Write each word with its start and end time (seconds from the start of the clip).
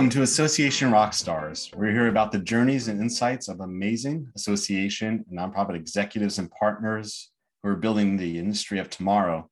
Welcome 0.00 0.12
to 0.12 0.22
Association 0.22 0.90
Rockstars. 0.90 1.76
We're 1.76 1.92
here 1.92 2.06
about 2.06 2.32
the 2.32 2.38
journeys 2.38 2.88
and 2.88 3.02
insights 3.02 3.48
of 3.48 3.60
amazing 3.60 4.32
association 4.34 5.26
nonprofit 5.30 5.74
executives 5.74 6.38
and 6.38 6.50
partners 6.52 7.30
who 7.62 7.68
are 7.68 7.76
building 7.76 8.16
the 8.16 8.38
industry 8.38 8.78
of 8.78 8.88
tomorrow. 8.88 9.50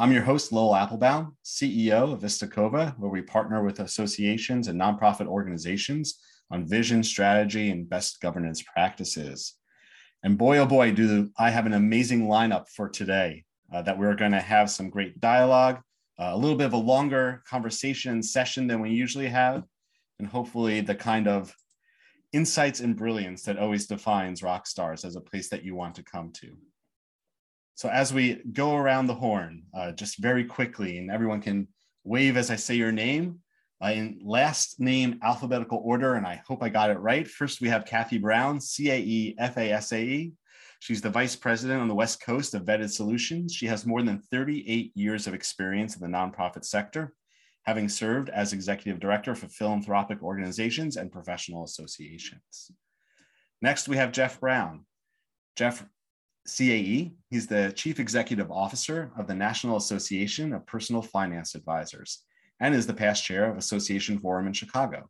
I'm 0.00 0.10
your 0.10 0.24
host, 0.24 0.50
Lowell 0.50 0.74
Aplebaum, 0.74 1.36
CEO 1.44 2.12
of 2.12 2.18
Vistacova, 2.18 2.98
where 2.98 3.08
we 3.08 3.22
partner 3.22 3.62
with 3.62 3.78
associations 3.78 4.66
and 4.66 4.80
nonprofit 4.80 5.28
organizations 5.28 6.18
on 6.50 6.66
vision, 6.66 7.04
strategy, 7.04 7.70
and 7.70 7.88
best 7.88 8.20
governance 8.20 8.62
practices. 8.62 9.54
And 10.24 10.36
boy, 10.36 10.58
oh 10.58 10.66
boy, 10.66 10.90
do 10.90 11.30
I 11.38 11.50
have 11.50 11.66
an 11.66 11.74
amazing 11.74 12.26
lineup 12.26 12.68
for 12.68 12.88
today 12.88 13.44
uh, 13.72 13.82
that 13.82 13.96
we're 13.96 14.16
going 14.16 14.32
to 14.32 14.40
have 14.40 14.70
some 14.70 14.90
great 14.90 15.20
dialogue 15.20 15.78
uh, 16.18 16.30
a 16.32 16.36
little 16.36 16.56
bit 16.56 16.66
of 16.66 16.72
a 16.72 16.76
longer 16.76 17.42
conversation 17.48 18.22
session 18.22 18.66
than 18.66 18.80
we 18.80 18.90
usually 18.90 19.28
have, 19.28 19.64
and 20.18 20.28
hopefully 20.28 20.80
the 20.80 20.94
kind 20.94 21.28
of 21.28 21.54
insights 22.32 22.80
and 22.80 22.96
brilliance 22.96 23.42
that 23.42 23.58
always 23.58 23.86
defines 23.86 24.42
rock 24.42 24.66
stars 24.66 25.04
as 25.04 25.16
a 25.16 25.20
place 25.20 25.48
that 25.48 25.64
you 25.64 25.74
want 25.74 25.94
to 25.94 26.02
come 26.02 26.32
to. 26.32 26.56
So 27.76 27.88
as 27.88 28.12
we 28.12 28.40
go 28.52 28.76
around 28.76 29.06
the 29.06 29.14
horn, 29.14 29.64
uh, 29.76 29.92
just 29.92 30.18
very 30.18 30.44
quickly, 30.44 30.98
and 30.98 31.10
everyone 31.10 31.40
can 31.40 31.68
wave 32.04 32.36
as 32.36 32.50
I 32.50 32.56
say 32.56 32.74
your 32.74 32.92
name, 32.92 33.40
uh, 33.82 33.88
in 33.88 34.20
last 34.22 34.80
name 34.80 35.18
alphabetical 35.22 35.80
order, 35.84 36.14
and 36.14 36.26
I 36.26 36.42
hope 36.46 36.62
I 36.62 36.68
got 36.68 36.90
it 36.90 36.98
right. 36.98 37.26
First, 37.26 37.60
we 37.60 37.68
have 37.68 37.84
Kathy 37.84 38.18
Brown, 38.18 38.60
C 38.60 38.90
A 38.90 38.98
E 38.98 39.34
F 39.38 39.56
A 39.56 39.72
S 39.72 39.92
A 39.92 40.00
E. 40.00 40.32
She's 40.78 41.00
the 41.00 41.10
vice 41.10 41.34
president 41.34 41.80
on 41.80 41.88
the 41.88 41.94
West 41.94 42.22
Coast 42.22 42.54
of 42.54 42.64
Vetted 42.64 42.90
Solutions. 42.90 43.54
She 43.54 43.66
has 43.66 43.86
more 43.86 44.02
than 44.02 44.20
38 44.30 44.92
years 44.94 45.26
of 45.26 45.34
experience 45.34 45.96
in 45.96 46.02
the 46.02 46.16
nonprofit 46.16 46.64
sector, 46.64 47.14
having 47.64 47.88
served 47.88 48.28
as 48.30 48.52
executive 48.52 49.00
director 49.00 49.34
for 49.34 49.48
philanthropic 49.48 50.22
organizations 50.22 50.96
and 50.96 51.12
professional 51.12 51.64
associations. 51.64 52.70
Next, 53.62 53.88
we 53.88 53.96
have 53.96 54.12
Jeff 54.12 54.40
Brown. 54.40 54.84
Jeff 55.56 55.86
CAE, 56.46 57.12
he's 57.30 57.46
the 57.46 57.72
chief 57.74 57.98
executive 57.98 58.50
officer 58.50 59.10
of 59.16 59.26
the 59.26 59.34
National 59.34 59.76
Association 59.76 60.52
of 60.52 60.66
Personal 60.66 61.00
Finance 61.00 61.54
Advisors 61.54 62.22
and 62.60 62.74
is 62.74 62.86
the 62.86 62.94
past 62.94 63.24
chair 63.24 63.50
of 63.50 63.56
Association 63.56 64.18
Forum 64.18 64.46
in 64.46 64.52
Chicago. 64.52 65.08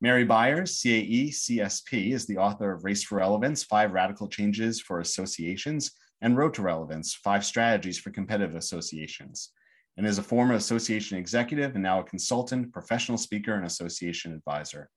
Mary 0.00 0.24
Byers, 0.24 0.80
CAE 0.80 1.30
CSP, 1.30 2.12
is 2.12 2.26
the 2.26 2.36
author 2.36 2.72
of 2.72 2.84
Race 2.84 3.02
for 3.02 3.16
Relevance 3.16 3.64
Five 3.64 3.92
Radical 3.92 4.28
Changes 4.28 4.80
for 4.80 5.00
Associations 5.00 5.92
and 6.20 6.36
Road 6.36 6.54
to 6.54 6.62
Relevance 6.62 7.14
Five 7.14 7.44
Strategies 7.44 7.98
for 7.98 8.10
Competitive 8.10 8.54
Associations, 8.54 9.52
and 9.98 10.06
is 10.06 10.18
a 10.18 10.22
former 10.22 10.54
association 10.54 11.18
executive 11.18 11.74
and 11.74 11.82
now 11.82 11.98
a 11.98 12.04
consultant, 12.04 12.72
professional 12.72 13.18
speaker, 13.18 13.54
and 13.54 13.66
association 13.66 14.32
advisor. 14.32 14.88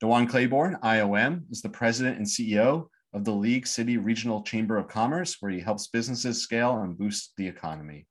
Dewan 0.00 0.28
Claiborne, 0.28 0.78
IOM, 0.84 1.42
is 1.50 1.60
the 1.60 1.68
president 1.68 2.16
and 2.16 2.24
CEO 2.24 2.86
of 3.12 3.24
the 3.24 3.32
League 3.32 3.66
City 3.66 3.98
Regional 3.98 4.42
Chamber 4.42 4.78
of 4.78 4.86
Commerce, 4.86 5.38
where 5.40 5.50
he 5.50 5.58
helps 5.58 5.88
businesses 5.88 6.40
scale 6.40 6.78
and 6.78 6.96
boost 6.96 7.32
the 7.36 7.48
economy. 7.48 8.06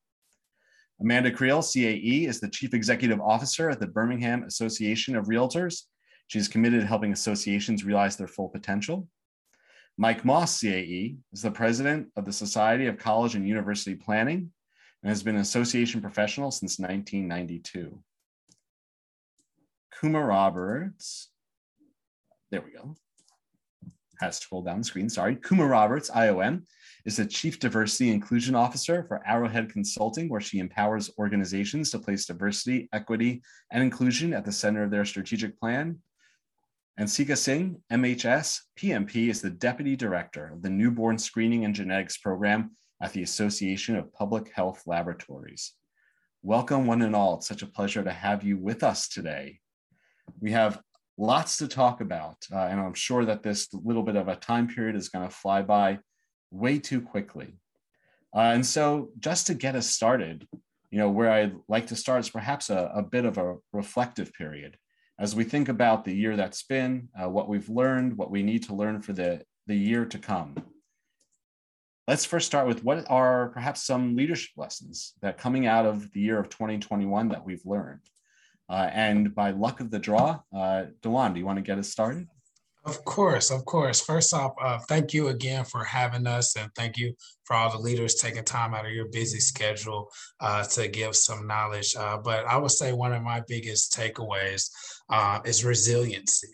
Amanda 0.99 1.31
Creel, 1.31 1.61
CAE, 1.61 2.27
is 2.27 2.41
the 2.41 2.49
Chief 2.49 2.73
Executive 2.73 3.21
Officer 3.21 3.69
at 3.69 3.79
the 3.79 3.87
Birmingham 3.87 4.43
Association 4.43 5.15
of 5.15 5.27
Realtors. 5.27 5.83
She 6.27 6.37
is 6.37 6.49
committed 6.49 6.81
to 6.81 6.87
helping 6.87 7.13
associations 7.13 7.85
realize 7.85 8.17
their 8.17 8.27
full 8.27 8.49
potential. 8.49 9.07
Mike 9.97 10.25
Moss, 10.25 10.59
CAE, 10.59 11.15
is 11.31 11.41
the 11.41 11.51
President 11.51 12.07
of 12.17 12.25
the 12.25 12.33
Society 12.33 12.87
of 12.87 12.97
College 12.97 13.35
and 13.35 13.47
University 13.47 13.95
Planning 13.95 14.51
and 15.03 15.09
has 15.09 15.23
been 15.23 15.35
an 15.35 15.41
association 15.41 16.01
professional 16.01 16.51
since 16.51 16.79
1992. 16.79 17.97
Kuma 19.99 20.23
Roberts, 20.23 21.29
there 22.51 22.61
we 22.61 22.71
go, 22.71 22.95
has 24.19 24.39
to 24.39 24.45
scroll 24.45 24.61
down 24.61 24.79
the 24.79 24.83
screen, 24.83 25.09
sorry. 25.09 25.35
Kuma 25.35 25.65
Roberts, 25.65 26.09
IOM, 26.09 26.63
is 27.05 27.17
the 27.17 27.25
Chief 27.25 27.59
Diversity 27.59 28.11
Inclusion 28.11 28.55
Officer 28.55 29.05
for 29.07 29.25
Arrowhead 29.25 29.71
Consulting, 29.71 30.29
where 30.29 30.41
she 30.41 30.59
empowers 30.59 31.11
organizations 31.17 31.91
to 31.91 31.99
place 31.99 32.25
diversity, 32.25 32.89
equity, 32.93 33.41
and 33.71 33.81
inclusion 33.83 34.33
at 34.33 34.45
the 34.45 34.51
center 34.51 34.83
of 34.83 34.91
their 34.91 35.05
strategic 35.05 35.59
plan. 35.59 35.99
And 36.97 37.09
Sikha 37.09 37.35
Singh, 37.35 37.79
MHS 37.91 38.59
PMP, 38.77 39.29
is 39.29 39.41
the 39.41 39.51
Deputy 39.51 39.95
Director 39.95 40.51
of 40.53 40.63
the 40.63 40.69
Newborn 40.69 41.17
Screening 41.17 41.63
and 41.63 41.75
Genetics 41.75 42.17
Program 42.17 42.71
at 43.01 43.13
the 43.13 43.23
Association 43.23 43.95
of 43.95 44.13
Public 44.13 44.51
Health 44.51 44.83
Laboratories. 44.85 45.73
Welcome, 46.43 46.87
one 46.87 47.01
and 47.01 47.15
all. 47.15 47.35
It's 47.35 47.47
such 47.47 47.61
a 47.61 47.67
pleasure 47.67 48.03
to 48.03 48.11
have 48.11 48.43
you 48.43 48.57
with 48.57 48.83
us 48.83 49.07
today. 49.07 49.59
We 50.39 50.51
have 50.51 50.81
lots 51.17 51.57
to 51.57 51.67
talk 51.67 52.01
about, 52.01 52.37
uh, 52.51 52.57
and 52.57 52.79
I'm 52.79 52.93
sure 52.93 53.25
that 53.25 53.43
this 53.43 53.67
little 53.73 54.03
bit 54.03 54.15
of 54.15 54.27
a 54.27 54.35
time 54.35 54.67
period 54.67 54.95
is 54.95 55.09
going 55.09 55.27
to 55.27 55.33
fly 55.33 55.61
by 55.61 55.99
way 56.51 56.79
too 56.79 57.01
quickly. 57.01 57.59
Uh, 58.35 58.51
and 58.53 58.65
so, 58.65 59.09
just 59.19 59.47
to 59.47 59.53
get 59.53 59.75
us 59.75 59.89
started, 59.89 60.47
you 60.91 60.99
know, 60.99 61.09
where 61.09 61.31
I'd 61.31 61.55
like 61.67 61.87
to 61.87 61.95
start 61.95 62.19
is 62.19 62.29
perhaps 62.29 62.69
a, 62.69 62.91
a 62.93 63.01
bit 63.01 63.25
of 63.25 63.37
a 63.37 63.55
reflective 63.73 64.33
period 64.33 64.77
as 65.19 65.35
we 65.35 65.43
think 65.43 65.67
about 65.67 66.05
the 66.05 66.13
year 66.13 66.35
that's 66.35 66.63
been, 66.63 67.09
uh, 67.19 67.27
what 67.27 67.49
we've 67.49 67.69
learned, 67.69 68.17
what 68.17 68.29
we 68.29 68.43
need 68.43 68.63
to 68.63 68.75
learn 68.75 69.01
for 69.01 69.13
the, 69.13 69.41
the 69.65 69.75
year 69.75 70.05
to 70.05 70.19
come. 70.19 70.55
Let's 72.07 72.23
first 72.23 72.47
start 72.47 72.67
with 72.67 72.85
what 72.85 73.03
are 73.09 73.49
perhaps 73.49 73.85
some 73.85 74.15
leadership 74.15 74.51
lessons 74.55 75.13
that 75.21 75.37
coming 75.37 75.67
out 75.67 75.85
of 75.85 76.09
the 76.13 76.21
year 76.21 76.39
of 76.39 76.47
2021 76.47 77.27
that 77.29 77.45
we've 77.45 77.65
learned. 77.65 77.99
Uh, 78.69 78.89
and 78.93 79.35
by 79.35 79.51
luck 79.51 79.81
of 79.81 79.91
the 79.91 79.99
draw, 79.99 80.39
uh, 80.55 80.85
Dewan, 81.01 81.33
do 81.33 81.39
you 81.39 81.45
want 81.45 81.57
to 81.57 81.61
get 81.61 81.77
us 81.77 81.89
started? 81.89 82.27
Of 82.85 83.03
course, 83.03 83.51
of 83.51 83.65
course. 83.65 83.99
First 83.99 84.33
off, 84.33 84.53
uh, 84.61 84.79
thank 84.87 85.13
you 85.13 85.27
again 85.27 85.65
for 85.65 85.83
having 85.83 86.25
us, 86.25 86.55
and 86.55 86.71
thank 86.75 86.95
you 86.95 87.13
for 87.43 87.57
all 87.57 87.69
the 87.69 87.77
leaders 87.77 88.15
taking 88.15 88.45
time 88.45 88.73
out 88.73 88.85
of 88.85 88.93
your 88.93 89.09
busy 89.09 89.41
schedule 89.41 90.09
uh, 90.39 90.63
to 90.63 90.87
give 90.87 91.13
some 91.13 91.45
knowledge. 91.45 91.93
Uh, 91.97 92.17
but 92.17 92.45
I 92.45 92.55
would 92.55 92.71
say 92.71 92.93
one 92.93 93.11
of 93.11 93.21
my 93.21 93.43
biggest 93.49 93.93
takeaways 93.93 94.69
uh, 95.09 95.41
is 95.43 95.65
resiliency 95.65 96.47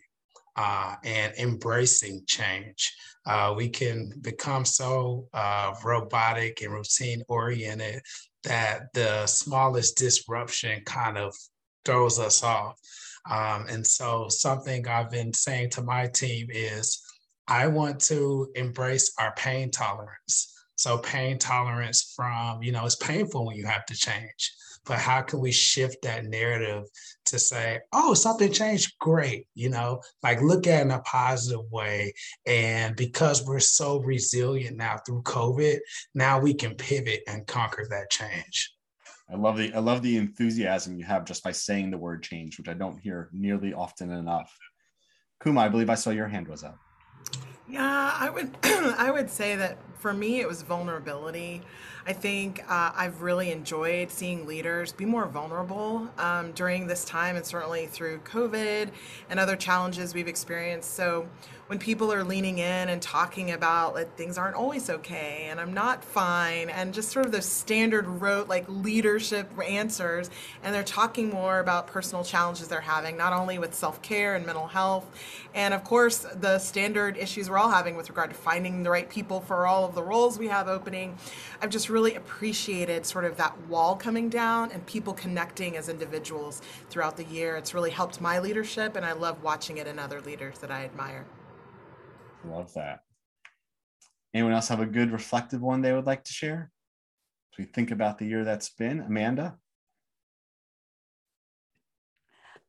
uh, 0.56 0.96
and 1.04 1.34
embracing 1.38 2.24
change. 2.28 2.94
Uh, 3.26 3.54
we 3.56 3.70
can 3.70 4.12
become 4.22 4.66
so 4.66 5.28
uh, 5.34 5.74
robotic 5.84 6.62
and 6.62 6.74
routine 6.74 7.24
oriented 7.28 8.02
that 8.44 8.94
the 8.94 9.26
smallest 9.26 9.98
disruption 9.98 10.82
kind 10.86 11.18
of 11.18 11.34
throws 11.86 12.20
us 12.20 12.44
off. 12.44 12.78
Um, 13.30 13.66
and 13.70 13.88
so, 13.88 14.28
something 14.28 14.86
I've 14.88 15.10
been 15.10 15.34
saying 15.34 15.70
to 15.72 15.82
my 15.82 16.08
team 16.08 16.48
is 16.50 17.02
I 17.48 17.68
want 17.68 18.02
to 18.02 18.50
embrace 18.56 19.14
our 19.18 19.34
pain 19.36 19.72
tolerance. 19.72 20.54
So, 20.76 20.98
pain 20.98 21.38
tolerance 21.38 22.14
from, 22.16 22.62
you 22.62 22.74
know, 22.74 22.86
it's 22.86 22.98
painful 22.98 23.46
when 23.46 23.56
you 23.56 23.66
have 23.66 23.86
to 23.86 23.96
change, 23.96 24.54
but 24.86 25.00
how 25.00 25.22
can 25.22 25.40
we 25.40 25.54
shift 25.54 26.02
that 26.04 26.26
narrative 26.26 26.84
to 27.34 27.40
say, 27.40 27.80
oh, 27.92 28.14
something 28.14 28.52
changed? 28.52 28.94
Great. 29.00 29.48
You 29.56 29.70
know, 29.70 30.02
like 30.22 30.40
look 30.42 30.68
at 30.68 30.80
it 30.80 30.84
in 30.84 30.92
a 30.92 31.00
positive 31.00 31.66
way. 31.72 32.14
And 32.46 32.96
because 32.96 33.44
we're 33.44 33.60
so 33.60 34.00
resilient 34.00 34.78
now 34.78 35.00
through 35.06 35.24
COVID, 35.24 35.80
now 36.14 36.40
we 36.40 36.54
can 36.54 36.76
pivot 36.76 37.22
and 37.28 37.48
conquer 37.48 37.88
that 37.90 38.12
change. 38.12 38.72
I 39.32 39.36
love 39.36 39.58
the 39.58 39.74
I 39.74 39.80
love 39.80 40.04
the 40.04 40.18
enthusiasm 40.18 40.96
you 40.96 41.06
have 41.06 41.26
just 41.26 41.44
by 41.44 41.54
saying 41.54 41.90
the 41.90 41.98
word 41.98 42.22
change, 42.22 42.58
which 42.60 42.70
I 42.70 42.74
don't 42.74 43.00
hear 43.00 43.30
nearly 43.34 43.74
often 43.74 44.12
enough. 44.12 44.56
Kuma, 45.42 45.62
I 45.62 45.70
believe 45.70 45.90
I 45.90 45.96
saw 45.96 46.12
your 46.12 46.28
hand 46.28 46.48
was 46.48 46.64
up. 46.64 46.78
Yeah, 47.68 48.14
I 48.20 48.30
would 48.30 48.56
I 48.64 49.10
would 49.10 49.30
say 49.30 49.56
that 49.56 49.80
for 50.04 50.14
me 50.14 50.42
it 50.42 50.48
was 50.50 50.62
vulnerability. 50.64 51.62
I 52.06 52.12
think 52.12 52.62
uh, 52.70 52.92
I've 52.94 53.22
really 53.22 53.52
enjoyed 53.52 54.12
seeing 54.12 54.46
leaders 54.46 54.92
be 54.92 55.06
more 55.06 55.28
vulnerable 55.28 56.10
um, 56.18 56.52
during 56.52 56.88
this 56.88 57.06
time 57.06 57.38
and 57.38 57.46
certainly 57.46 57.88
through 57.88 58.20
COVID 58.20 58.90
and 59.30 59.40
other 59.40 59.56
challenges 59.56 60.14
we've 60.14 60.28
experienced. 60.28 60.94
So 60.94 61.26
when 61.68 61.80
people 61.80 62.12
are 62.12 62.26
leaning 62.26 62.58
in 62.58 62.90
and 62.90 63.02
talking 63.02 63.52
about 63.52 63.94
like 63.94 64.16
things 64.18 64.38
aren't 64.38 64.56
always 64.56 64.90
okay 64.90 65.48
and 65.50 65.62
I'm 65.62 65.74
not 65.74 66.04
fine 66.04 66.70
and 66.70 66.94
just 66.94 67.10
sort 67.10 67.26
of 67.26 67.32
those 67.32 67.46
standard 67.46 68.06
rote 68.06 68.50
like 68.50 68.66
leadership 68.68 69.50
answers 69.66 70.30
and 70.62 70.76
they're 70.76 70.84
talking 70.84 71.30
more 71.30 71.60
about 71.60 71.88
personal 71.88 72.24
challenges 72.26 72.68
they're 72.68 72.82
having 72.82 73.16
not 73.16 73.32
only 73.32 73.60
with 73.60 73.74
self-care 73.74 74.36
and 74.36 74.46
mental 74.46 74.68
health. 74.68 75.06
And 75.56 75.74
of 75.74 75.86
course 75.86 76.26
the 76.36 76.60
standard 76.60 77.18
issues 77.18 77.50
we're 77.50 77.58
all 77.58 77.72
having 77.72 77.96
with 77.96 78.10
regard 78.10 78.32
to 78.32 78.36
finding 78.36 78.84
the 78.84 78.90
right 78.90 79.10
people 79.10 79.40
for 79.40 79.66
all 79.66 79.86
of 79.86 79.96
the 79.96 80.04
roles 80.04 80.38
we 80.38 80.48
have 80.48 80.68
opening. 80.68 81.18
I've 81.62 81.70
just 81.70 81.90
really 81.90 82.16
appreciated 82.16 83.06
sort 83.06 83.24
of 83.24 83.38
that 83.38 83.58
wall 83.68 83.96
coming 83.96 84.28
down 84.28 84.72
and 84.72 84.86
people 84.86 85.14
connecting 85.14 85.78
as 85.78 85.88
individuals 85.88 86.62
throughout 86.90 87.16
the 87.16 87.24
year. 87.24 87.56
It's 87.56 87.74
really 87.74 87.92
helped 87.92 88.20
my 88.20 88.40
leadership 88.40 88.98
and 88.98 89.06
I 89.06 89.14
love 89.14 89.42
watching 89.42 89.78
it 89.78 89.88
in 89.88 89.98
other 89.98 90.20
leaders 90.20 90.60
that 90.60 90.70
I 90.70 90.84
admire 90.84 91.26
Love 92.46 92.74
that. 92.74 93.02
Anyone 94.34 94.54
else 94.54 94.68
have 94.68 94.80
a 94.80 94.86
good 94.86 95.12
reflective 95.12 95.62
one 95.62 95.82
they 95.82 95.94
would 95.94 96.06
like 96.06 96.24
to 96.24 96.34
share? 96.34 96.72
As 97.54 97.58
we 97.58 97.66
think 97.66 97.92
about 97.92 98.18
the 98.18 98.26
year 98.26 98.44
that's 98.44 98.70
been, 98.70 99.00
Amanda? 99.00 99.58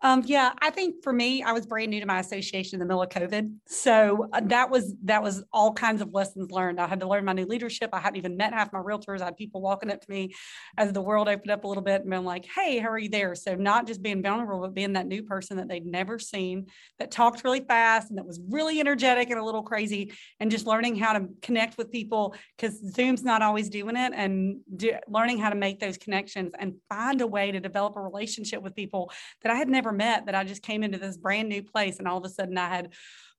Um, 0.05 0.23
yeah, 0.27 0.53
I 0.61 0.69
think 0.69 1.03
for 1.03 1.15
me, 1.15 1.43
I 1.43 1.53
was 1.53 1.65
brand 1.65 1.89
new 1.89 1.99
to 1.99 2.05
my 2.05 2.21
association 2.21 2.75
in 2.77 2.81
the 2.81 2.85
middle 2.85 3.03
of 3.03 3.09
COVID. 3.09 3.55
So 3.67 4.29
uh, 4.35 4.43
that 4.45 4.69
was 4.69 4.95
that 5.05 5.23
was 5.23 5.43
all 5.51 5.73
kinds 5.73 6.03
of 6.03 6.12
lessons 6.12 6.51
learned. 6.51 6.79
I 6.79 6.87
had 6.87 7.01
to 7.01 7.09
learn 7.09 7.25
my 7.25 7.33
new 7.33 7.47
leadership. 7.47 7.89
I 7.95 8.01
hadn't 8.01 8.19
even 8.19 8.37
met 8.37 8.53
half 8.53 8.71
my 8.71 8.81
realtors. 8.81 9.23
I 9.23 9.25
had 9.25 9.39
people 9.39 9.62
walking 9.62 9.91
up 9.91 10.03
to 10.03 10.11
me 10.11 10.35
as 10.77 10.93
the 10.93 11.01
world 11.01 11.27
opened 11.27 11.51
up 11.51 11.65
a 11.65 11.67
little 11.67 11.83
bit 11.83 12.03
and 12.03 12.11
been 12.11 12.23
like, 12.23 12.45
hey, 12.45 12.77
how 12.77 12.91
are 12.91 12.99
you 12.99 13.09
there? 13.09 13.35
So 13.35 13.55
not 13.55 13.87
just 13.87 14.03
being 14.03 14.23
vulnerable, 14.23 14.61
but 14.61 14.75
being 14.75 14.93
that 14.93 15.06
new 15.06 15.23
person 15.23 15.56
that 15.56 15.69
they'd 15.69 15.87
never 15.87 16.19
seen, 16.19 16.67
that 16.99 17.11
talked 17.11 17.43
really 17.43 17.61
fast 17.61 18.11
and 18.11 18.19
that 18.19 18.27
was 18.27 18.39
really 18.51 18.81
energetic 18.81 19.31
and 19.31 19.41
a 19.41 19.45
little 19.45 19.62
crazy, 19.62 20.12
and 20.39 20.51
just 20.51 20.67
learning 20.67 20.97
how 20.97 21.15
to 21.15 21.29
connect 21.41 21.79
with 21.79 21.91
people 21.91 22.35
because 22.59 22.79
Zoom's 22.93 23.23
not 23.23 23.41
always 23.41 23.71
doing 23.71 23.97
it 23.97 24.12
and 24.15 24.59
do, 24.77 24.93
learning 25.09 25.39
how 25.39 25.49
to 25.49 25.56
make 25.56 25.81
those 25.81 25.97
connections 25.97 26.53
and 26.59 26.75
find 26.91 27.23
a 27.23 27.27
way 27.27 27.51
to 27.53 27.59
develop 27.59 27.97
a 27.97 28.03
relationship 28.03 28.61
with 28.61 28.75
people 28.75 29.11
that 29.43 29.51
I 29.51 29.55
had 29.55 29.71
never 29.71 29.94
met 29.94 30.26
that 30.26 30.35
I 30.35 30.44
just 30.44 30.62
came 30.62 30.82
into 30.82 30.99
this 30.99 31.17
brand 31.17 31.49
new 31.49 31.62
place 31.62 31.99
and 31.99 32.06
all 32.08 32.19
of 32.19 32.25
a 32.25 32.29
sudden 32.29 32.58
I 32.58 32.69
had 32.69 32.93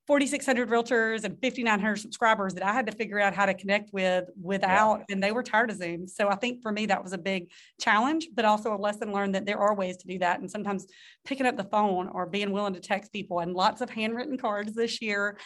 4,600 0.07 0.69
realtors 0.69 1.23
and 1.23 1.41
5,900 1.41 1.95
subscribers 1.95 2.53
that 2.53 2.63
I 2.63 2.73
had 2.73 2.85
to 2.85 2.91
figure 2.91 3.19
out 3.19 3.33
how 3.33 3.47
to 3.47 3.55
connect 3.55 3.91
with 3.91 4.25
without, 4.39 4.99
yeah. 4.99 5.13
and 5.13 5.23
they 5.23 5.31
were 5.31 5.41
tired 5.41 5.71
of 5.71 5.77
Zoom. 5.77 6.07
So 6.07 6.29
I 6.29 6.35
think 6.35 6.61
for 6.61 6.71
me, 6.71 6.85
that 6.85 7.03
was 7.03 7.13
a 7.13 7.17
big 7.17 7.49
challenge, 7.81 8.27
but 8.35 8.45
also 8.45 8.75
a 8.75 8.77
lesson 8.77 9.11
learned 9.11 9.33
that 9.33 9.47
there 9.47 9.57
are 9.57 9.73
ways 9.73 9.97
to 9.97 10.07
do 10.07 10.19
that. 10.19 10.39
And 10.39 10.51
sometimes 10.51 10.85
picking 11.25 11.47
up 11.47 11.57
the 11.57 11.63
phone 11.63 12.07
or 12.09 12.27
being 12.27 12.51
willing 12.51 12.75
to 12.75 12.79
text 12.79 13.11
people 13.11 13.39
and 13.39 13.53
lots 13.53 13.81
of 13.81 13.89
handwritten 13.89 14.37
cards 14.37 14.73
this 14.73 15.01
year 15.01 15.39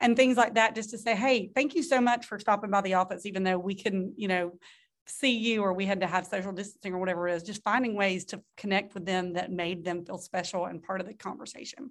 and 0.00 0.16
things 0.16 0.38
like 0.38 0.54
that, 0.54 0.74
just 0.74 0.90
to 0.90 0.98
say, 0.98 1.14
hey, 1.14 1.50
thank 1.54 1.74
you 1.74 1.82
so 1.82 2.00
much 2.00 2.24
for 2.24 2.38
stopping 2.38 2.70
by 2.70 2.80
the 2.80 2.94
office, 2.94 3.26
even 3.26 3.42
though 3.42 3.58
we 3.58 3.74
couldn't, 3.74 4.14
you 4.16 4.28
know, 4.28 4.58
see 5.06 5.36
you 5.36 5.62
or 5.62 5.72
we 5.72 5.86
had 5.86 6.00
to 6.00 6.06
have 6.06 6.26
social 6.26 6.52
distancing 6.52 6.92
or 6.92 6.98
whatever 6.98 7.28
it 7.28 7.34
is, 7.34 7.42
just 7.42 7.62
finding 7.62 7.94
ways 7.94 8.24
to 8.26 8.42
connect 8.56 8.94
with 8.94 9.06
them 9.06 9.32
that 9.34 9.50
made 9.52 9.84
them 9.84 10.04
feel 10.04 10.18
special 10.18 10.66
and 10.66 10.82
part 10.82 11.00
of 11.00 11.06
the 11.06 11.14
conversation. 11.14 11.90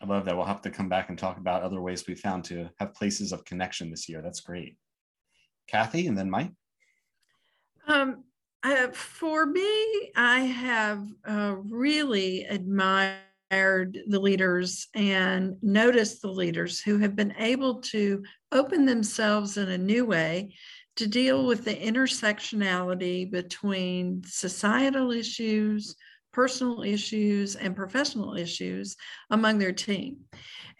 I 0.00 0.06
love 0.06 0.24
that. 0.26 0.36
We'll 0.36 0.44
have 0.44 0.62
to 0.62 0.70
come 0.70 0.88
back 0.88 1.08
and 1.08 1.18
talk 1.18 1.38
about 1.38 1.62
other 1.62 1.80
ways 1.80 2.06
we 2.06 2.14
found 2.14 2.44
to 2.46 2.68
have 2.78 2.94
places 2.94 3.32
of 3.32 3.44
connection 3.44 3.90
this 3.90 4.08
year. 4.08 4.20
That's 4.20 4.40
great. 4.40 4.76
Kathy 5.66 6.06
and 6.06 6.16
then 6.16 6.28
Mike. 6.30 6.52
Um, 7.86 8.24
uh, 8.62 8.88
for 8.88 9.46
me, 9.46 10.10
I 10.16 10.40
have 10.40 11.06
uh, 11.26 11.56
really 11.68 12.44
admired 12.44 13.20
the 14.08 14.18
leaders 14.18 14.88
and 14.94 15.56
noticed 15.62 16.20
the 16.20 16.30
leaders 16.30 16.80
who 16.80 16.98
have 16.98 17.14
been 17.14 17.34
able 17.38 17.80
to 17.80 18.24
open 18.52 18.84
themselves 18.84 19.56
in 19.56 19.70
a 19.70 19.78
new 19.78 20.04
way 20.04 20.52
to 20.96 21.06
deal 21.06 21.46
with 21.46 21.64
the 21.64 21.74
intersectionality 21.74 23.30
between 23.30 24.22
societal 24.24 25.10
issues, 25.12 25.94
personal 26.32 26.82
issues, 26.82 27.54
and 27.56 27.76
professional 27.76 28.36
issues 28.36 28.96
among 29.30 29.58
their 29.58 29.72
team, 29.72 30.18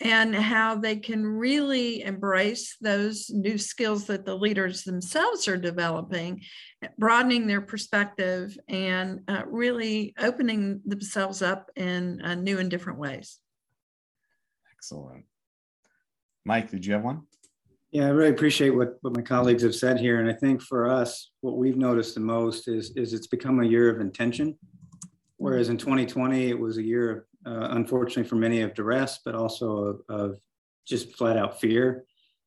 and 0.01 0.35
how 0.35 0.75
they 0.75 0.97
can 0.97 1.25
really 1.25 2.03
embrace 2.03 2.77
those 2.81 3.31
new 3.31 3.57
skills 3.59 4.07
that 4.07 4.25
the 4.25 4.35
leaders 4.35 4.85
themselves 4.85 5.49
are 5.49 5.57
developing, 5.57 6.41
broadening 6.99 7.47
their 7.47 7.63
perspective, 7.63 8.57
and 8.69 9.21
uh, 9.29 9.43
really 9.47 10.15
opening 10.19 10.81
themselves 10.85 11.43
up 11.43 11.71
in 11.77 12.21
uh, 12.23 12.35
new 12.35 12.59
and 12.59 12.71
different 12.71 12.99
ways. 12.99 13.39
Excellent. 14.77 15.25
Mike, 16.45 16.71
did 16.71 16.87
you 16.87 16.93
have 16.93 17.03
one? 17.03 17.23
Yeah, 17.96 18.08
I 18.08 18.10
really 18.10 18.28
appreciate 18.28 18.75
what, 18.76 18.98
what 19.00 19.16
my 19.16 19.22
colleagues 19.22 19.62
have 19.62 19.75
said 19.75 19.98
here. 19.98 20.20
And 20.20 20.28
I 20.28 20.34
think 20.34 20.60
for 20.60 20.87
us, 20.87 21.31
what 21.40 21.56
we've 21.56 21.78
noticed 21.78 22.12
the 22.12 22.20
most 22.20 22.69
is, 22.69 22.90
is 22.94 23.14
it's 23.14 23.26
become 23.26 23.58
a 23.60 23.66
year 23.66 23.88
of 23.88 24.02
intention. 24.02 24.54
Whereas 25.38 25.70
in 25.70 25.78
2020, 25.78 26.50
it 26.50 26.60
was 26.60 26.76
a 26.76 26.82
year, 26.82 27.25
uh, 27.46 27.69
unfortunately 27.70 28.28
for 28.28 28.37
many, 28.37 28.60
of 28.60 28.75
duress, 28.75 29.20
but 29.25 29.34
also 29.34 29.78
of, 29.78 30.00
of 30.10 30.38
just 30.87 31.16
flat 31.16 31.38
out 31.38 31.58
fear. 31.58 32.04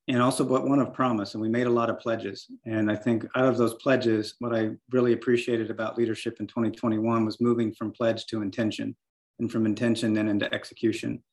And 0.08 0.22
also, 0.22 0.44
but 0.44 0.68
one 0.68 0.78
of 0.78 0.94
promise. 0.94 1.34
And 1.34 1.42
we 1.42 1.50
made 1.50 1.66
a 1.66 1.72
lot 1.72 1.90
of 1.90 2.00
pledges. 2.00 2.46
And 2.68 2.92
I 2.92 2.96
think 2.96 3.26
out 3.36 3.46
of 3.46 3.58
those 3.58 3.74
pledges, 3.74 4.36
what 4.38 4.56
I 4.56 4.76
really 4.92 5.14
appreciated 5.14 5.72
about 5.72 5.98
leadership 5.98 6.40
in 6.40 6.46
2021 6.46 7.26
was 7.26 7.42
moving 7.42 7.74
from 7.74 7.92
pledge 7.92 8.28
to 8.28 8.44
intention 8.44 8.96
and 9.40 9.52
from 9.52 9.66
intention 9.66 10.14
then 10.14 10.28
into 10.28 10.54
execution. 10.54 11.24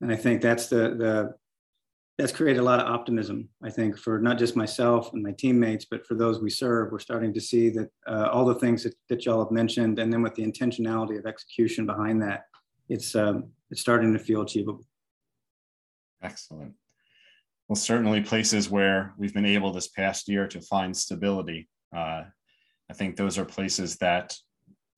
And 0.00 0.10
I 0.10 0.16
think 0.16 0.40
that's 0.40 0.68
the, 0.68 0.94
the 0.94 1.34
that's 2.18 2.32
created 2.32 2.58
a 2.58 2.64
lot 2.64 2.80
of 2.80 2.92
optimism, 2.92 3.48
I 3.62 3.70
think, 3.70 3.96
for 3.96 4.18
not 4.18 4.38
just 4.38 4.56
myself 4.56 5.12
and 5.12 5.22
my 5.22 5.30
teammates, 5.30 5.84
but 5.88 6.04
for 6.04 6.16
those 6.16 6.40
we 6.40 6.50
serve. 6.50 6.90
We're 6.90 6.98
starting 6.98 7.32
to 7.32 7.40
see 7.40 7.68
that 7.70 7.90
uh, 8.08 8.28
all 8.32 8.44
the 8.44 8.56
things 8.56 8.82
that, 8.82 8.94
that 9.08 9.24
y'all 9.24 9.42
have 9.42 9.52
mentioned, 9.52 10.00
and 10.00 10.12
then 10.12 10.22
with 10.22 10.34
the 10.34 10.44
intentionality 10.44 11.16
of 11.16 11.26
execution 11.26 11.86
behind 11.86 12.20
that, 12.22 12.42
it's 12.88 13.14
um, 13.14 13.50
it's 13.70 13.80
starting 13.80 14.12
to 14.12 14.18
feel 14.18 14.42
achievable. 14.42 14.84
Excellent. 16.20 16.74
Well, 17.68 17.76
certainly 17.76 18.20
places 18.22 18.68
where 18.68 19.14
we've 19.16 19.34
been 19.34 19.46
able 19.46 19.72
this 19.72 19.88
past 19.88 20.28
year 20.28 20.48
to 20.48 20.60
find 20.60 20.96
stability. 20.96 21.68
Uh, 21.94 22.22
I 22.90 22.94
think 22.94 23.14
those 23.14 23.38
are 23.38 23.44
places 23.44 23.96
that 23.98 24.36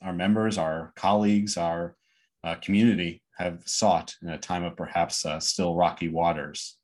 our 0.01 0.15
members, 0.15 0.57
our 0.57 0.93
colleagues, 0.97 1.59
our 1.59 1.97
uh, 2.45 2.55
community 2.55 3.23
have 3.37 3.63
sought 3.67 4.15
in 4.23 4.31
a 4.31 4.39
time 4.39 4.65
of 4.65 4.77
perhaps 4.77 5.27
uh, 5.27 5.41
still 5.41 5.75
rocky 5.75 6.09
waters 6.09 6.79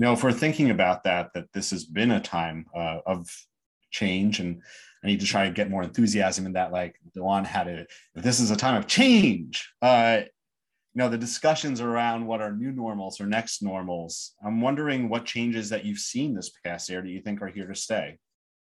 you 0.00 0.06
know, 0.06 0.14
if 0.14 0.24
we're 0.24 0.32
thinking 0.32 0.70
about 0.70 1.04
that, 1.04 1.30
that 1.34 1.52
this 1.52 1.72
has 1.72 1.84
been 1.84 2.12
a 2.12 2.20
time 2.22 2.64
uh, 2.74 3.00
of 3.04 3.28
change 3.90 4.40
and 4.40 4.62
I 5.04 5.08
need 5.08 5.20
to 5.20 5.26
try 5.26 5.44
to 5.44 5.52
get 5.52 5.68
more 5.68 5.82
enthusiasm 5.82 6.46
in 6.46 6.54
that, 6.54 6.72
like 6.72 6.96
Dewan 7.12 7.44
had 7.44 7.68
it. 7.68 7.92
This 8.14 8.40
is 8.40 8.50
a 8.50 8.56
time 8.56 8.76
of 8.76 8.86
change, 8.86 9.70
uh, 9.82 10.20
you 10.22 10.98
know, 10.98 11.10
the 11.10 11.18
discussions 11.18 11.82
around 11.82 12.26
what 12.26 12.40
are 12.40 12.50
new 12.50 12.72
normals 12.72 13.20
or 13.20 13.26
next 13.26 13.62
normals. 13.62 14.32
I'm 14.42 14.62
wondering 14.62 15.10
what 15.10 15.26
changes 15.26 15.68
that 15.68 15.84
you've 15.84 15.98
seen 15.98 16.34
this 16.34 16.50
past 16.64 16.88
year 16.88 17.02
do 17.02 17.10
you 17.10 17.20
think 17.20 17.42
are 17.42 17.48
here 17.48 17.66
to 17.66 17.74
stay? 17.74 18.18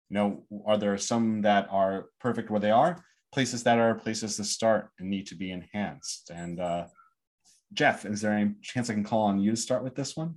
You 0.09 0.15
know, 0.15 0.45
are 0.65 0.77
there 0.77 0.97
some 0.97 1.43
that 1.43 1.67
are 1.69 2.07
perfect 2.19 2.49
where 2.49 2.59
they 2.59 2.71
are, 2.71 3.05
places 3.31 3.61
that 3.65 3.77
are 3.77 3.93
places 3.93 4.35
to 4.37 4.43
start 4.43 4.89
and 4.97 5.11
need 5.11 5.27
to 5.27 5.35
be 5.35 5.51
enhanced? 5.51 6.31
And 6.31 6.59
uh, 6.59 6.87
Jeff, 7.71 8.03
is 8.03 8.19
there 8.19 8.33
any 8.33 8.55
chance 8.63 8.89
I 8.89 8.95
can 8.95 9.03
call 9.03 9.27
on 9.27 9.39
you 9.39 9.51
to 9.51 9.57
start 9.57 9.83
with 9.83 9.93
this 9.93 10.17
one? 10.17 10.33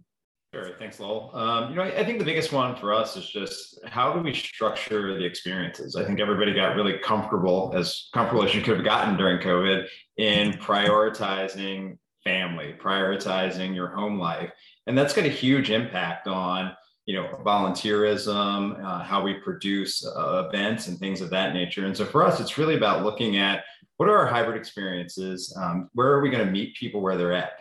Sure. 0.54 0.72
Thanks, 0.78 1.00
Lowell. 1.00 1.30
Um, 1.32 1.70
you 1.70 1.76
know, 1.76 1.82
I, 1.82 2.00
I, 2.00 2.04
think 2.04 2.18
the 2.18 2.26
biggest 2.26 2.52
one 2.52 2.76
for 2.76 2.92
us 2.92 3.16
is 3.16 3.26
just 3.26 3.80
how 3.86 4.12
do 4.12 4.20
we 4.20 4.34
structure 4.34 5.18
the 5.18 5.24
experiences? 5.24 5.96
I 5.96 6.04
think 6.04 6.20
everybody 6.20 6.52
got 6.52 6.76
really 6.76 6.98
comfortable, 6.98 7.72
as 7.74 8.10
comfortable 8.12 8.44
as 8.44 8.54
you 8.54 8.60
could 8.60 8.76
have 8.76 8.84
gotten 8.84 9.16
during 9.16 9.40
COVID, 9.40 9.86
in 10.18 10.52
prioritizing 10.52 11.96
family, 12.22 12.74
prioritizing 12.78 13.74
your 13.74 13.88
home 13.94 14.18
life, 14.18 14.50
and 14.86 14.96
that's 14.96 15.14
got 15.14 15.24
a 15.24 15.30
huge 15.30 15.70
impact 15.70 16.28
on 16.28 16.76
you 17.06 17.14
know 17.14 17.28
volunteerism, 17.46 18.78
uh, 18.84 19.02
how 19.02 19.22
we 19.22 19.32
produce 19.40 20.06
uh, 20.06 20.50
events 20.50 20.86
and 20.86 20.98
things 20.98 21.22
of 21.22 21.30
that 21.30 21.54
nature. 21.54 21.86
And 21.86 21.96
so 21.96 22.04
for 22.04 22.22
us, 22.22 22.40
it's 22.40 22.58
really 22.58 22.76
about 22.76 23.04
looking 23.04 23.38
at 23.38 23.64
what 23.96 24.10
are 24.10 24.18
our 24.18 24.26
hybrid 24.26 24.58
experiences, 24.58 25.56
um, 25.58 25.88
where 25.94 26.08
are 26.08 26.20
we 26.20 26.28
going 26.28 26.44
to 26.44 26.52
meet 26.52 26.76
people 26.76 27.00
where 27.00 27.16
they're 27.16 27.32
at 27.32 27.52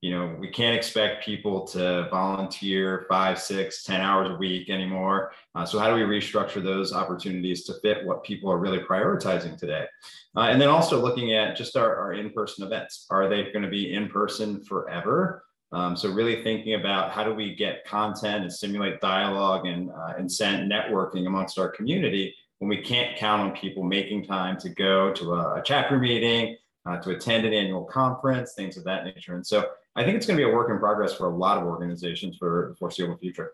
you 0.00 0.10
know 0.10 0.34
we 0.38 0.48
can't 0.48 0.76
expect 0.76 1.24
people 1.24 1.66
to 1.66 2.08
volunteer 2.10 3.06
five 3.08 3.38
six 3.38 3.82
ten 3.82 4.00
hours 4.00 4.30
a 4.30 4.36
week 4.36 4.70
anymore. 4.70 5.32
Uh, 5.54 5.64
so 5.66 5.78
how 5.78 5.88
do 5.88 5.94
we 5.94 6.18
restructure 6.18 6.62
those 6.62 6.92
opportunities 6.92 7.64
to 7.64 7.74
fit 7.82 8.06
what 8.06 8.24
people 8.24 8.50
are 8.50 8.58
really 8.58 8.78
prioritizing 8.78 9.56
today? 9.58 9.84
Uh, 10.36 10.42
and 10.42 10.60
then 10.60 10.68
also 10.68 11.00
looking 11.00 11.34
at 11.34 11.56
just 11.56 11.76
our, 11.76 11.96
our 11.96 12.12
in-person 12.14 12.64
events. 12.64 13.06
Are 13.10 13.28
they 13.28 13.50
going 13.52 13.62
to 13.62 13.68
be 13.68 13.92
in 13.92 14.08
person 14.08 14.62
forever? 14.62 15.44
Um, 15.72 15.96
so 15.96 16.10
really 16.10 16.42
thinking 16.42 16.74
about 16.74 17.12
how 17.12 17.22
do 17.22 17.32
we 17.32 17.54
get 17.54 17.84
content 17.84 18.42
and 18.42 18.52
stimulate 18.52 19.00
dialogue 19.00 19.66
and 19.66 19.90
uh, 19.90 20.14
incent 20.18 20.70
networking 20.70 21.26
amongst 21.26 21.58
our 21.58 21.68
community 21.68 22.34
when 22.58 22.68
we 22.68 22.78
can't 22.78 23.16
count 23.16 23.40
on 23.40 23.56
people 23.56 23.82
making 23.82 24.24
time 24.24 24.58
to 24.58 24.68
go 24.68 25.12
to 25.14 25.34
a, 25.34 25.62
chapter 25.64 25.98
meeting 25.98 26.56
uh, 26.86 26.98
to 26.98 27.10
attend 27.10 27.46
an 27.46 27.52
annual 27.52 27.84
conference, 27.84 28.54
things 28.54 28.76
of 28.76 28.84
that 28.84 29.04
nature. 29.04 29.34
And 29.34 29.46
so 29.46 29.70
I 29.96 30.04
think 30.04 30.16
it's 30.16 30.26
going 30.26 30.38
to 30.38 30.44
be 30.44 30.50
a 30.50 30.54
work 30.54 30.70
in 30.70 30.78
progress 30.78 31.14
for 31.14 31.26
a 31.26 31.36
lot 31.36 31.58
of 31.58 31.64
organizations 31.64 32.36
for 32.38 32.68
the 32.70 32.76
foreseeable 32.76 33.18
future. 33.18 33.52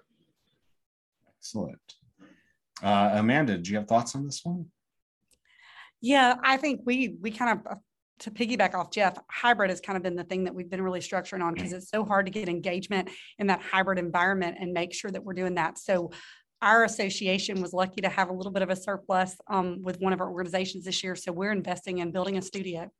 Excellent. 1.38 1.80
Uh, 2.82 3.10
Amanda, 3.14 3.56
do 3.56 3.70
you 3.70 3.78
have 3.78 3.88
thoughts 3.88 4.14
on 4.14 4.26
this 4.26 4.44
one? 4.44 4.66
Yeah, 6.00 6.36
I 6.42 6.56
think 6.58 6.82
we 6.84 7.16
we 7.20 7.30
kind 7.30 7.58
of 7.58 7.78
to 8.20 8.30
piggyback 8.30 8.74
off 8.74 8.90
Jeff, 8.90 9.18
hybrid 9.30 9.70
has 9.70 9.80
kind 9.80 9.96
of 9.96 10.02
been 10.02 10.16
the 10.16 10.24
thing 10.24 10.44
that 10.44 10.54
we've 10.54 10.70
been 10.70 10.82
really 10.82 11.00
structuring 11.00 11.42
on 11.42 11.54
because 11.54 11.72
it's 11.72 11.90
so 11.90 12.04
hard 12.04 12.26
to 12.26 12.32
get 12.32 12.48
engagement 12.48 13.10
in 13.38 13.46
that 13.48 13.60
hybrid 13.60 13.98
environment 13.98 14.56
and 14.58 14.72
make 14.72 14.94
sure 14.94 15.10
that 15.10 15.22
we're 15.22 15.34
doing 15.34 15.54
that. 15.56 15.78
So 15.78 16.10
our 16.62 16.84
association 16.84 17.60
was 17.60 17.74
lucky 17.74 18.00
to 18.00 18.08
have 18.08 18.30
a 18.30 18.32
little 18.32 18.52
bit 18.52 18.62
of 18.62 18.70
a 18.70 18.76
surplus 18.76 19.36
um, 19.48 19.82
with 19.82 20.00
one 20.00 20.14
of 20.14 20.20
our 20.20 20.30
organizations 20.30 20.84
this 20.84 21.04
year. 21.04 21.14
So 21.14 21.30
we're 21.30 21.52
investing 21.52 21.98
in 21.98 22.10
building 22.10 22.38
a 22.38 22.42
studio 22.42 22.90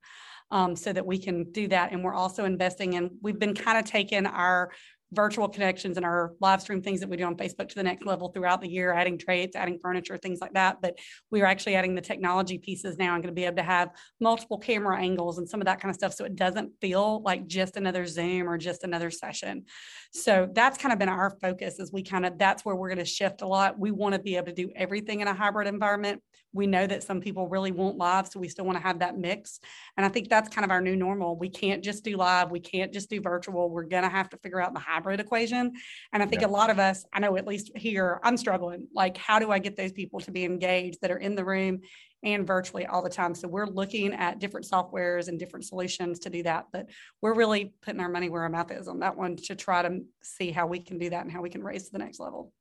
um, 0.51 0.77
so 0.77 0.93
that 0.93 1.05
we 1.05 1.19
can 1.19 1.51
do 1.53 1.69
that. 1.69 1.93
And 1.93 2.05
we're 2.05 2.15
also 2.15 2.45
investing 2.45 2.95
in, 2.95 3.11
we've 3.23 3.39
been 3.39 3.55
kind 3.55 3.79
of 3.79 3.85
taking 3.85 4.27
our 4.27 4.71
virtual 5.13 5.49
connections 5.49 5.97
and 5.97 6.05
our 6.05 6.33
live 6.41 6.61
stream 6.61 6.83
things 6.83 6.99
that 6.99 7.09
we 7.09 7.17
do 7.17 7.23
on 7.23 7.37
Facebook 7.37 7.69
to 7.69 7.77
the 7.77 7.83
next 7.83 8.05
level 8.05 8.29
throughout 8.29 8.61
the 8.61 8.69
year, 8.69 8.93
adding 8.93 9.17
trades, 9.17 9.55
adding 9.55 9.79
furniture, 9.81 10.19
things 10.19 10.41
like 10.41 10.53
that. 10.55 10.83
But 10.83 10.99
we 11.31 11.41
are 11.43 11.47
actually 11.47 11.77
adding 11.77 11.95
the 11.95 12.01
technology 12.01 12.59
pieces 12.59 12.99
now 12.99 13.15
and 13.15 13.23
going 13.23 13.33
to 13.33 13.39
be 13.41 13.45
able 13.45 13.57
to 13.57 13.63
have 13.63 13.91
multiple 14.21 14.59
camera 14.59 15.01
angles 15.01 15.39
and 15.39 15.49
some 15.49 15.61
of 15.61 15.67
that 15.67 15.81
kind 15.81 15.91
of 15.91 15.97
stuff. 15.97 16.13
So 16.13 16.25
it 16.25 16.35
doesn't 16.35 16.73
feel 16.81 17.23
like 17.23 17.47
just 17.47 17.77
another 17.77 18.05
Zoom 18.05 18.49
or 18.49 18.59
just 18.59 18.83
another 18.83 19.13
session. 19.13 19.67
So 20.13 20.49
that's 20.53 20.77
kind 20.77 20.93
of 20.93 20.99
been 20.99 21.09
our 21.09 21.31
focus 21.41 21.79
as 21.79 21.93
we 21.93 22.03
kind 22.03 22.27
of, 22.27 22.37
that's 22.37 22.65
where 22.65 22.75
we're 22.75 22.89
going 22.89 22.99
to 22.99 23.05
shift 23.05 23.43
a 23.43 23.47
lot. 23.47 23.79
We 23.79 23.93
want 23.93 24.17
to 24.17 24.21
be 24.21 24.37
able 24.37 24.47
to 24.47 24.55
do 24.55 24.71
everything 24.75 25.21
in 25.21 25.29
a 25.29 25.35
hybrid 25.35 25.69
environment. 25.69 26.21
We 26.57 26.67
know 26.67 26.87
that 26.87 27.03
some 27.03 27.21
people 27.21 27.49
really 27.49 27.71
want 27.71 27.99
live, 27.99 28.27
so 28.27 28.41
we 28.41 28.49
still 28.49 28.65
want 28.65 28.79
to 28.79 28.83
have 28.83 28.99
that 29.01 29.19
mix. 29.19 29.61
And 29.97 30.05
I 30.05 30.09
think 30.09 30.29
that's 30.29 30.49
kind 30.49 30.65
of 30.65 30.71
our 30.71 30.81
new 30.81 30.97
normal. 30.97 31.37
We 31.37 31.51
can't 31.51 31.85
just 31.85 32.03
do 32.03 32.17
live. 32.17 32.51
We 32.51 32.61
can't 32.61 32.93
just 32.93 33.11
do 33.11 33.21
virtual. 33.21 33.71
We're 33.71 33.85
going 33.85 34.03
to 34.03 34.09
have 34.09 34.31
to 34.31 34.39
figure 34.39 34.61
out 34.61 34.75
the 34.75 34.81
hybrid 34.81 35.21
equation. 35.21 35.73
And 36.13 36.23
I 36.23 36.27
think 36.27 36.43
yeah. 36.43 36.49
a 36.49 36.51
lot 36.51 36.71
of 36.71 36.79
us, 36.79 37.05
I 37.13 37.21
know 37.21 37.37
at 37.37 37.47
least 37.47 37.71
here, 37.77 38.19
I'm 38.25 38.37
struggling. 38.37 38.89
Like, 38.95 39.17
how 39.17 39.39
do 39.39 39.51
I 39.53 39.59
get 39.59 39.77
those 39.77 39.93
people 39.93 40.21
to 40.21 40.31
be 40.31 40.45
engaged 40.45 41.01
that 41.03 41.11
are 41.11 41.19
in 41.19 41.35
the 41.35 41.45
room 41.45 41.81
and 42.23 42.47
virtually 42.47 42.87
all 42.87 43.03
the 43.03 43.11
time? 43.11 43.35
So 43.35 43.47
we're 43.47 43.67
looking 43.67 44.15
at 44.15 44.39
different 44.39 44.67
softwares 44.67 45.29
and 45.29 45.39
different 45.39 45.67
solutions 45.67 46.21
to 46.21 46.31
do 46.31 46.43
that. 46.45 46.67
But 46.73 46.89
we're 47.21 47.35
really 47.35 47.75
putting 47.83 48.01
our 48.01 48.09
money 48.09 48.31
where 48.31 48.43
our 48.43 48.49
mouth 48.49 48.73
is 48.73 48.89
on 48.89 49.01
that 49.01 49.17
one 49.17 49.37
to 49.37 49.55
try 49.55 49.83
to 49.83 50.01
see 50.23 50.51
how 50.51 50.67
we 50.67 50.81
can 50.81 50.99
do 50.99 51.11
that 51.11 51.23
and 51.23 51.31
how 51.31 51.43
we 51.43 51.51
can 51.51 51.63
raise 51.63 51.85
to 51.85 51.93
the 51.93 51.99
next 51.99 52.19
level. 52.19 52.53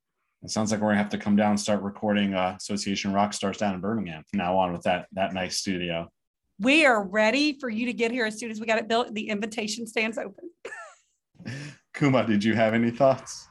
It 0.45 0.51
sounds 0.51 0.71
like 0.71 0.79
we're 0.79 0.89
gonna 0.89 0.99
have 0.99 1.09
to 1.09 1.17
come 1.17 1.35
down 1.35 1.49
and 1.51 1.59
start 1.59 1.81
recording 1.81 2.35
uh, 2.35 2.53
Association 2.55 3.11
Rock 3.11 3.33
Stars 3.33 3.57
down 3.57 3.73
in 3.73 3.81
Birmingham 3.81 4.23
from 4.29 4.37
now 4.37 4.55
on 4.59 4.73
with 4.73 4.83
that 4.83 5.07
that 5.13 5.33
nice 5.33 5.57
studio. 5.57 6.07
We 6.59 6.85
are 6.85 7.03
ready 7.03 7.57
for 7.59 7.67
you 7.67 7.87
to 7.87 7.93
get 7.93 8.11
here 8.11 8.27
as 8.27 8.37
soon 8.37 8.51
as 8.51 8.59
we 8.59 8.67
got 8.67 8.77
it 8.77 8.87
built. 8.87 9.11
The 9.15 9.27
invitation 9.27 9.87
stands 9.87 10.19
open. 10.19 10.51
Kuma, 11.95 12.27
did 12.27 12.43
you 12.43 12.53
have 12.53 12.75
any 12.75 12.91
thoughts? 12.91 13.47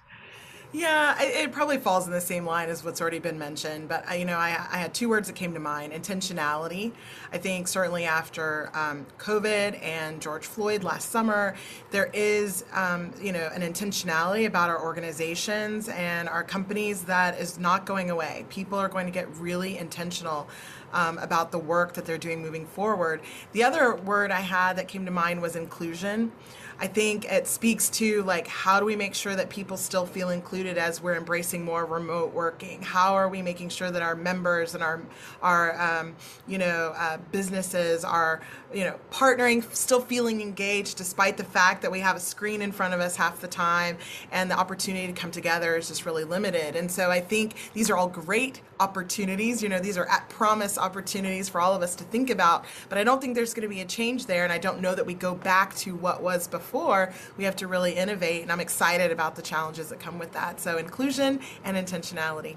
Yeah, 0.75 1.15
it, 1.23 1.53
probably 1.53 1.79
falls 1.79 2.07
in 2.07 2.13
the 2.13 2.21
same 2.21 2.45
line 2.45 2.69
as 2.69 2.83
what's 2.83 3.01
already 3.01 3.21
been 3.21 3.39
mentioned. 3.39 3.89
But 3.89 4.09
I, 4.09 4.17
you 4.17 4.25
know, 4.25 4.37
I, 4.37 4.49
I 4.49 4.79
had 4.79 4.93
two 4.93 5.09
words 5.09 5.29
that 5.29 5.37
came 5.37 5.55
to 5.55 5.61
mind: 5.61 5.93
intentionality. 5.93 6.91
I 7.33 7.39
think 7.39 7.69
certainly 7.69 8.07
after 8.07 8.71
um, 8.75 9.07
COVID 9.19 9.81
and 9.81 10.21
George 10.21 10.45
Floyd 10.45 10.83
last 10.83 11.11
summer, 11.11 11.55
there 11.93 12.11
is, 12.13 12.65
um, 12.73 13.13
you 13.23 13.31
know, 13.31 13.49
an 13.55 13.63
intentionality 13.63 14.47
about 14.49 14.69
our 14.69 14.83
organizations 14.83 15.89
and 15.91 16.29
our 16.29 16.43
companies 16.43 17.05
that 17.05 17.39
is 17.39 17.57
not 17.57 17.87
going 17.87 18.11
away. 18.11 18.45
People 18.49 18.77
are 18.77 18.89
going 18.89 19.07
to 19.07 19.13
get 19.13 19.33
really 19.37 19.79
intentional 19.79 20.49
um, 20.93 21.19
about 21.19 21.53
the 21.53 21.59
work 21.59 21.93
that 21.95 22.05
they're 22.05 22.19
doing 22.19 22.43
moving 22.43 22.67
forward. 22.67 23.21
The 23.53 23.63
other 23.63 23.95
word 23.95 24.33
I 24.33 24.41
had 24.41 24.75
that 24.79 24.89
came 24.89 25.05
to 25.05 25.13
mind 25.13 25.41
was 25.41 25.55
inclusion. 25.55 26.33
I 26.79 26.87
think 26.87 27.31
it 27.31 27.47
speaks 27.47 27.89
to 27.91 28.23
like 28.25 28.47
how 28.47 28.81
do 28.81 28.87
we 28.87 28.97
make 28.97 29.15
sure 29.15 29.37
that 29.37 29.49
people 29.49 29.77
still 29.77 30.07
feel 30.07 30.31
included 30.31 30.77
as 30.79 31.01
we're 31.01 31.17
embracing 31.17 31.65
more 31.65 31.85
remote 31.85 32.33
working? 32.33 32.83
How 32.83 33.15
are 33.15 33.29
we 33.29 33.43
making 33.43 33.69
sure 33.69 33.91
that 33.91 34.03
our 34.03 34.15
members 34.15 34.75
and 34.75 34.83
our 34.83 35.03
our 35.43 35.81
um, 35.81 36.17
you 36.47 36.59
know 36.59 36.93
uh, 36.97 37.19
businesses 37.31 38.05
are 38.05 38.41
you 38.75 38.85
know 38.85 38.99
partnering, 39.11 39.65
still 39.75 40.01
feeling 40.01 40.41
engaged 40.41 40.97
despite 40.97 41.37
the 41.37 41.45
fact 41.45 41.83
that 41.83 41.91
we 41.91 42.01
have 42.01 42.17
a 42.17 42.21
screen 42.21 42.61
in 42.61 42.73
front 42.73 42.93
of 42.93 43.01
us 43.01 43.15
half 43.17 43.41
the 43.41 43.49
time 43.49 43.97
and 44.33 44.51
the 44.51 44.59
opportunity 44.59 45.07
to 45.07 45.13
come 45.13 45.31
together 45.31 45.77
is 45.77 45.89
just 45.89 46.05
really 46.05 46.25
limited. 46.25 46.77
And 46.77 46.91
so 46.91 47.11
I 47.11 47.21
think 47.21 47.55
these 47.73 47.89
are 47.91 47.97
all 47.97 48.09
great 48.09 48.61
opportunities. 48.81 49.63
You 49.63 49.69
know, 49.69 49.79
these 49.79 49.97
are 49.97 50.07
at 50.07 50.29
promise 50.29 50.77
opportunities 50.77 51.49
for 51.49 51.61
all 51.61 51.75
of 51.75 51.83
us 51.83 51.95
to 51.97 52.05
think 52.05 52.31
about. 52.31 52.65
But 52.89 52.99
I 52.99 53.05
don't 53.05 53.21
think 53.21 53.35
there's 53.35 53.55
going 53.55 53.69
to 53.69 53.75
be 53.75 53.81
a 53.81 53.87
change 53.87 54.27
there, 54.27 54.45
and 54.45 54.53
I 54.53 54.59
don't 54.59 54.81
know 54.81 54.95
that 54.95 55.07
we 55.07 55.15
go 55.15 55.35
back 55.35 55.75
to 55.77 55.95
what 55.95 56.23
was 56.23 56.49
before 56.49 57.13
we 57.37 57.45
have 57.45 57.57
to 57.57 57.67
really 57.67 57.93
innovate. 57.93 58.43
And 58.43 58.51
I'm 58.51 58.61
excited 58.61 59.13
about 59.13 59.37
the 59.37 59.43
challenges 59.43 59.89
that 59.91 60.01
come 60.01 60.19
with 60.19 60.33
that. 60.33 60.61
So 60.61 60.79
inclusion 60.79 61.41
and 61.65 61.77
intentionality. 61.77 62.57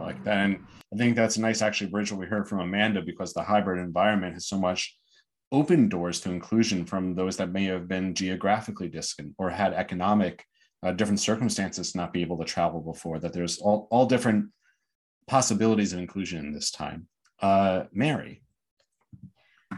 I 0.00 0.04
like 0.04 0.22
that. 0.24 0.38
And 0.38 0.64
I 0.92 0.96
think 0.96 1.16
that's 1.16 1.36
a 1.36 1.40
nice 1.40 1.62
actually 1.62 1.90
bridge 1.90 2.12
what 2.12 2.20
we 2.20 2.26
heard 2.26 2.48
from 2.48 2.60
Amanda 2.60 3.02
because 3.02 3.32
the 3.32 3.42
hybrid 3.42 3.78
environment 3.78 4.34
has 4.34 4.46
so 4.46 4.58
much 4.58 4.96
open 5.52 5.88
doors 5.88 6.20
to 6.20 6.30
inclusion 6.30 6.84
from 6.84 7.14
those 7.14 7.36
that 7.36 7.50
may 7.50 7.64
have 7.64 7.88
been 7.88 8.14
geographically 8.14 8.88
distant 8.88 9.34
or 9.38 9.50
had 9.50 9.72
economic 9.72 10.44
uh, 10.82 10.92
different 10.92 11.20
circumstances 11.20 11.92
to 11.92 11.98
not 11.98 12.12
be 12.12 12.22
able 12.22 12.38
to 12.38 12.44
travel 12.44 12.80
before 12.80 13.18
that 13.18 13.32
there's 13.32 13.58
all, 13.58 13.88
all 13.90 14.06
different 14.06 14.46
possibilities 15.26 15.92
of 15.92 15.98
inclusion 15.98 16.38
in 16.46 16.52
this 16.52 16.70
time 16.70 17.06
uh, 17.40 17.84
mary 17.92 18.42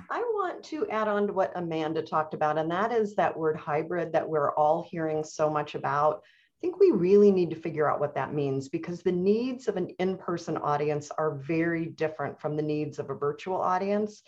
I 0.09 0.21
want 0.21 0.63
to 0.65 0.89
add 0.89 1.09
on 1.09 1.27
to 1.27 1.33
what 1.33 1.53
Amanda 1.57 2.03
talked 2.03 2.35
about, 2.35 2.59
and 2.59 2.71
that 2.71 2.93
is 2.93 3.15
that 3.17 3.37
word 3.37 3.57
hybrid 3.57 4.13
that 4.13 4.29
we're 4.29 4.55
all 4.55 4.87
hearing 4.89 5.25
so 5.25 5.51
much 5.51 5.75
about. 5.75 6.23
I 6.23 6.61
think 6.61 6.79
we 6.79 6.91
really 6.91 7.31
need 7.31 7.51
to 7.51 7.57
figure 7.57 7.91
out 7.91 8.01
what 8.01 8.15
that 8.15 8.35
means 8.35 8.69
because 8.69 9.03
the 9.03 9.13
needs 9.13 9.67
of 9.67 9.77
an 9.77 9.89
in 9.99 10.17
person 10.17 10.57
audience 10.59 11.11
are 11.17 11.37
very 11.37 11.87
different 11.87 12.41
from 12.41 12.57
the 12.57 12.63
needs 12.63 12.99
of 12.99 13.11
a 13.11 13.15
virtual 13.15 13.61
audience. 13.61 14.23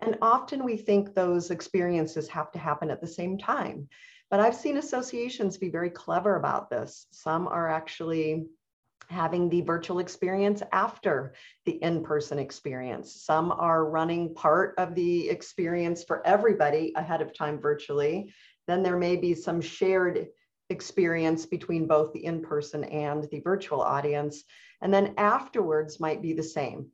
And 0.00 0.16
often 0.22 0.64
we 0.64 0.76
think 0.76 1.14
those 1.14 1.50
experiences 1.50 2.28
have 2.28 2.52
to 2.52 2.58
happen 2.58 2.90
at 2.90 3.00
the 3.00 3.06
same 3.06 3.36
time. 3.36 3.88
But 4.30 4.40
I've 4.40 4.54
seen 4.54 4.76
associations 4.76 5.56
be 5.56 5.70
very 5.70 5.90
clever 5.90 6.36
about 6.36 6.70
this. 6.70 7.06
Some 7.10 7.48
are 7.48 7.68
actually 7.68 8.46
having 9.08 9.48
the 9.48 9.62
virtual 9.62 10.00
experience 10.00 10.62
after 10.72 11.34
the 11.64 11.82
in-person 11.82 12.38
experience. 12.38 13.22
Some 13.22 13.50
are 13.52 13.86
running 13.86 14.34
part 14.34 14.74
of 14.76 14.94
the 14.94 15.30
experience 15.30 16.04
for 16.04 16.24
everybody 16.26 16.92
ahead 16.94 17.22
of 17.22 17.34
time 17.34 17.58
virtually. 17.58 18.34
Then 18.66 18.82
there 18.82 18.98
may 18.98 19.16
be 19.16 19.34
some 19.34 19.62
shared 19.62 20.28
experience 20.68 21.46
between 21.46 21.86
both 21.86 22.12
the 22.12 22.24
in-person 22.24 22.84
and 22.84 23.26
the 23.30 23.40
virtual 23.40 23.80
audience. 23.80 24.44
And 24.82 24.92
then 24.92 25.14
afterwards 25.16 25.98
might 25.98 26.20
be 26.20 26.34
the 26.34 26.42
same. 26.42 26.88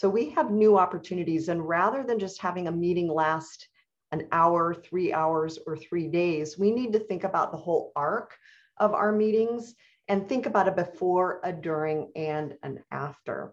So 0.00 0.08
we 0.08 0.30
have 0.30 0.50
new 0.50 0.78
opportunities 0.78 1.50
and 1.50 1.68
rather 1.68 2.02
than 2.02 2.18
just 2.18 2.40
having 2.40 2.68
a 2.68 2.72
meeting 2.72 3.06
last 3.06 3.68
an 4.12 4.28
hour, 4.32 4.72
three 4.72 5.12
hours, 5.12 5.58
or 5.66 5.76
three 5.76 6.08
days, 6.08 6.58
we 6.58 6.70
need 6.70 6.94
to 6.94 6.98
think 6.98 7.24
about 7.24 7.52
the 7.52 7.58
whole 7.58 7.92
arc 7.94 8.34
of 8.78 8.94
our 8.94 9.12
meetings 9.12 9.74
and 10.08 10.26
think 10.26 10.46
about 10.46 10.68
a 10.68 10.72
before, 10.72 11.38
a 11.44 11.52
during, 11.52 12.10
and 12.16 12.56
an 12.62 12.82
after. 12.90 13.52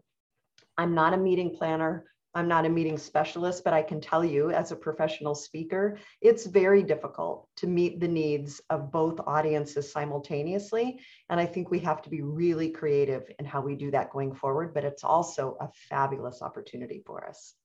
I'm 0.77 0.95
not 0.95 1.13
a 1.13 1.17
meeting 1.17 1.53
planner. 1.53 2.05
I'm 2.37 2.47
not 2.47 2.67
a 2.67 2.69
meeting 2.69 2.99
specialist, 2.99 3.63
but 3.63 3.73
I 3.73 3.81
can 3.81 3.99
tell 3.99 4.23
you 4.23 4.51
as 4.51 4.71
a 4.71 4.75
professional 4.75 5.33
speaker, 5.33 5.97
it's 6.21 6.45
very 6.45 6.83
difficult 6.83 7.49
to 7.55 7.65
meet 7.65 7.99
the 7.99 8.07
needs 8.07 8.61
of 8.69 8.91
both 8.91 9.19
audiences 9.25 9.91
simultaneously. 9.91 10.99
And 11.31 11.39
I 11.39 11.47
think 11.47 11.71
we 11.71 11.79
have 11.79 12.03
to 12.03 12.11
be 12.11 12.21
really 12.21 12.69
creative 12.69 13.23
in 13.39 13.45
how 13.45 13.61
we 13.61 13.75
do 13.75 13.89
that 13.89 14.11
going 14.11 14.35
forward, 14.35 14.75
but 14.75 14.85
it's 14.85 15.03
also 15.03 15.57
a 15.59 15.67
fabulous 15.89 16.43
opportunity 16.43 17.01
for 17.03 17.27
us. 17.27 17.55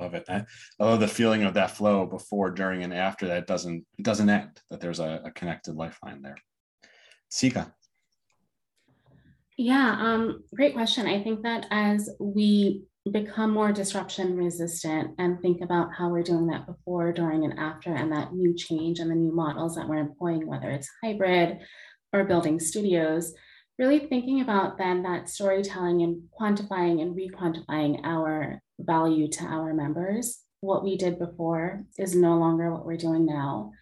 Love 0.00 0.14
it. 0.14 0.24
I 0.26 0.46
love 0.78 1.00
the 1.00 1.06
feeling 1.06 1.42
of 1.42 1.52
that 1.54 1.72
flow 1.72 2.06
before, 2.06 2.50
during, 2.50 2.82
and 2.82 2.94
after 2.94 3.26
that 3.26 3.46
doesn't 3.46 3.84
it 3.98 4.04
doesn't 4.04 4.30
end, 4.30 4.58
that 4.70 4.80
there's 4.80 5.00
a, 5.00 5.20
a 5.26 5.32
connected 5.32 5.76
lifeline 5.76 6.22
there. 6.22 6.38
Sikha. 7.28 7.74
Yeah, 9.58 9.96
um, 10.00 10.44
great 10.54 10.72
question. 10.72 11.06
I 11.06 11.22
think 11.22 11.42
that 11.42 11.66
as 11.70 12.08
we 12.18 12.84
become 13.10 13.50
more 13.50 13.70
disruption 13.70 14.36
resistant 14.36 15.14
and 15.18 15.40
think 15.40 15.60
about 15.60 15.92
how 15.92 16.08
we're 16.08 16.22
doing 16.22 16.46
that 16.46 16.66
before, 16.66 17.12
during, 17.12 17.44
and 17.44 17.58
after, 17.58 17.94
and 17.94 18.10
that 18.12 18.32
new 18.32 18.54
change 18.54 18.98
and 18.98 19.10
the 19.10 19.14
new 19.14 19.32
models 19.32 19.74
that 19.74 19.88
we're 19.88 19.98
employing, 19.98 20.46
whether 20.46 20.70
it's 20.70 20.90
hybrid 21.02 21.58
or 22.12 22.24
building 22.24 22.58
studios, 22.58 23.34
really 23.78 23.98
thinking 23.98 24.40
about 24.40 24.78
then 24.78 25.02
that 25.02 25.28
storytelling 25.28 26.02
and 26.02 26.22
quantifying 26.40 27.02
and 27.02 27.14
re-quantifying 27.14 28.00
our 28.04 28.60
value 28.78 29.28
to 29.28 29.44
our 29.44 29.74
members. 29.74 30.40
What 30.60 30.82
we 30.82 30.96
did 30.96 31.18
before 31.18 31.84
is 31.98 32.14
no 32.14 32.38
longer 32.38 32.72
what 32.72 32.86
we're 32.86 32.96
doing 32.96 33.26
now. 33.26 33.72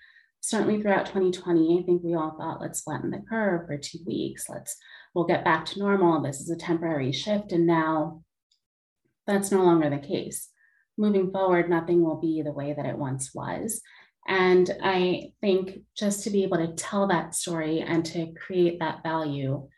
Certainly 0.40 0.82
throughout 0.82 1.06
2020, 1.06 1.78
I 1.78 1.86
think 1.86 2.02
we 2.02 2.14
all 2.14 2.34
thought, 2.36 2.60
let's 2.60 2.80
flatten 2.80 3.10
the 3.10 3.22
curve 3.28 3.68
for 3.68 3.78
two 3.78 3.98
weeks. 4.04 4.48
Let's 4.48 4.76
we'll 5.14 5.26
get 5.26 5.44
back 5.44 5.64
to 5.66 5.78
normal. 5.78 6.20
This 6.20 6.40
is 6.40 6.50
a 6.50 6.56
temporary 6.56 7.12
shift. 7.12 7.52
And 7.52 7.66
now 7.66 8.24
that's 9.26 9.50
no 9.50 9.62
longer 9.62 9.90
the 9.90 9.98
case. 9.98 10.48
Moving 10.98 11.30
forward, 11.30 11.70
nothing 11.70 12.02
will 12.02 12.20
be 12.20 12.42
the 12.42 12.52
way 12.52 12.74
that 12.74 12.86
it 12.86 12.98
once 12.98 13.30
was. 13.34 13.80
And 14.28 14.70
I 14.82 15.32
think 15.40 15.80
just 15.96 16.24
to 16.24 16.30
be 16.30 16.44
able 16.44 16.58
to 16.58 16.74
tell 16.74 17.08
that 17.08 17.34
story 17.34 17.80
and 17.80 18.04
to 18.06 18.32
create 18.34 18.78
that 18.78 19.02
value, 19.02 19.68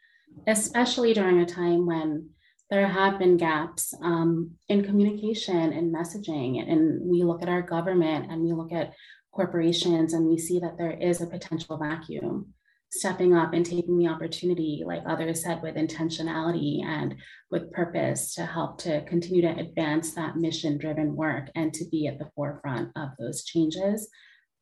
especially 0.47 1.15
during 1.15 1.41
a 1.41 1.47
time 1.47 1.87
when 1.87 2.31
there 2.71 2.87
have 2.89 3.19
been 3.19 3.37
gaps 3.37 3.95
um, 4.03 4.53
in 4.69 4.85
communication 4.85 5.73
and 5.73 5.95
messaging, 5.95 6.61
and 6.71 7.01
we 7.03 7.23
look 7.23 7.43
at 7.43 7.49
our 7.49 7.63
government 7.63 8.31
and 8.31 8.43
we 8.43 8.53
look 8.53 8.73
at 8.73 8.93
corporations 9.33 10.13
and 10.13 10.27
we 10.27 10.39
see 10.39 10.59
that 10.61 10.77
there 10.79 10.93
is 10.93 11.21
a 11.21 11.27
potential 11.27 11.77
vacuum 11.77 12.54
stepping 12.95 13.35
up 13.35 13.53
and 13.53 13.67
taking 13.67 13.99
the 13.99 14.09
opportunity, 14.09 14.83
like 14.87 15.03
others 15.07 15.43
said, 15.43 15.61
with 15.63 15.75
intentionality 15.75 16.83
and 16.85 17.17
with 17.51 17.73
purpose 17.73 18.35
to 18.35 18.47
help 18.47 18.79
to 18.79 19.05
continue 19.05 19.43
to 19.43 19.61
advance 19.61 20.15
that 20.15 20.37
mission 20.37 20.79
driven 20.79 21.17
work 21.17 21.51
and 21.55 21.75
to 21.75 21.85
be 21.91 22.07
at 22.07 22.19
the 22.19 22.31
forefront 22.37 22.91
of 22.97 23.11
those 23.19 23.45
changes 23.45 24.09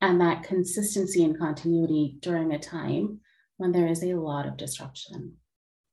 and 0.01 0.21
that 0.21 0.43
consistency 0.43 1.25
and 1.25 1.39
continuity 1.39 2.17
during 2.21 2.53
a 2.53 2.59
time 2.59 3.21
when 3.59 3.71
there 3.71 3.87
is 3.87 4.03
a 4.03 4.15
lot 4.15 4.47
of 4.47 4.57
disruption. 4.57 5.35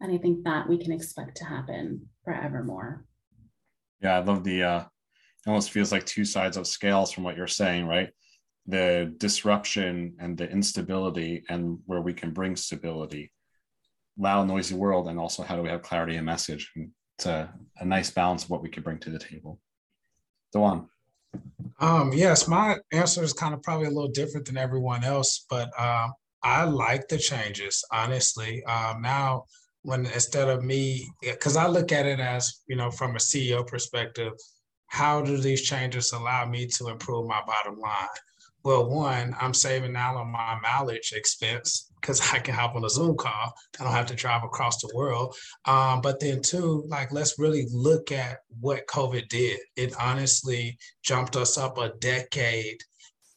And 0.01 0.12
I 0.12 0.17
think 0.17 0.43
that 0.46 0.67
we 0.67 0.77
can 0.77 0.91
expect 0.91 1.38
to 1.38 1.46
happen 1.46 2.08
forevermore. 2.24 3.05
Yeah, 4.01 4.15
I 4.15 4.19
love 4.19 4.43
the 4.43 4.63
uh 4.63 4.79
it 4.79 5.50
almost 5.50 5.72
feels 5.72 5.91
like 5.91 6.05
two 6.05 6.25
sides 6.25 6.58
of 6.58 6.67
scales 6.67 7.12
from 7.12 7.24
what 7.24 7.38
you're 7.38 7.48
saying, 7.48 7.86
right? 7.86 8.10
The 8.70 9.14
disruption 9.18 10.16
and 10.20 10.38
the 10.38 10.50
instability 10.50 11.44
and 11.50 11.80
where 11.86 12.02
we 12.02 12.14
can 12.14 12.32
bring 12.32 12.56
stability. 12.56 13.32
Loud, 14.18 14.48
noisy 14.48 14.76
world, 14.76 15.08
and 15.08 15.20
also 15.20 15.44
how 15.44 15.56
do 15.56 15.64
we 15.64 15.70
have 15.70 15.82
clarity 15.82 16.18
and 16.18 16.26
message? 16.26 16.72
It's 17.18 17.26
a, 17.26 17.54
nice 17.84 18.12
balance 18.12 18.44
of 18.44 18.50
what 18.50 18.62
we 18.62 18.70
can 18.70 18.84
bring 18.84 19.00
to 19.00 19.10
the 19.10 19.18
table. 19.18 19.60
Dewan. 20.54 20.88
Um, 21.80 22.12
yes, 22.14 22.48
my 22.48 22.78
answer 22.92 23.24
is 23.24 23.34
kind 23.34 23.54
of 23.54 23.64
probably 23.64 23.88
a 23.88 23.92
little 23.92 24.12
different 24.12 24.46
than 24.46 24.58
everyone 24.58 25.04
else, 25.04 25.46
but 25.50 25.70
um, 25.80 26.14
I 26.44 26.64
like 26.66 27.08
the 27.08 27.18
changes, 27.18 27.84
honestly. 27.92 28.64
Um, 28.66 29.02
now, 29.02 29.46
when 29.82 30.06
instead 30.06 30.50
of 30.50 30.64
me, 30.64 31.10
because 31.22 31.56
I 31.56 31.68
look 31.68 31.92
at 31.92 32.06
it 32.06 32.20
as, 32.20 32.62
you 32.68 32.76
know, 32.76 32.92
from 32.92 33.16
a 33.16 33.20
CEO 33.20 33.66
perspective, 33.66 34.34
how 34.88 35.22
do 35.22 35.38
these 35.38 35.62
changes 35.62 36.12
allow 36.12 36.46
me 36.46 36.68
to 36.68 36.90
improve 36.90 37.28
my 37.28 37.42
bottom 37.46 37.80
line? 37.80 38.08
Well, 38.63 38.89
one, 38.89 39.36
I'm 39.39 39.54
saving 39.54 39.94
now 39.94 40.18
on 40.18 40.32
my 40.32 40.60
mileage 40.62 41.13
expense 41.16 41.92
because 42.01 42.22
I 42.34 42.39
can 42.39 42.54
hop 42.54 42.75
on 42.75 42.84
a 42.84 42.89
Zoom 42.89 43.16
call. 43.16 43.54
I 43.80 43.84
don't 43.84 43.94
have 43.94 44.08
to 44.08 44.16
drive 44.16 44.44
across 44.44 44.82
the 44.82 44.92
world. 44.94 45.36
Um, 45.66 46.01
but 46.01 46.20
then, 46.20 46.42
two, 46.42 46.84
like, 46.88 47.12
let's 47.13 47.39
really 47.39 47.68
look 47.72 48.12
at 48.12 48.39
what 48.60 48.88
COVID 48.88 49.30
did. 49.30 49.60
It 49.78 49.96
honestly 50.00 50.78
jumped 51.04 51.36
us 51.38 51.58
up 51.58 51.78
a 51.78 51.94
decade 52.00 52.82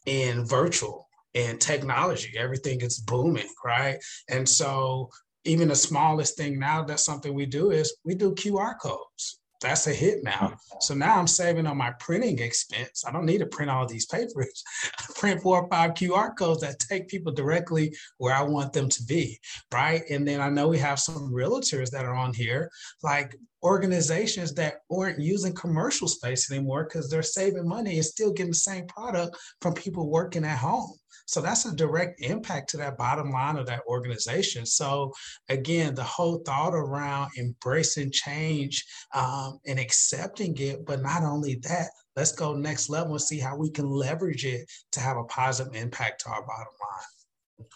in 0.07 0.45
virtual 0.45 1.09
and 1.35 1.61
technology. 1.61 2.35
Everything 2.37 2.81
is 2.81 2.99
booming, 2.99 3.49
right? 3.65 3.99
And 4.29 4.49
so, 4.49 5.09
even 5.45 5.69
the 5.69 5.77
smallest 5.77 6.37
thing 6.37 6.59
now, 6.59 6.83
that's 6.83 7.05
something 7.05 7.33
we 7.33 7.47
do 7.47 7.71
is 7.71 7.97
we 8.05 8.15
do 8.15 8.35
QR 8.35 8.75
codes 8.81 9.41
that's 9.63 9.87
a 9.87 9.93
hit 9.93 10.23
now. 10.23 10.57
So 10.81 10.95
now 10.95 11.19
I'm 11.19 11.27
saving 11.27 11.67
on 11.67 11.77
my 11.77 11.93
printing 12.01 12.39
expense. 12.41 13.05
I 13.07 13.13
don't 13.13 13.25
need 13.25 13.39
to 13.39 13.47
print 13.47 13.71
all 13.71 13.87
these 13.87 14.07
papers. 14.07 14.63
I 14.99 15.05
print 15.15 15.43
four 15.43 15.63
or 15.63 15.69
five 15.69 15.95
QR 15.95 16.37
codes 16.37 16.61
that 16.63 16.79
take 16.79 17.09
people 17.09 17.33
directly 17.33 17.95
where 18.19 18.35
I 18.35 18.43
want 18.43 18.73
them 18.73 18.89
to 18.89 19.03
be, 19.05 19.39
right? 19.73 20.03
And 20.11 20.27
then 20.27 20.41
I 20.41 20.51
know 20.51 20.69
we 20.69 20.79
have 20.79 20.99
some 20.99 21.33
realtors 21.33 21.91
that 21.91 22.05
are 22.05 22.15
on 22.15 22.35
here, 22.35 22.71
like 23.03 23.37
organizations 23.63 24.53
that 24.55 24.81
aren't 24.91 25.21
using 25.21 25.55
commercial 25.55 26.09
space 26.09 26.51
anymore 26.51 26.85
because 26.85 27.09
they're 27.09 27.23
saving 27.23 27.69
money 27.69 27.95
and 27.95 28.05
still 28.05 28.33
getting 28.33 28.51
the 28.51 28.57
same 28.57 28.87
product 28.87 29.37
from 29.61 29.75
people 29.75 30.11
working 30.11 30.45
at 30.45 30.59
home. 30.59 30.93
So 31.27 31.41
that's 31.41 31.67
a 31.67 31.75
direct 31.75 32.21
impact 32.21 32.71
to 32.71 32.77
that 32.79 32.99
bottom 32.99 33.31
line 33.31 33.57
of 33.57 33.67
that 33.67 33.83
organization. 33.87 34.67
So 34.67 35.13
again, 35.49 35.95
the 35.95 36.03
whole 36.05 36.39
thought 36.39 36.75
around 36.75 37.31
embracing 37.39 38.11
change 38.11 38.85
um, 39.15 39.59
and 39.67 39.79
accepting 39.79 40.57
it, 40.59 40.85
but 40.85 41.03
not 41.03 41.23
only 41.23 41.57
that, 41.63 41.89
let's 42.17 42.33
go 42.33 42.55
next 42.55 42.91
level 42.91 43.13
and 43.13 43.23
see 43.23 43.39
how 43.39 43.57
we 43.57 43.71
can 43.71 43.89
leverage 43.89 44.45
it 44.45 44.71
to 44.93 45.01
have 45.01 45.17
a 45.17 45.25
positive 45.25 45.75
impact 45.75 46.23
to 46.23 46.31
our 46.31 46.47
bottom 46.47 46.73
line. 46.81 47.69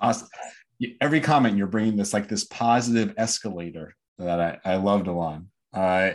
Awesome. 0.00 0.28
Every 1.00 1.20
comment 1.20 1.56
you're 1.56 1.66
bringing 1.66 1.96
this 1.96 2.14
like 2.14 2.28
this 2.28 2.44
positive 2.44 3.12
escalator 3.18 3.94
that 4.18 4.60
I, 4.64 4.72
I 4.72 4.76
loved 4.76 5.08
Alon. 5.08 5.48
Uh, 5.72 6.12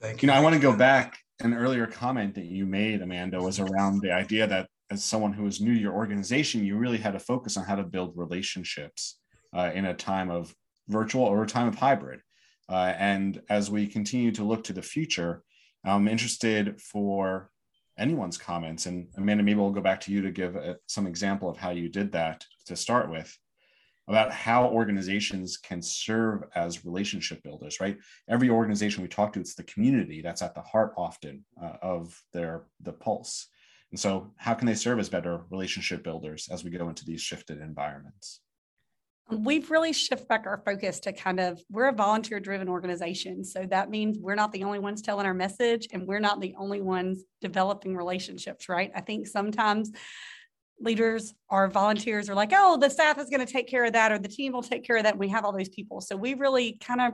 Thank 0.00 0.22
you. 0.22 0.26
You 0.26 0.32
know, 0.32 0.38
I 0.38 0.40
want 0.40 0.54
to 0.54 0.60
go 0.60 0.76
back. 0.76 1.18
An 1.40 1.54
earlier 1.54 1.88
comment 1.88 2.36
that 2.36 2.44
you 2.44 2.66
made, 2.66 3.02
Amanda, 3.02 3.40
was 3.40 3.58
around 3.58 4.00
the 4.00 4.12
idea 4.12 4.46
that 4.46 4.68
as 4.92 5.02
someone 5.02 5.32
who 5.32 5.46
is 5.46 5.60
new 5.60 5.74
to 5.74 5.80
your 5.80 5.94
organization, 5.94 6.64
you 6.64 6.76
really 6.76 6.98
had 6.98 7.14
to 7.14 7.18
focus 7.18 7.56
on 7.56 7.64
how 7.64 7.74
to 7.74 7.82
build 7.82 8.12
relationships 8.14 9.18
uh, 9.56 9.70
in 9.74 9.86
a 9.86 9.94
time 9.94 10.30
of 10.30 10.54
virtual 10.88 11.24
or 11.24 11.42
a 11.42 11.46
time 11.46 11.66
of 11.66 11.74
hybrid. 11.74 12.20
Uh, 12.68 12.92
and 12.98 13.40
as 13.48 13.70
we 13.70 13.86
continue 13.86 14.30
to 14.30 14.44
look 14.44 14.62
to 14.64 14.74
the 14.74 14.82
future, 14.82 15.42
I'm 15.82 16.08
interested 16.08 16.78
for 16.80 17.50
anyone's 17.98 18.36
comments. 18.36 18.84
And 18.84 19.08
Amanda, 19.16 19.42
maybe 19.42 19.58
we'll 19.58 19.70
go 19.70 19.80
back 19.80 20.00
to 20.02 20.12
you 20.12 20.20
to 20.22 20.30
give 20.30 20.56
a, 20.56 20.72
uh, 20.72 20.74
some 20.86 21.06
example 21.06 21.48
of 21.48 21.56
how 21.56 21.70
you 21.70 21.88
did 21.88 22.12
that 22.12 22.44
to 22.66 22.76
start 22.76 23.10
with 23.10 23.36
about 24.08 24.30
how 24.30 24.66
organizations 24.66 25.56
can 25.56 25.80
serve 25.80 26.42
as 26.54 26.84
relationship 26.84 27.42
builders, 27.42 27.80
right? 27.80 27.96
Every 28.28 28.50
organization 28.50 29.02
we 29.02 29.08
talk 29.08 29.32
to, 29.32 29.40
it's 29.40 29.54
the 29.54 29.62
community 29.62 30.20
that's 30.20 30.42
at 30.42 30.54
the 30.54 30.60
heart 30.60 30.92
often 30.98 31.44
uh, 31.62 31.76
of 31.80 32.20
their 32.32 32.64
the 32.80 32.92
pulse. 32.92 33.48
And 33.92 34.00
so, 34.00 34.32
how 34.36 34.54
can 34.54 34.66
they 34.66 34.74
serve 34.74 34.98
as 34.98 35.10
better 35.10 35.42
relationship 35.50 36.02
builders 36.02 36.48
as 36.50 36.64
we 36.64 36.70
go 36.70 36.88
into 36.88 37.04
these 37.04 37.20
shifted 37.20 37.60
environments? 37.60 38.40
We've 39.30 39.70
really 39.70 39.92
shifted 39.92 40.28
back 40.28 40.46
our 40.46 40.62
focus 40.64 40.98
to 41.00 41.12
kind 41.12 41.38
of 41.38 41.60
we're 41.70 41.88
a 41.88 41.92
volunteer 41.92 42.40
driven 42.40 42.68
organization. 42.68 43.44
So 43.44 43.66
that 43.70 43.90
means 43.90 44.18
we're 44.18 44.34
not 44.34 44.50
the 44.52 44.64
only 44.64 44.78
ones 44.78 45.00
telling 45.00 45.26
our 45.26 45.34
message 45.34 45.88
and 45.92 46.06
we're 46.06 46.20
not 46.20 46.40
the 46.40 46.54
only 46.58 46.80
ones 46.80 47.22
developing 47.40 47.96
relationships, 47.96 48.68
right? 48.68 48.90
I 48.94 49.00
think 49.00 49.26
sometimes 49.26 49.92
leaders 50.80 51.34
or 51.48 51.68
volunteers 51.68 52.28
are 52.28 52.34
like, 52.34 52.52
oh, 52.54 52.76
the 52.78 52.90
staff 52.90 53.18
is 53.18 53.30
going 53.30 53.46
to 53.46 53.50
take 53.50 53.68
care 53.68 53.84
of 53.84 53.92
that 53.92 54.10
or 54.10 54.18
the 54.18 54.28
team 54.28 54.52
will 54.52 54.62
take 54.62 54.84
care 54.84 54.96
of 54.96 55.04
that. 55.04 55.16
We 55.16 55.28
have 55.28 55.44
all 55.44 55.56
those 55.56 55.68
people. 55.68 56.00
So 56.00 56.16
we 56.16 56.34
really 56.34 56.78
kind 56.80 57.00
of 57.00 57.12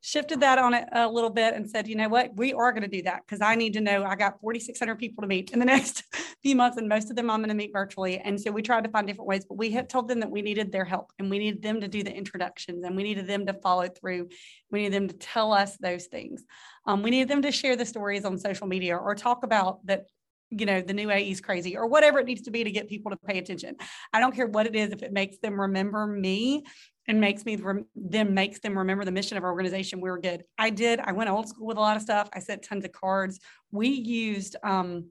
shifted 0.00 0.40
that 0.40 0.58
on 0.58 0.74
it 0.74 0.88
a 0.92 1.08
little 1.08 1.30
bit 1.30 1.54
and 1.54 1.68
said, 1.68 1.86
you 1.86 1.94
know 1.94 2.08
what, 2.08 2.36
we 2.36 2.52
are 2.52 2.72
going 2.72 2.82
to 2.82 2.88
do 2.88 3.02
that 3.02 3.22
because 3.26 3.40
I 3.40 3.54
need 3.54 3.74
to 3.74 3.80
know 3.80 4.04
I 4.04 4.16
got 4.16 4.40
4,600 4.40 4.96
people 4.96 5.22
to 5.22 5.28
meet 5.28 5.50
in 5.50 5.58
the 5.58 5.64
next 5.66 6.04
few 6.42 6.56
months, 6.56 6.78
and 6.78 6.88
most 6.88 7.10
of 7.10 7.16
them 7.16 7.30
I'm 7.30 7.40
going 7.40 7.50
to 7.50 7.54
meet 7.54 7.72
virtually. 7.72 8.18
And 8.18 8.40
so 8.40 8.50
we 8.50 8.62
tried 8.62 8.84
to 8.84 8.90
find 8.90 9.06
different 9.06 9.28
ways, 9.28 9.44
but 9.44 9.58
we 9.58 9.70
had 9.70 9.88
told 9.88 10.08
them 10.08 10.20
that 10.20 10.30
we 10.30 10.42
needed 10.42 10.72
their 10.72 10.84
help 10.84 11.12
and 11.18 11.30
we 11.30 11.38
needed 11.38 11.62
them 11.62 11.80
to 11.80 11.88
do 11.88 12.02
the 12.02 12.14
introductions 12.14 12.84
and 12.84 12.96
we 12.96 13.02
needed 13.02 13.26
them 13.26 13.46
to 13.46 13.54
follow 13.54 13.88
through. 13.88 14.28
We 14.70 14.80
needed 14.80 14.94
them 14.94 15.08
to 15.08 15.16
tell 15.16 15.52
us 15.52 15.76
those 15.76 16.06
things. 16.06 16.44
Um, 16.86 17.02
we 17.02 17.10
needed 17.10 17.28
them 17.28 17.42
to 17.42 17.52
share 17.52 17.76
the 17.76 17.86
stories 17.86 18.24
on 18.24 18.38
social 18.38 18.66
media 18.66 18.96
or 18.96 19.14
talk 19.14 19.44
about 19.44 19.84
that 19.86 20.06
you 20.50 20.66
know 20.66 20.80
the 20.80 20.92
new 20.92 21.10
AE 21.10 21.30
is 21.30 21.40
crazy 21.40 21.76
or 21.76 21.86
whatever 21.86 22.18
it 22.18 22.26
needs 22.26 22.42
to 22.42 22.50
be 22.50 22.64
to 22.64 22.70
get 22.70 22.88
people 22.88 23.10
to 23.10 23.16
pay 23.16 23.38
attention. 23.38 23.76
I 24.12 24.20
don't 24.20 24.34
care 24.34 24.46
what 24.46 24.66
it 24.66 24.74
is 24.74 24.90
if 24.90 25.02
it 25.02 25.12
makes 25.12 25.38
them 25.38 25.60
remember 25.60 26.06
me 26.06 26.64
and 27.06 27.20
makes 27.20 27.44
me 27.44 27.56
them 27.56 28.34
makes 28.34 28.60
them 28.60 28.76
remember 28.76 29.04
the 29.04 29.12
mission 29.12 29.36
of 29.36 29.44
our 29.44 29.50
organization. 29.50 30.00
We 30.00 30.10
were 30.10 30.20
good. 30.20 30.44
I 30.58 30.70
did. 30.70 31.00
I 31.00 31.12
went 31.12 31.30
old 31.30 31.48
school 31.48 31.66
with 31.66 31.76
a 31.76 31.80
lot 31.80 31.96
of 31.96 32.02
stuff. 32.02 32.28
I 32.32 32.40
sent 32.40 32.62
tons 32.62 32.84
of 32.84 32.92
cards. 32.92 33.40
We 33.70 33.88
used 33.88 34.56
um, 34.62 35.10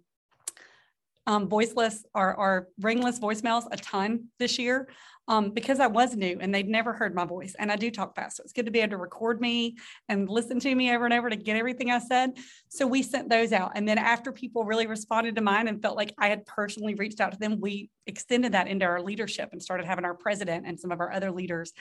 um, 1.30 1.48
voiceless 1.48 2.06
or, 2.16 2.36
or 2.36 2.70
ringless 2.82 3.20
voicemails 3.20 3.68
a 3.72 3.78
ton 3.78 4.26
this 4.40 4.58
year 4.58 4.90
um, 5.30 5.52
because 5.52 5.80
I 5.80 5.88
was 5.88 6.16
new 6.16 6.40
and 6.42 6.54
they'd 6.54 6.68
never 6.68 6.92
heard 6.92 7.14
my 7.14 7.24
voice. 7.24 7.56
And 7.58 7.72
I 7.72 7.76
do 7.76 7.92
talk 7.92 8.16
fast. 8.16 8.38
So 8.38 8.44
it's 8.44 8.52
good 8.52 8.66
to 8.66 8.72
be 8.72 8.80
able 8.80 8.92
to 8.92 8.98
record 8.98 9.40
me 9.40 9.78
and 10.10 10.28
listen 10.28 10.60
to 10.60 10.76
me 10.76 10.92
over 10.92 11.06
and 11.06 11.14
over 11.14 11.30
to 11.30 11.36
get 11.36 11.56
everything 11.56 11.92
I 11.92 12.00
said. 12.00 12.32
So 12.68 12.88
we 12.88 13.04
sent 13.04 13.30
those 13.30 13.54
out. 13.54 13.74
And 13.76 13.88
then 13.88 14.00
after 14.00 14.32
people 14.32 14.66
really 14.66 14.88
responded 14.88 15.36
to 15.36 15.42
mine 15.42 15.68
and 15.68 15.82
felt 15.82 15.96
like 15.96 16.16
I 16.18 16.28
had 16.30 16.48
personally 16.48 16.96
reached 16.96 17.22
out 17.22 17.32
to 17.32 17.40
them, 17.40 17.62
we 17.62 17.92
extended 18.08 18.54
that 18.54 18.68
into 18.68 18.86
our 18.86 19.02
leadership 19.02 19.50
and 19.52 19.62
started 19.62 19.86
having 19.86 20.04
our 20.04 20.16
president 20.16 20.66
and 20.66 20.80
some 20.80 20.92
of 20.92 21.00
our 21.00 21.12
other 21.12 21.32
leaders 21.32 21.74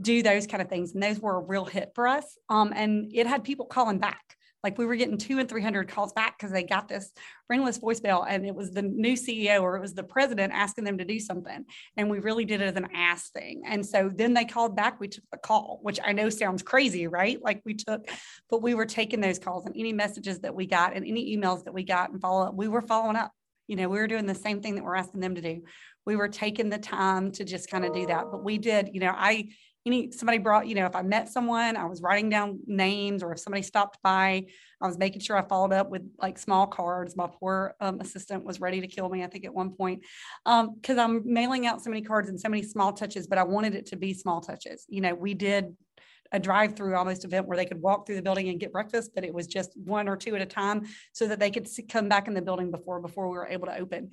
do 0.00 0.22
those 0.22 0.46
kind 0.46 0.62
of 0.62 0.68
things. 0.68 0.92
And 0.92 1.02
those 1.02 1.18
were 1.18 1.36
a 1.36 1.42
real 1.42 1.64
hit 1.64 1.92
for 1.94 2.06
us. 2.06 2.36
Um, 2.50 2.74
and 2.76 3.10
it 3.14 3.26
had 3.26 3.42
people 3.42 3.66
calling 3.66 3.98
back. 3.98 4.36
Like 4.62 4.78
we 4.78 4.86
were 4.86 4.96
getting 4.96 5.18
two 5.18 5.38
and 5.38 5.48
300 5.48 5.88
calls 5.88 6.12
back 6.12 6.38
because 6.38 6.52
they 6.52 6.62
got 6.62 6.88
this 6.88 7.12
ringless 7.48 7.78
voicemail 7.78 8.24
and 8.28 8.46
it 8.46 8.54
was 8.54 8.70
the 8.70 8.82
new 8.82 9.14
CEO 9.14 9.60
or 9.60 9.76
it 9.76 9.80
was 9.80 9.94
the 9.94 10.04
president 10.04 10.52
asking 10.52 10.84
them 10.84 10.98
to 10.98 11.04
do 11.04 11.18
something. 11.18 11.64
And 11.96 12.08
we 12.08 12.20
really 12.20 12.44
did 12.44 12.60
it 12.60 12.66
as 12.66 12.76
an 12.76 12.88
ass 12.94 13.30
thing. 13.30 13.62
And 13.66 13.84
so 13.84 14.10
then 14.14 14.34
they 14.34 14.44
called 14.44 14.76
back, 14.76 15.00
we 15.00 15.08
took 15.08 15.24
the 15.32 15.38
call, 15.38 15.80
which 15.82 15.98
I 16.04 16.12
know 16.12 16.28
sounds 16.28 16.62
crazy, 16.62 17.06
right? 17.06 17.38
Like 17.42 17.62
we 17.64 17.74
took, 17.74 18.08
but 18.50 18.62
we 18.62 18.74
were 18.74 18.86
taking 18.86 19.20
those 19.20 19.38
calls 19.38 19.66
and 19.66 19.74
any 19.76 19.92
messages 19.92 20.40
that 20.40 20.54
we 20.54 20.66
got 20.66 20.94
and 20.96 21.04
any 21.06 21.36
emails 21.36 21.64
that 21.64 21.74
we 21.74 21.82
got 21.82 22.10
and 22.10 22.20
follow 22.20 22.46
up, 22.46 22.54
we 22.54 22.68
were 22.68 22.82
following 22.82 23.16
up. 23.16 23.32
You 23.68 23.76
know, 23.76 23.88
we 23.88 23.98
were 23.98 24.08
doing 24.08 24.26
the 24.26 24.34
same 24.34 24.60
thing 24.60 24.74
that 24.74 24.84
we're 24.84 24.96
asking 24.96 25.20
them 25.20 25.34
to 25.34 25.40
do. 25.40 25.62
We 26.04 26.16
were 26.16 26.28
taking 26.28 26.68
the 26.68 26.78
time 26.78 27.30
to 27.32 27.44
just 27.44 27.70
kind 27.70 27.84
of 27.84 27.94
do 27.94 28.06
that. 28.06 28.26
But 28.30 28.44
we 28.44 28.58
did, 28.58 28.90
you 28.92 29.00
know, 29.00 29.14
I 29.16 29.48
any 29.84 30.12
somebody 30.12 30.38
brought, 30.38 30.66
you 30.68 30.74
know, 30.74 30.86
if 30.86 30.94
I 30.94 31.02
met 31.02 31.28
someone, 31.28 31.76
I 31.76 31.86
was 31.86 32.00
writing 32.02 32.30
down 32.30 32.60
names, 32.66 33.22
or 33.22 33.32
if 33.32 33.40
somebody 33.40 33.62
stopped 33.62 33.98
by, 34.02 34.46
I 34.80 34.86
was 34.86 34.98
making 34.98 35.20
sure 35.20 35.36
I 35.36 35.42
followed 35.42 35.72
up 35.72 35.90
with 35.90 36.02
like 36.20 36.38
small 36.38 36.66
cards. 36.66 37.16
My 37.16 37.28
poor 37.28 37.74
um, 37.80 38.00
assistant 38.00 38.44
was 38.44 38.60
ready 38.60 38.80
to 38.80 38.86
kill 38.86 39.08
me, 39.08 39.24
I 39.24 39.26
think, 39.26 39.44
at 39.44 39.54
one 39.54 39.70
point, 39.70 40.04
because 40.44 40.98
um, 40.98 40.98
I'm 40.98 41.22
mailing 41.24 41.66
out 41.66 41.82
so 41.82 41.90
many 41.90 42.02
cards 42.02 42.28
and 42.28 42.40
so 42.40 42.48
many 42.48 42.62
small 42.62 42.92
touches, 42.92 43.26
but 43.26 43.38
I 43.38 43.42
wanted 43.42 43.74
it 43.74 43.86
to 43.86 43.96
be 43.96 44.14
small 44.14 44.40
touches. 44.40 44.86
You 44.88 45.00
know, 45.00 45.14
we 45.14 45.34
did 45.34 45.76
a 46.34 46.38
drive-through 46.38 46.96
almost 46.96 47.24
event 47.24 47.46
where 47.46 47.58
they 47.58 47.66
could 47.66 47.82
walk 47.82 48.06
through 48.06 48.16
the 48.16 48.22
building 48.22 48.48
and 48.48 48.58
get 48.58 48.72
breakfast, 48.72 49.10
but 49.14 49.24
it 49.24 49.34
was 49.34 49.46
just 49.46 49.76
one 49.76 50.08
or 50.08 50.16
two 50.16 50.34
at 50.34 50.40
a 50.40 50.46
time 50.46 50.86
so 51.12 51.26
that 51.28 51.38
they 51.38 51.50
could 51.50 51.68
come 51.90 52.08
back 52.08 52.26
in 52.26 52.34
the 52.34 52.40
building 52.40 52.70
before 52.70 53.00
before 53.00 53.28
we 53.28 53.36
were 53.36 53.46
able 53.46 53.66
to 53.66 53.76
open 53.76 54.10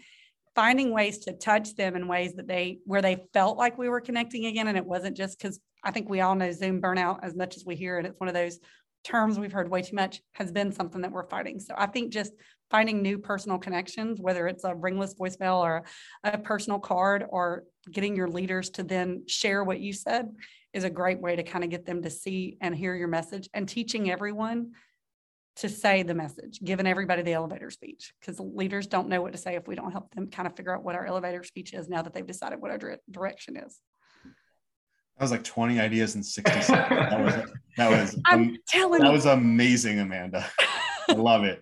finding 0.60 0.92
ways 0.92 1.20
to 1.20 1.32
touch 1.32 1.74
them 1.76 1.96
in 1.96 2.06
ways 2.06 2.34
that 2.34 2.46
they 2.46 2.80
where 2.84 3.02
they 3.02 3.16
felt 3.32 3.58
like 3.58 3.78
we 3.78 3.88
were 3.88 4.02
connecting 4.02 4.46
again. 4.46 4.68
And 4.68 4.78
it 4.78 4.86
wasn't 4.86 5.16
just 5.16 5.40
because 5.40 5.58
i 5.86 5.92
think 5.92 6.10
we 6.10 6.20
all 6.20 6.36
know 6.36 6.52
zoom 6.52 6.82
burnout 6.82 7.20
as 7.24 7.34
much 7.34 7.56
as 7.56 7.64
we 7.64 7.78
hear 7.78 7.98
it. 7.98 8.06
It's 8.06 8.20
one 8.20 8.28
of 8.28 8.34
those 8.34 8.60
terms 9.06 9.40
we've 9.40 9.54
heard 9.54 9.72
way 9.72 9.82
too 9.82 9.96
much 9.96 10.20
has 10.34 10.52
been 10.52 10.74
something 10.74 11.00
that 11.04 11.14
we're 11.14 11.30
fighting. 11.30 11.62
So 11.62 11.76
i 11.78 11.86
think 11.86 12.12
just 12.12 12.34
finding 12.70 13.02
new 13.02 13.18
personal 13.18 13.58
connections 13.58 14.20
whether 14.20 14.50
it's 14.50 14.66
a 14.66 14.76
ringless 14.76 15.14
voicemail 15.14 15.60
or 15.60 15.86
a 16.26 16.38
personal 16.38 16.78
card 16.78 17.24
or 17.30 17.64
getting 17.90 18.18
your 18.18 18.28
leaders 18.28 18.70
to 18.72 18.84
then 18.84 19.24
share 19.28 19.64
what 19.64 19.80
you 19.80 19.94
said 19.94 20.28
is 20.74 20.84
a 20.84 20.90
great 20.90 21.22
way 21.22 21.38
to 21.38 21.44
kind 21.44 21.64
of 21.64 21.70
get 21.70 21.86
them 21.86 22.02
to 22.02 22.10
see 22.10 22.58
and 22.60 22.76
hear 22.76 22.96
your 22.96 23.08
message 23.08 23.50
and 23.54 23.70
teaching 23.70 24.12
everyone 24.12 24.72
to 25.60 25.70
say 25.70 26.04
the 26.04 26.14
message, 26.14 26.60
giving 26.64 26.88
everybody 26.88 27.22
the 27.22 27.34
elevator 27.34 27.70
speech 27.70 28.14
because 28.20 28.40
leaders 28.40 28.88
don't 28.88 29.10
know 29.10 29.22
what 29.22 29.34
to 29.34 29.38
say 29.38 29.56
if 29.56 29.68
we 29.68 29.76
don't 29.76 29.92
help 29.92 30.14
them 30.16 30.28
kind 30.28 30.48
of 30.48 30.56
figure 30.56 30.74
out 30.74 30.84
what 30.84 30.96
our 30.96 31.06
elevator 31.06 31.44
speech 31.44 31.74
is 31.74 31.90
now 31.90 32.02
that 32.02 32.14
they've 32.14 32.26
decided 32.26 32.62
what 32.62 32.72
our 32.72 32.78
dire- 32.78 33.00
direction 33.12 33.58
is. 33.58 33.80
That 34.24 35.26
was 35.26 35.32
like 35.32 35.44
20 35.44 35.82
ideas 35.82 36.16
in 36.16 36.24
60 36.24 36.62
seconds. 36.62 37.00
That 37.10 37.20
was, 37.20 37.52
that 37.76 37.90
was, 37.90 38.22
I'm 38.26 38.58
telling 38.70 39.02
that 39.02 39.08
you. 39.08 39.14
was 39.14 39.26
amazing, 39.26 40.00
Amanda. 40.00 40.46
I 41.10 41.14
love 41.14 41.44
it. 41.44 41.62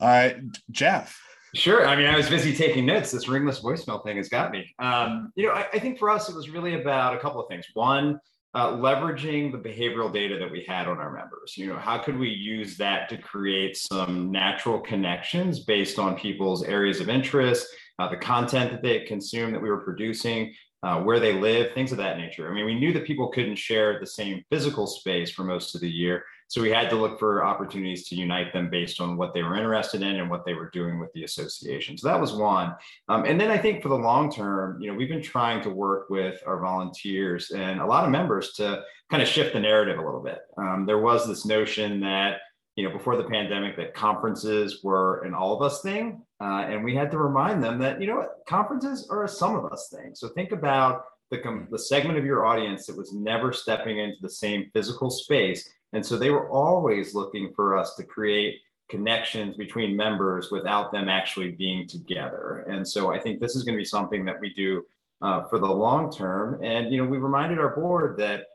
All 0.00 0.08
right, 0.08 0.36
Jeff. 0.72 1.16
Sure. 1.54 1.86
I 1.86 1.94
mean, 1.94 2.06
I 2.06 2.16
was 2.16 2.28
busy 2.28 2.54
taking 2.54 2.86
notes. 2.86 3.12
This 3.12 3.28
ringless 3.28 3.60
voicemail 3.60 4.02
thing 4.04 4.16
has 4.16 4.28
got 4.28 4.50
me. 4.50 4.74
Um, 4.80 5.32
you 5.36 5.46
know, 5.46 5.52
I, 5.52 5.66
I, 5.72 5.78
think 5.78 5.98
for 5.98 6.10
us, 6.10 6.28
it 6.28 6.34
was 6.34 6.48
really 6.48 6.80
about 6.80 7.14
a 7.14 7.18
couple 7.18 7.40
of 7.40 7.48
things. 7.48 7.66
One, 7.74 8.18
uh, 8.54 8.72
leveraging 8.72 9.52
the 9.52 9.58
behavioral 9.58 10.12
data 10.12 10.36
that 10.38 10.50
we 10.50 10.64
had 10.66 10.88
on 10.88 10.98
our 10.98 11.12
members. 11.12 11.56
You 11.56 11.68
know, 11.68 11.78
how 11.78 11.98
could 11.98 12.18
we 12.18 12.28
use 12.28 12.76
that 12.78 13.08
to 13.10 13.16
create 13.16 13.76
some 13.76 14.32
natural 14.32 14.80
connections 14.80 15.60
based 15.60 15.98
on 15.98 16.16
people's 16.16 16.64
areas 16.64 17.00
of 17.00 17.08
interest, 17.08 17.66
uh, 17.98 18.08
the 18.08 18.16
content 18.16 18.72
that 18.72 18.82
they 18.82 19.00
consume 19.00 19.52
that 19.52 19.62
we 19.62 19.70
were 19.70 19.84
producing, 19.84 20.52
uh, 20.82 21.00
where 21.00 21.20
they 21.20 21.34
live, 21.34 21.72
things 21.74 21.92
of 21.92 21.98
that 21.98 22.16
nature. 22.16 22.50
I 22.50 22.54
mean, 22.54 22.64
we 22.64 22.78
knew 22.78 22.92
that 22.94 23.04
people 23.04 23.28
couldn't 23.28 23.56
share 23.56 24.00
the 24.00 24.06
same 24.06 24.42
physical 24.50 24.86
space 24.86 25.30
for 25.30 25.44
most 25.44 25.74
of 25.74 25.80
the 25.80 25.90
year. 25.90 26.24
So 26.50 26.60
we 26.60 26.70
had 26.70 26.90
to 26.90 26.96
look 26.96 27.20
for 27.20 27.44
opportunities 27.44 28.08
to 28.08 28.16
unite 28.16 28.52
them 28.52 28.70
based 28.70 29.00
on 29.00 29.16
what 29.16 29.32
they 29.32 29.44
were 29.44 29.54
interested 29.54 30.02
in 30.02 30.16
and 30.16 30.28
what 30.28 30.44
they 30.44 30.54
were 30.54 30.68
doing 30.70 30.98
with 30.98 31.12
the 31.12 31.22
association. 31.22 31.96
So 31.96 32.08
that 32.08 32.20
was 32.20 32.32
one. 32.32 32.74
Um, 33.08 33.24
and 33.24 33.40
then 33.40 33.52
I 33.52 33.56
think 33.56 33.84
for 33.84 33.88
the 33.88 33.94
long 33.94 34.32
term, 34.32 34.82
you 34.82 34.90
know, 34.90 34.96
we've 34.96 35.08
been 35.08 35.22
trying 35.22 35.62
to 35.62 35.70
work 35.70 36.10
with 36.10 36.42
our 36.44 36.58
volunteers 36.58 37.52
and 37.52 37.80
a 37.80 37.86
lot 37.86 38.04
of 38.04 38.10
members 38.10 38.54
to 38.54 38.82
kind 39.10 39.22
of 39.22 39.28
shift 39.28 39.52
the 39.52 39.60
narrative 39.60 40.00
a 40.00 40.04
little 40.04 40.24
bit. 40.24 40.40
Um, 40.58 40.86
there 40.86 40.98
was 40.98 41.24
this 41.24 41.46
notion 41.46 42.00
that 42.00 42.38
you 42.74 42.82
know 42.82 42.92
before 42.92 43.16
the 43.16 43.24
pandemic 43.24 43.76
that 43.76 43.94
conferences 43.94 44.82
were 44.82 45.22
an 45.22 45.34
all 45.34 45.54
of 45.54 45.62
us 45.62 45.82
thing 45.82 46.22
uh, 46.40 46.64
and 46.68 46.84
we 46.84 46.94
had 46.94 47.10
to 47.10 47.18
remind 47.18 47.62
them 47.62 47.78
that 47.78 48.00
you 48.00 48.06
know 48.06 48.16
what 48.16 48.38
conferences 48.48 49.08
are 49.10 49.24
a 49.24 49.28
some 49.28 49.56
of 49.56 49.70
us 49.70 49.92
thing 49.92 50.12
so 50.14 50.28
think 50.28 50.52
about 50.52 51.02
the, 51.30 51.66
the 51.70 51.78
segment 51.78 52.16
of 52.16 52.24
your 52.24 52.46
audience 52.46 52.86
that 52.86 52.96
was 52.96 53.12
never 53.12 53.52
stepping 53.52 53.98
into 53.98 54.16
the 54.22 54.30
same 54.30 54.70
physical 54.72 55.10
space 55.10 55.68
and 55.92 56.04
so 56.04 56.16
they 56.16 56.30
were 56.30 56.48
always 56.48 57.14
looking 57.14 57.52
for 57.54 57.76
us 57.76 57.94
to 57.96 58.04
create 58.04 58.60
connections 58.88 59.56
between 59.56 59.96
members 59.96 60.50
without 60.50 60.92
them 60.92 61.08
actually 61.08 61.52
being 61.52 61.86
together. 61.86 62.64
And 62.68 62.86
so 62.86 63.12
I 63.12 63.18
think 63.18 63.40
this 63.40 63.56
is 63.56 63.62
going 63.62 63.76
to 63.76 63.80
be 63.80 63.84
something 63.84 64.24
that 64.24 64.40
we 64.40 64.52
do 64.52 64.84
uh, 65.22 65.44
for 65.44 65.58
the 65.58 65.66
long 65.66 66.12
term. 66.12 66.62
And, 66.62 66.92
you 66.92 67.02
know, 67.02 67.08
we 67.08 67.18
reminded 67.18 67.58
our 67.58 67.74
board 67.74 68.16
that, 68.18 68.46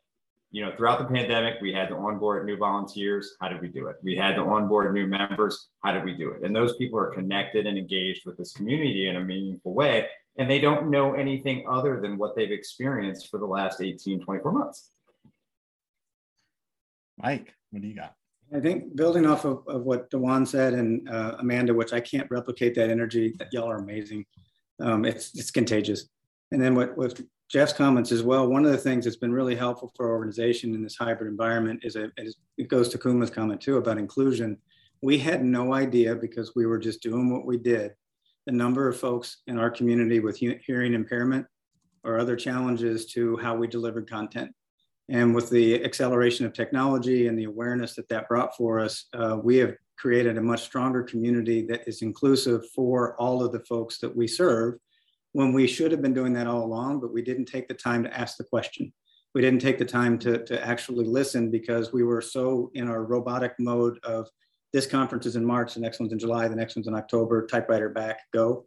you 0.52 0.64
know, 0.64 0.74
throughout 0.76 1.00
the 1.00 1.06
pandemic, 1.06 1.56
we 1.62 1.74
had 1.74 1.90
to 1.90 1.96
onboard 1.96 2.46
new 2.46 2.58
volunteers. 2.58 3.36
How 3.42 3.50
did 3.50 3.62
we 3.62 3.68
do 3.68 3.88
it? 3.88 3.98
We 4.04 4.16
had 4.16 4.36
to 4.36 4.42
onboard 4.42 4.94
new 4.94 5.08
members. 5.08 5.68
How 5.84 5.94
did 5.94 6.04
we 6.04 6.14
do 6.14 6.32
it? 6.32 6.44
And 6.44 6.56
those 6.56 6.76
people 6.76 7.00
are 7.00 7.12
connected 7.12 7.66
and 7.66 7.78
engaged 7.78 8.26
with 8.26 8.38
this 8.38 8.54
community 8.54 9.08
in 9.08 9.18
a 9.18 9.22
meaningful 9.22 9.74
way. 9.74 10.08
And 10.38 10.50
they 10.50 10.60
don't 10.60 10.90
know 10.90 11.14
anything 11.14 11.66
other 11.70 12.02
than 12.02 12.18
what 12.18 12.36
they've 12.36 12.52
experienced 12.52 13.30
for 13.30 13.38
the 13.38 13.46
last 13.46 13.82
18, 13.82 14.22
24 14.22 14.52
months. 14.52 14.92
Mike, 17.22 17.54
what 17.72 17.82
do 17.82 17.88
you 17.88 17.96
got? 17.96 18.14
I 18.54 18.60
think 18.60 18.96
building 18.96 19.26
off 19.26 19.46
of, 19.46 19.64
of 19.68 19.84
what 19.84 20.10
Dewan 20.10 20.46
said 20.46 20.74
and 20.74 21.10
uh, 21.10 21.36
Amanda, 21.40 21.74
which 21.74 21.94
I 21.94 22.00
can't 22.00 22.30
replicate 22.30 22.76
that 22.76 22.90
energy, 22.90 23.34
that 23.40 23.52
y'all 23.52 23.70
are 23.70 23.78
amazing. 23.78 24.26
Um, 24.80 25.06
it's, 25.06 25.38
it's 25.38 25.52
contagious. 25.52 26.08
And 26.52 26.62
then 26.62 26.76
what, 26.76 26.96
with 26.96 27.26
Jeff's 27.50 27.74
comments 27.74 28.12
as 28.12 28.24
well, 28.24 28.48
one 28.48 28.66
of 28.66 28.72
the 28.72 28.78
things 28.78 29.06
that's 29.06 29.18
been 29.18 29.34
really 29.34 29.56
helpful 29.56 29.92
for 29.96 30.08
our 30.08 30.14
organization 30.14 30.76
in 30.76 30.84
this 30.84 30.96
hybrid 30.96 31.30
environment 31.30 31.82
is, 31.84 31.96
is 32.18 32.38
it 32.58 32.68
goes 32.68 32.90
to 32.90 32.98
Kuma's 32.98 33.30
comment 33.30 33.62
too 33.62 33.78
about 33.78 33.98
inclusion. 33.98 34.58
We 35.02 35.18
had 35.18 35.44
no 35.44 35.74
idea 35.74 36.16
because 36.16 36.54
we 36.56 36.66
were 36.66 36.80
just 36.80 37.02
doing 37.02 37.32
what 37.32 37.46
we 37.46 37.58
did. 37.58 37.94
The 38.46 38.52
number 38.52 38.88
of 38.88 39.00
folks 39.00 39.38
in 39.48 39.58
our 39.58 39.72
community 39.72 40.20
with 40.20 40.38
hearing 40.38 40.94
impairment 40.94 41.48
or 42.04 42.20
other 42.20 42.36
challenges 42.36 43.08
to 43.08 43.38
how 43.38 43.56
we 43.56 43.68
delivered 43.68 44.10
content. 44.10 44.52
And 45.10 45.36
with 45.36 45.50
the 45.50 45.84
acceleration 45.84 46.46
of 46.46 46.54
technology 46.54 47.28
and 47.28 47.38
the 47.38 47.44
awareness 47.44 47.96
that 47.96 48.10
that 48.10 48.28
brought 48.28 48.56
for 48.58 48.80
us, 48.80 49.06
uh, 49.14 49.38
we 49.42 49.58
have 49.58 49.76
created 49.98 50.38
a 50.38 50.42
much 50.42 50.64
stronger 50.64 51.04
community 51.04 51.66
that 51.68 51.88
is 51.88 52.02
inclusive 52.02 52.68
for 52.72 53.16
all 53.20 53.44
of 53.44 53.52
the 53.52 53.60
folks 53.62 54.00
that 54.00 54.16
we 54.16 54.28
serve 54.28 54.76
when 55.34 55.52
we 55.54 55.68
should 55.68 55.92
have 55.92 56.02
been 56.02 56.14
doing 56.14 56.34
that 56.34 56.48
all 56.48 56.64
along, 56.64 57.00
but 57.02 57.14
we 57.14 57.22
didn't 57.22 57.46
take 57.46 57.68
the 57.68 57.74
time 57.74 58.04
to 58.04 58.18
ask 58.18 58.38
the 58.38 58.44
question. 58.44 58.92
We 59.34 59.42
didn't 59.42 59.60
take 59.60 59.78
the 59.78 59.86
time 59.86 60.18
to, 60.20 60.44
to 60.46 60.66
actually 60.66 61.06
listen 61.06 61.52
because 61.52 61.92
we 61.92 62.04
were 62.04 62.22
so 62.22 62.72
in 62.74 62.88
our 62.88 63.04
robotic 63.04 63.54
mode 63.60 64.00
of 64.04 64.30
this 64.72 64.88
conference 64.88 65.26
is 65.26 65.36
in 65.36 65.46
March, 65.46 65.74
the 65.74 65.82
next 65.82 66.00
one's 66.00 66.14
in 66.14 66.20
July, 66.20 66.48
the 66.48 66.56
next 66.56 66.78
one's 66.78 66.88
in 66.88 66.96
October, 66.96 67.46
typewriter 67.46 67.90
back, 67.90 68.22
go. 68.34 68.66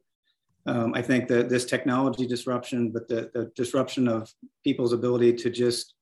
Um, 0.66 0.92
I 0.94 1.00
think 1.00 1.26
that 1.28 1.48
this 1.48 1.64
technology 1.64 2.26
disruption, 2.26 2.90
but 2.90 3.08
the, 3.08 3.30
the 3.32 3.50
disruption 3.56 4.06
of 4.06 4.30
people's 4.62 4.92
ability 4.92 5.32
to 5.34 5.48
just 5.50 5.94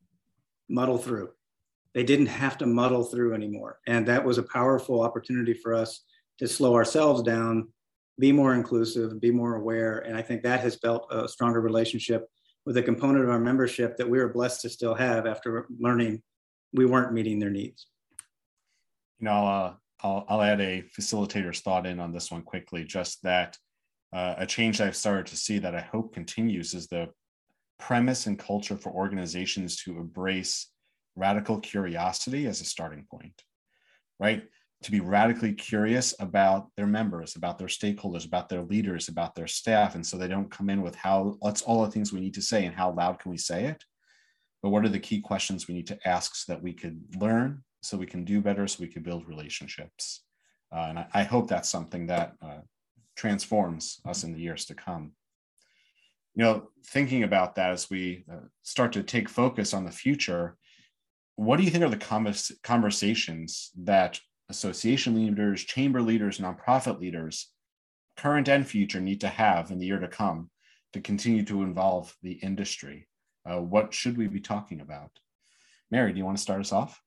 muddle 0.68 0.98
through. 0.98 1.31
They 1.94 2.05
didn't 2.05 2.26
have 2.26 2.59
to 2.59 2.66
muddle 2.66 3.05
through 3.05 3.35
anymore. 3.35 3.79
And 3.87 4.07
that 4.07 4.24
was 4.24 4.38
a 4.38 4.42
powerful 4.42 5.02
opportunity 5.02 5.55
for 5.55 5.74
us 5.74 6.02
to 6.38 6.46
slow 6.46 6.74
ourselves 6.74 7.22
down, 7.22 7.68
be 8.18 8.33
more 8.33 8.55
inclusive, 8.55 9.20
be 9.20 9.31
more 9.31 9.57
aware. 9.57 9.98
And 10.00 10.16
I 10.16 10.22
think 10.22 10.42
that 10.42 10.61
has 10.61 10.76
built 10.76 11.07
a 11.11 11.29
stronger 11.29 11.61
relationship 11.61 12.29
with 12.66 12.76
a 12.76 12.83
component 12.83 13.24
of 13.24 13.31
our 13.31 13.38
membership 13.38 13.96
that 13.96 14.09
we 14.09 14.18
were 14.18 14.29
blessed 14.29 14.62
to 14.62 14.68
still 14.68 14.94
have 14.94 15.26
after 15.26 15.66
learning 15.79 16.22
we 16.72 16.85
weren't 16.85 17.12
meeting 17.12 17.38
their 17.38 17.50
needs. 17.50 17.87
You 19.18 19.26
know, 19.26 19.46
uh, 19.46 19.74
I'll, 20.02 20.26
I'll 20.29 20.42
add 20.42 20.61
a 20.61 20.83
facilitator's 20.83 21.61
thought 21.61 21.87
in 21.87 22.00
on 22.00 22.12
this 22.12 22.31
one 22.31 22.42
quickly, 22.42 22.85
just 22.85 23.22
that 23.22 23.57
uh, 24.12 24.35
a 24.38 24.46
change 24.46 24.81
I've 24.81 24.96
started 24.96 25.26
to 25.26 25.37
see 25.37 25.59
that 25.59 25.74
I 25.74 25.81
hope 25.81 26.12
continues 26.12 26.74
is 26.74 26.88
the 26.88 27.09
premise 27.78 28.26
and 28.26 28.38
culture 28.38 28.76
for 28.76 28.90
organizations 28.92 29.76
to 29.76 29.98
embrace 29.98 30.68
radical 31.14 31.58
curiosity 31.60 32.46
as 32.46 32.60
a 32.60 32.64
starting 32.64 33.06
point, 33.10 33.42
right? 34.20 34.44
To 34.82 34.90
be 34.90 35.00
radically 35.00 35.54
curious 35.54 36.14
about 36.20 36.68
their 36.76 36.86
members, 36.86 37.36
about 37.36 37.58
their 37.58 37.68
stakeholders, 37.68 38.26
about 38.26 38.48
their 38.48 38.62
leaders, 38.62 39.08
about 39.08 39.34
their 39.34 39.46
staff. 39.46 39.94
And 39.94 40.06
so 40.06 40.16
they 40.16 40.28
don't 40.28 40.50
come 40.50 40.68
in 40.68 40.82
with 40.82 40.94
how, 40.94 41.36
what's 41.40 41.62
all 41.62 41.82
the 41.84 41.90
things 41.90 42.12
we 42.12 42.20
need 42.20 42.34
to 42.34 42.42
say 42.42 42.66
and 42.66 42.74
how 42.74 42.92
loud 42.92 43.18
can 43.18 43.30
we 43.30 43.38
say 43.38 43.64
it? 43.64 43.82
But 44.62 44.70
what 44.70 44.84
are 44.84 44.90
the 44.90 44.98
key 44.98 45.20
questions 45.20 45.66
we 45.66 45.74
need 45.74 45.86
to 45.88 45.98
ask 46.06 46.34
so 46.34 46.52
that 46.52 46.62
we 46.62 46.72
could 46.72 47.00
learn, 47.18 47.62
so 47.82 47.96
we 47.96 48.06
can 48.06 48.24
do 48.24 48.40
better, 48.40 48.66
so 48.66 48.78
we 48.80 48.88
can 48.88 49.02
build 49.02 49.28
relationships? 49.28 50.22
Uh, 50.74 50.86
and 50.88 50.98
I, 50.98 51.06
I, 51.14 51.22
hope 51.22 51.48
that's 51.48 51.68
something 51.68 52.08
that 52.08 52.34
uh, 52.42 52.58
transforms 53.14 54.00
us 54.04 54.24
in 54.24 54.32
the 54.32 54.40
years 54.40 54.64
to 54.66 54.74
come 54.74 55.12
you 56.37 56.44
know, 56.44 56.68
thinking 56.87 57.22
about 57.22 57.55
that 57.55 57.72
as 57.72 57.88
we 57.90 58.25
uh, 58.31 58.37
start 58.62 58.92
to 58.92 59.03
take 59.03 59.29
focus 59.29 59.72
on 59.72 59.85
the 59.85 59.90
future, 59.90 60.57
what 61.37 61.57
do 61.57 61.64
you 61.64 61.70
think 61.70 61.83
are 61.83 61.88
the 61.88 62.51
conversations 62.62 63.70
that 63.83 64.20
association 64.51 65.14
leaders, 65.14 65.64
chamber 65.64 66.03
leaders, 66.03 66.38
nonprofit 66.38 67.01
leaders, 67.01 67.51
current 68.18 68.49
and 68.49 68.66
future, 68.66 69.01
need 69.01 69.20
to 69.22 69.29
have 69.29 69.70
in 69.70 69.79
the 69.79 69.87
year 69.87 69.99
to 69.99 70.09
come 70.09 70.51
to 70.92 71.01
continue 71.01 71.42
to 71.44 71.62
involve 71.62 72.14
the 72.22 72.33
industry? 72.33 73.09
Uh, 73.49 73.61
what 73.61 73.94
should 73.94 74.18
we 74.18 74.27
be 74.27 74.40
talking 74.40 74.81
about? 74.81 75.11
Mary, 75.90 76.12
do 76.12 76.18
you 76.18 76.25
want 76.25 76.37
to 76.37 76.42
start 76.42 76.61
us 76.61 76.72
off? 76.72 77.01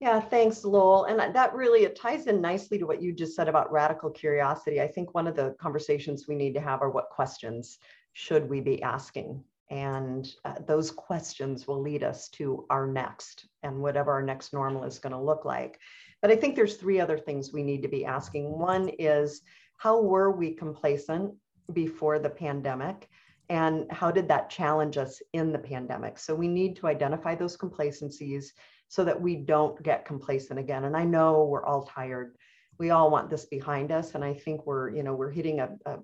Yeah, 0.00 0.20
thanks, 0.20 0.64
Lowell. 0.64 1.06
And 1.06 1.34
that 1.34 1.54
really 1.54 1.82
it 1.82 1.96
ties 1.96 2.28
in 2.28 2.40
nicely 2.40 2.78
to 2.78 2.86
what 2.86 3.02
you 3.02 3.12
just 3.12 3.34
said 3.34 3.48
about 3.48 3.72
radical 3.72 4.10
curiosity. 4.10 4.80
I 4.80 4.86
think 4.86 5.12
one 5.12 5.26
of 5.26 5.34
the 5.34 5.56
conversations 5.60 6.28
we 6.28 6.36
need 6.36 6.54
to 6.54 6.60
have 6.60 6.82
are 6.82 6.90
what 6.90 7.10
questions 7.10 7.78
should 8.18 8.50
we 8.50 8.60
be 8.60 8.82
asking? 8.82 9.44
And 9.70 10.28
uh, 10.44 10.54
those 10.66 10.90
questions 10.90 11.68
will 11.68 11.80
lead 11.80 12.02
us 12.02 12.28
to 12.30 12.66
our 12.68 12.84
next 12.84 13.46
and 13.62 13.80
whatever 13.80 14.10
our 14.10 14.24
next 14.24 14.52
normal 14.52 14.82
is 14.82 14.98
going 14.98 15.12
to 15.12 15.20
look 15.20 15.44
like. 15.44 15.78
But 16.20 16.32
I 16.32 16.36
think 16.36 16.56
there's 16.56 16.74
three 16.74 16.98
other 16.98 17.16
things 17.16 17.52
we 17.52 17.62
need 17.62 17.80
to 17.82 17.88
be 17.88 18.04
asking. 18.04 18.50
One 18.50 18.88
is 18.98 19.42
how 19.76 20.02
were 20.02 20.32
we 20.32 20.52
complacent 20.52 21.32
before 21.72 22.18
the 22.18 22.28
pandemic? 22.28 23.08
And 23.50 23.86
how 23.92 24.10
did 24.10 24.26
that 24.26 24.50
challenge 24.50 24.96
us 24.96 25.22
in 25.32 25.52
the 25.52 25.60
pandemic? 25.60 26.18
So 26.18 26.34
we 26.34 26.48
need 26.48 26.74
to 26.78 26.88
identify 26.88 27.36
those 27.36 27.56
complacencies 27.56 28.52
so 28.88 29.04
that 29.04 29.20
we 29.20 29.36
don't 29.36 29.80
get 29.84 30.04
complacent 30.04 30.58
again. 30.58 30.86
And 30.86 30.96
I 30.96 31.04
know 31.04 31.44
we're 31.44 31.64
all 31.64 31.84
tired. 31.84 32.34
We 32.78 32.90
all 32.90 33.12
want 33.12 33.30
this 33.30 33.44
behind 33.44 33.92
us. 33.92 34.16
And 34.16 34.24
I 34.24 34.34
think 34.34 34.66
we're, 34.66 34.90
you 34.90 35.04
know, 35.04 35.14
we're 35.14 35.30
hitting 35.30 35.60
a, 35.60 35.68
a 35.86 35.98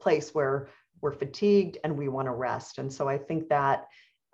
place 0.00 0.34
where 0.34 0.68
we're 1.00 1.12
fatigued 1.12 1.78
and 1.84 1.96
we 1.96 2.08
want 2.08 2.26
to 2.26 2.32
rest. 2.32 2.78
And 2.78 2.92
so 2.92 3.08
I 3.08 3.18
think 3.18 3.48
that 3.48 3.86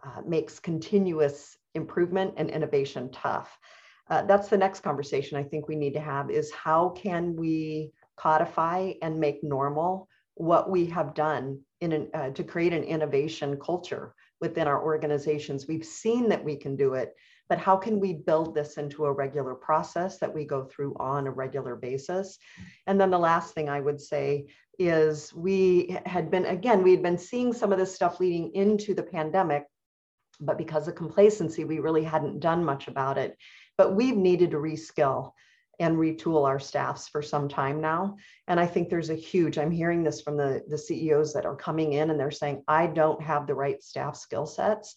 uh, 0.05 0.23
makes 0.27 0.59
continuous 0.59 1.57
improvement 1.75 2.35
and 2.37 2.51
innovation 2.51 3.11
tough. 3.13 3.59
Uh, 4.09 4.23
that's 4.23 4.49
the 4.49 4.57
next 4.57 4.81
conversation 4.81 5.37
I 5.37 5.43
think 5.43 5.69
we 5.69 5.77
need 5.77 5.95
to 5.95 6.01
have 6.01 6.31
is 6.31 6.53
how 6.53 6.91
can 6.91 7.35
we 7.35 7.93
codify 8.17 8.93
and 9.03 9.19
make 9.19 9.43
normal 9.43 10.09
what 10.35 10.71
we 10.71 10.87
have 10.87 11.15
done 11.15 11.61
in 11.81 11.93
an, 11.93 12.09
uh, 12.15 12.31
to 12.31 12.45
create 12.45 12.73
an 12.73 12.85
innovation 12.85 13.59
culture 13.59 14.15
within 14.41 14.67
our 14.67 14.83
organizations. 14.83 15.67
We've 15.67 15.85
seen 15.85 16.29
that 16.29 16.45
we 16.45 16.57
can 16.57 16.77
do 16.77 16.95
it, 16.95 17.15
but 17.49 17.59
how 17.59 17.77
can 17.77 18.01
we 18.01 18.13
build 18.13 18.55
this 18.55 18.77
into 18.77 19.07
a 19.07 19.13
regular 19.13 19.55
process 19.55 20.19
that 20.19 20.35
we 20.35 20.45
go 20.45 20.65
through 20.65 20.95
on 20.99 21.27
a 21.27 21.31
regular 21.31 21.75
basis? 21.75 22.39
And 22.87 23.01
then 23.01 23.11
the 23.11 23.19
last 23.19 23.55
thing 23.55 23.69
I 23.69 23.81
would 23.81 24.01
say 24.01 24.47
is 24.79 25.33
we 25.35 25.99
had 26.07 26.31
been, 26.31 26.47
again, 26.47 26.83
we 26.83 26.93
had 26.93 27.03
been 27.03 27.19
seeing 27.19 27.53
some 27.53 27.73
of 27.73 27.79
this 27.79 27.95
stuff 27.95 28.21
leading 28.21 28.55
into 28.55 28.95
the 28.95 29.03
pandemic, 29.03 29.65
but 30.41 30.59
because 30.59 30.89
of 30.89 30.95
complacency, 30.95 31.65
we 31.65 31.79
really 31.79 32.05
hadn't 32.05 32.41
done 32.41 32.65
much 32.65 32.89
about 32.89 33.19
it. 33.19 33.37
But 33.79 33.95
we've 33.95 34.17
needed 34.17 34.51
to 34.53 34.59
reskill 34.59 35.33
and 35.79 35.97
retool 35.97 36.47
our 36.47 36.59
staffs 36.59 37.09
for 37.09 37.21
some 37.21 37.49
time 37.49 37.81
now. 37.81 38.17
And 38.49 38.59
I 38.59 38.67
think 38.67 38.89
there's 38.89 39.11
a 39.11 39.15
huge, 39.15 39.59
I'm 39.59 39.71
hearing 39.71 40.03
this 40.03 40.23
from 40.23 40.37
the, 40.37 40.63
the 40.69 40.79
CEOs 40.79 41.35
that 41.35 41.45
are 41.45 41.57
coming 41.57 41.93
in 41.93 42.11
and 42.11 42.19
they're 42.19 42.31
saying, 42.31 42.63
I 42.67 42.87
don't 42.87 43.23
have 43.23 43.47
the 43.47 43.55
right 43.55 43.83
staff 43.83 44.17
skill 44.17 44.47
sets 44.47 44.97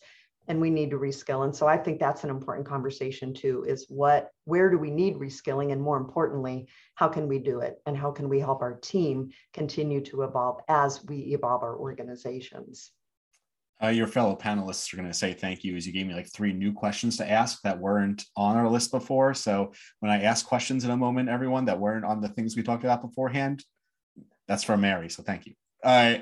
and 0.50 0.60
we 0.60 0.70
need 0.70 0.90
to 0.90 0.98
reskill. 0.98 1.46
And 1.46 1.56
so 1.56 1.68
I 1.68 1.78
think 1.78 2.00
that's 2.00 2.26
an 2.26 2.30
important 2.30 2.68
conversation 2.68 3.34
too, 3.34 3.64
is 3.68 3.86
what, 3.88 4.32
where 4.44 4.70
do 4.70 4.78
we 4.78 4.92
need 4.92 5.16
reskilling? 5.16 5.72
And 5.72 5.82
more 5.82 5.98
importantly, 5.98 6.68
how 6.96 7.08
can 7.08 7.28
we 7.28 7.40
do 7.40 7.62
it? 7.62 7.80
And 7.86 7.96
how 7.96 8.12
can 8.12 8.28
we 8.28 8.40
help 8.40 8.62
our 8.62 8.74
team 8.74 9.30
continue 9.54 10.02
to 10.06 10.24
evolve 10.24 10.60
as 10.68 11.06
we 11.06 11.18
evolve 11.34 11.64
our 11.64 11.78
organizations? 11.78 12.92
uh, 13.82 13.88
your 13.88 14.08
fellow 14.08 14.36
panelists 14.36 14.94
are 14.94 14.98
going 14.98 15.08
to 15.08 15.14
say 15.14 15.34
thank 15.34 15.64
you 15.64 15.76
as 15.76 15.88
you 15.88 15.94
gave 15.94 16.06
me 16.06 16.14
like 16.14 16.32
three 16.32 16.52
new 16.52 16.74
questions 16.74 17.18
to 17.18 17.30
ask 17.30 17.62
that 17.62 17.80
weren't 17.80 18.26
on 18.36 18.58
our 18.58 18.70
list 18.70 18.92
before. 18.92 19.34
So 19.34 19.74
when 20.00 20.12
I 20.12 20.24
ask 20.24 20.46
questions 20.46 20.84
in 20.84 20.92
a 20.92 20.98
moment, 20.98 21.30
everyone 21.30 21.66
that 21.66 21.80
weren't 21.80 22.06
on 22.06 22.20
the 22.20 22.28
things 22.28 22.56
we 22.56 22.64
talked 22.64 22.84
about 22.84 23.02
beforehand, 23.02 23.64
that's 24.48 24.64
from 24.64 24.82
Mary. 24.82 25.10
So 25.10 25.24
thank 25.24 25.46
you. 25.46 25.54
Uh, 25.84 26.18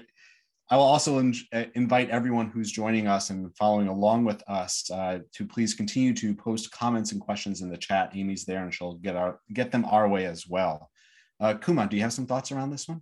I 0.70 0.76
will 0.76 0.84
also 0.84 1.20
in, 1.20 1.34
uh, 1.54 1.64
invite 1.76 2.10
everyone 2.10 2.50
who's 2.50 2.72
joining 2.72 3.08
us 3.08 3.30
and 3.30 3.56
following 3.56 3.88
along 3.88 4.26
with 4.26 4.44
us 4.50 4.90
uh, 4.92 5.20
to 5.34 5.46
please 5.46 5.74
continue 5.74 6.14
to 6.16 6.36
post 6.36 6.72
comments 6.72 7.14
and 7.14 7.22
questions 7.22 7.62
in 7.62 7.70
the 7.70 7.78
chat. 7.78 8.12
Amy's 8.14 8.44
there 8.44 8.64
and 8.64 8.74
she'll 8.74 8.96
get 8.96 9.16
our 9.16 9.40
get 9.54 9.72
them 9.72 9.86
our 9.86 10.10
way 10.10 10.26
as 10.26 10.46
well. 10.46 10.90
Uh, 11.40 11.54
Kuma, 11.54 11.88
do 11.88 11.96
you 11.96 12.02
have 12.02 12.12
some 12.12 12.26
thoughts 12.26 12.52
around 12.52 12.72
this 12.72 12.88
one? 12.88 13.02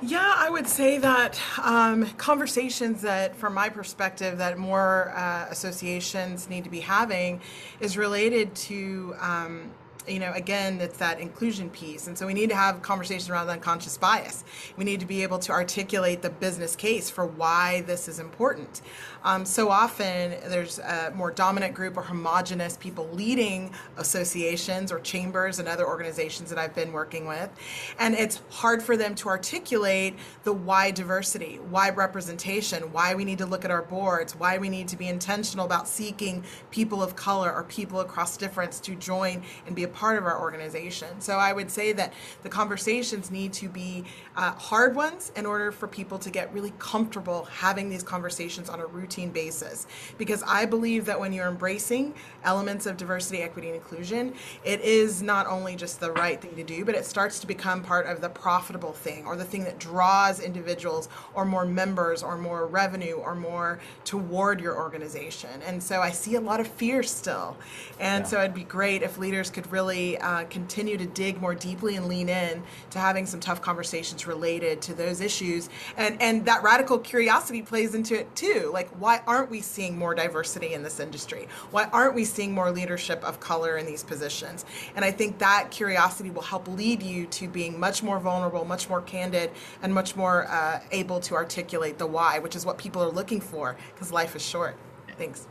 Yeah, 0.00 0.34
I 0.36 0.48
would 0.48 0.68
say 0.68 0.98
that 0.98 1.40
um, 1.60 2.06
conversations 2.10 3.02
that, 3.02 3.34
from 3.34 3.52
my 3.52 3.68
perspective, 3.68 4.38
that 4.38 4.56
more 4.56 5.12
uh, 5.16 5.48
associations 5.50 6.48
need 6.48 6.62
to 6.62 6.70
be 6.70 6.78
having 6.78 7.40
is 7.80 7.96
related 7.96 8.54
to 8.54 9.16
um, 9.20 9.72
you 10.10 10.18
know, 10.18 10.32
again, 10.32 10.80
it's 10.80 10.98
that 10.98 11.20
inclusion 11.20 11.70
piece. 11.70 12.06
And 12.06 12.16
so 12.16 12.26
we 12.26 12.34
need 12.34 12.50
to 12.50 12.56
have 12.56 12.82
conversations 12.82 13.28
around 13.30 13.48
unconscious 13.48 13.96
bias. 13.96 14.44
We 14.76 14.84
need 14.84 15.00
to 15.00 15.06
be 15.06 15.22
able 15.22 15.38
to 15.40 15.52
articulate 15.52 16.22
the 16.22 16.30
business 16.30 16.76
case 16.76 17.10
for 17.10 17.26
why 17.26 17.82
this 17.82 18.08
is 18.08 18.18
important. 18.18 18.80
Um, 19.24 19.44
so 19.44 19.70
often 19.70 20.34
there's 20.48 20.78
a 20.78 21.12
more 21.14 21.30
dominant 21.30 21.74
group 21.74 21.96
or 21.96 22.02
homogenous 22.02 22.76
people 22.76 23.08
leading 23.12 23.72
associations 23.96 24.92
or 24.92 25.00
chambers 25.00 25.58
and 25.58 25.68
other 25.68 25.86
organizations 25.86 26.50
that 26.50 26.58
I've 26.58 26.74
been 26.74 26.92
working 26.92 27.26
with. 27.26 27.50
And 27.98 28.14
it's 28.14 28.40
hard 28.50 28.82
for 28.82 28.96
them 28.96 29.14
to 29.16 29.28
articulate 29.28 30.16
the 30.44 30.52
why 30.52 30.90
diversity, 30.92 31.58
why 31.68 31.90
representation, 31.90 32.92
why 32.92 33.14
we 33.14 33.24
need 33.24 33.38
to 33.38 33.46
look 33.46 33.64
at 33.64 33.70
our 33.70 33.82
boards, 33.82 34.36
why 34.36 34.58
we 34.58 34.68
need 34.68 34.88
to 34.88 34.96
be 34.96 35.08
intentional 35.08 35.66
about 35.66 35.88
seeking 35.88 36.44
people 36.70 37.02
of 37.02 37.16
color 37.16 37.52
or 37.52 37.64
people 37.64 38.00
across 38.00 38.36
difference 38.36 38.78
to 38.80 38.94
join 38.94 39.42
and 39.66 39.74
be 39.74 39.82
a 39.82 39.88
part 39.88 40.16
of 40.16 40.24
our 40.24 40.40
organization. 40.40 41.20
So 41.20 41.38
I 41.38 41.52
would 41.52 41.70
say 41.70 41.92
that 41.94 42.12
the 42.42 42.48
conversations 42.48 43.30
need 43.30 43.52
to 43.54 43.68
be 43.68 44.04
uh, 44.36 44.52
hard 44.52 44.94
ones 44.94 45.32
in 45.34 45.44
order 45.44 45.72
for 45.72 45.88
people 45.88 46.18
to 46.20 46.30
get 46.30 46.52
really 46.52 46.72
comfortable 46.78 47.44
having 47.46 47.88
these 47.88 48.02
conversations 48.02 48.68
on 48.68 48.80
a 48.80 48.86
routine 48.86 49.07
basis. 49.08 49.86
Because 50.16 50.42
I 50.46 50.64
believe 50.64 51.04
that 51.06 51.18
when 51.18 51.32
you're 51.32 51.48
embracing 51.48 52.14
elements 52.44 52.86
of 52.86 52.96
diversity, 52.96 53.42
equity, 53.42 53.68
and 53.68 53.76
inclusion, 53.76 54.34
it 54.64 54.80
is 54.80 55.22
not 55.22 55.46
only 55.46 55.76
just 55.76 56.00
the 56.00 56.12
right 56.12 56.40
thing 56.40 56.54
to 56.56 56.64
do, 56.64 56.84
but 56.84 56.94
it 56.94 57.04
starts 57.04 57.40
to 57.40 57.46
become 57.46 57.82
part 57.82 58.06
of 58.06 58.20
the 58.20 58.28
profitable 58.28 58.92
thing 58.92 59.26
or 59.26 59.36
the 59.36 59.44
thing 59.44 59.64
that 59.64 59.78
draws 59.78 60.40
individuals 60.40 61.08
or 61.34 61.44
more 61.44 61.64
members 61.64 62.22
or 62.22 62.36
more 62.36 62.66
revenue 62.66 63.14
or 63.14 63.34
more 63.34 63.80
toward 64.04 64.60
your 64.60 64.76
organization. 64.76 65.50
And 65.66 65.82
so 65.82 66.00
I 66.00 66.10
see 66.10 66.36
a 66.36 66.40
lot 66.40 66.60
of 66.60 66.68
fear 66.68 67.02
still. 67.02 67.56
And 67.98 68.24
yeah. 68.24 68.28
so 68.28 68.40
it'd 68.40 68.54
be 68.54 68.64
great 68.64 69.02
if 69.02 69.18
leaders 69.18 69.50
could 69.50 69.70
really 69.72 69.88
really 69.88 70.18
uh, 70.18 70.44
continue 70.44 70.96
to 70.96 71.06
dig 71.06 71.40
more 71.40 71.54
deeply 71.54 71.96
and 71.96 72.08
lean 72.08 72.28
in 72.28 72.62
to 72.90 72.98
having 72.98 73.26
some 73.26 73.40
tough 73.40 73.62
conversations 73.62 74.26
related 74.26 74.82
to 74.82 74.94
those 74.94 75.20
issues. 75.20 75.68
And, 75.96 76.20
and 76.20 76.44
that 76.46 76.62
radical 76.62 76.98
curiosity 76.98 77.62
plays 77.62 77.94
into 77.94 78.18
it 78.18 78.34
too. 78.34 78.70
Like, 78.72 78.88
why 78.98 79.22
aren't 79.26 79.50
we 79.50 79.60
seeing 79.60 79.98
more 79.98 80.14
diversity 80.14 80.74
in 80.74 80.82
this 80.82 81.00
industry? 81.00 81.48
Why 81.70 81.84
aren't 81.84 82.14
we 82.14 82.24
seeing 82.24 82.52
more 82.52 82.70
leadership 82.70 83.22
of 83.24 83.40
color 83.40 83.76
in 83.76 83.86
these 83.86 84.02
positions? 84.02 84.64
And 84.96 85.04
I 85.04 85.10
think 85.10 85.38
that 85.38 85.70
curiosity 85.70 86.30
will 86.30 86.42
help 86.42 86.68
lead 86.68 87.02
you 87.02 87.26
to 87.26 87.48
being 87.48 87.78
much 87.78 88.02
more 88.02 88.18
vulnerable, 88.18 88.64
much 88.64 88.88
more 88.88 89.02
candid, 89.02 89.50
and 89.82 89.92
much 89.92 90.16
more 90.16 90.46
uh, 90.48 90.80
able 90.90 91.20
to 91.20 91.34
articulate 91.34 91.98
the 91.98 92.06
why, 92.06 92.38
which 92.38 92.56
is 92.56 92.66
what 92.66 92.78
people 92.78 93.02
are 93.02 93.10
looking 93.10 93.40
for 93.40 93.76
because 93.94 94.12
life 94.12 94.34
is 94.34 94.42
short. 94.42 94.76
Thanks. 95.16 95.46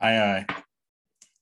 I 0.00 0.16
uh, 0.16 0.44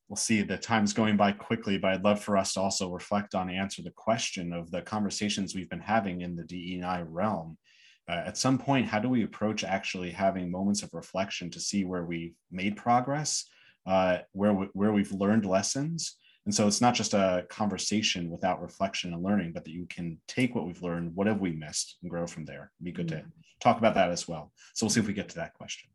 we'll 0.09 0.17
see 0.17 0.43
the 0.43 0.57
time's 0.57 0.93
going 0.93 1.17
by 1.17 1.33
quickly, 1.33 1.79
but 1.79 1.93
I'd 1.93 2.05
love 2.05 2.23
for 2.23 2.37
us 2.37 2.55
to 2.55 2.61
also 2.61 2.91
reflect 2.91 3.35
on 3.35 3.51
answer 3.51 3.83
the 3.83 3.91
question 3.91 4.53
of 4.53 4.71
the 4.71 4.83
conversations 4.83 5.55
we've 5.55 5.69
been 5.69 5.81
having 5.81 6.21
in 6.21 6.37
the 6.37 6.45
DEI 6.45 7.03
realm. 7.09 7.59
Uh, 8.09 8.23
at 8.27 8.37
some 8.37 8.59
point, 8.59 8.87
how 8.87 8.99
do 8.99 9.09
we 9.09 9.25
approach 9.25 9.65
actually 9.65 10.11
having 10.11 10.51
moments 10.51 10.83
of 10.83 10.93
reflection 10.93 11.51
to 11.51 11.61
see 11.61 11.85
where 11.85 12.05
we've 12.05 12.35
made 12.51 12.77
progress, 12.77 13.47
uh, 13.87 14.19
where 14.33 14.53
we, 14.53 14.67
where 14.73 14.93
we've 14.93 15.13
learned 15.13 15.47
lessons, 15.47 16.17
and 16.47 16.55
so 16.55 16.67
it's 16.67 16.81
not 16.81 16.95
just 16.95 17.15
a 17.15 17.47
conversation 17.49 18.31
without 18.31 18.61
reflection 18.61 19.15
and 19.15 19.23
learning, 19.23 19.53
but 19.53 19.65
that 19.65 19.71
you 19.71 19.87
can 19.87 20.19
take 20.29 20.55
what 20.55 20.67
we've 20.67 20.83
learned, 20.83 21.15
what 21.15 21.27
have 21.27 21.41
we 21.41 21.53
missed, 21.53 21.97
and 22.03 22.11
grow 22.11 22.27
from 22.27 22.45
there. 22.45 22.71
It'd 22.79 22.85
be 22.85 22.93
good 22.93 23.09
mm-hmm. 23.09 23.27
to 23.27 23.33
talk 23.61 23.79
about 23.79 23.95
that 23.95 24.11
as 24.11 24.29
well. 24.29 24.53
So 24.75 24.85
we'll 24.85 24.91
see 24.91 25.01
if 25.01 25.07
we 25.07 25.15
get 25.15 25.31
to 25.31 25.37
that 25.37 25.55
question. 25.55 25.91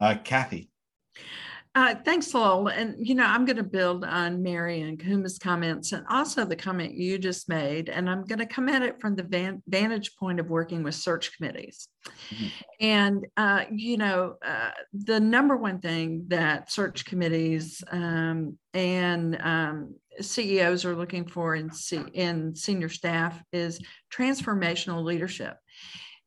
Uh, 0.00 0.16
Kathy. 0.22 0.70
Uh, 1.76 1.92
thanks, 2.04 2.32
Lowell. 2.32 2.68
And, 2.68 2.94
you 3.04 3.16
know, 3.16 3.24
I'm 3.24 3.44
going 3.44 3.56
to 3.56 3.64
build 3.64 4.04
on 4.04 4.44
Mary 4.44 4.82
and 4.82 4.96
Kuma's 4.98 5.38
comments 5.38 5.90
and 5.90 6.06
also 6.08 6.44
the 6.44 6.54
comment 6.54 6.94
you 6.94 7.18
just 7.18 7.48
made. 7.48 7.88
And 7.88 8.08
I'm 8.08 8.24
going 8.24 8.38
to 8.38 8.46
come 8.46 8.68
at 8.68 8.82
it 8.82 9.00
from 9.00 9.16
the 9.16 9.24
van- 9.24 9.60
vantage 9.66 10.14
point 10.14 10.38
of 10.38 10.48
working 10.48 10.84
with 10.84 10.94
search 10.94 11.36
committees. 11.36 11.88
Mm-hmm. 12.06 12.46
And, 12.78 13.26
uh, 13.36 13.64
you 13.72 13.96
know, 13.96 14.36
uh, 14.46 14.70
the 14.92 15.18
number 15.18 15.56
one 15.56 15.80
thing 15.80 16.26
that 16.28 16.70
search 16.70 17.04
committees 17.06 17.82
um, 17.90 18.56
and 18.72 19.36
um, 19.42 19.96
CEOs 20.20 20.84
are 20.84 20.94
looking 20.94 21.26
for 21.26 21.56
in, 21.56 21.72
C- 21.72 22.04
in 22.12 22.54
senior 22.54 22.88
staff 22.88 23.42
is 23.52 23.80
transformational 24.12 25.02
leadership. 25.02 25.56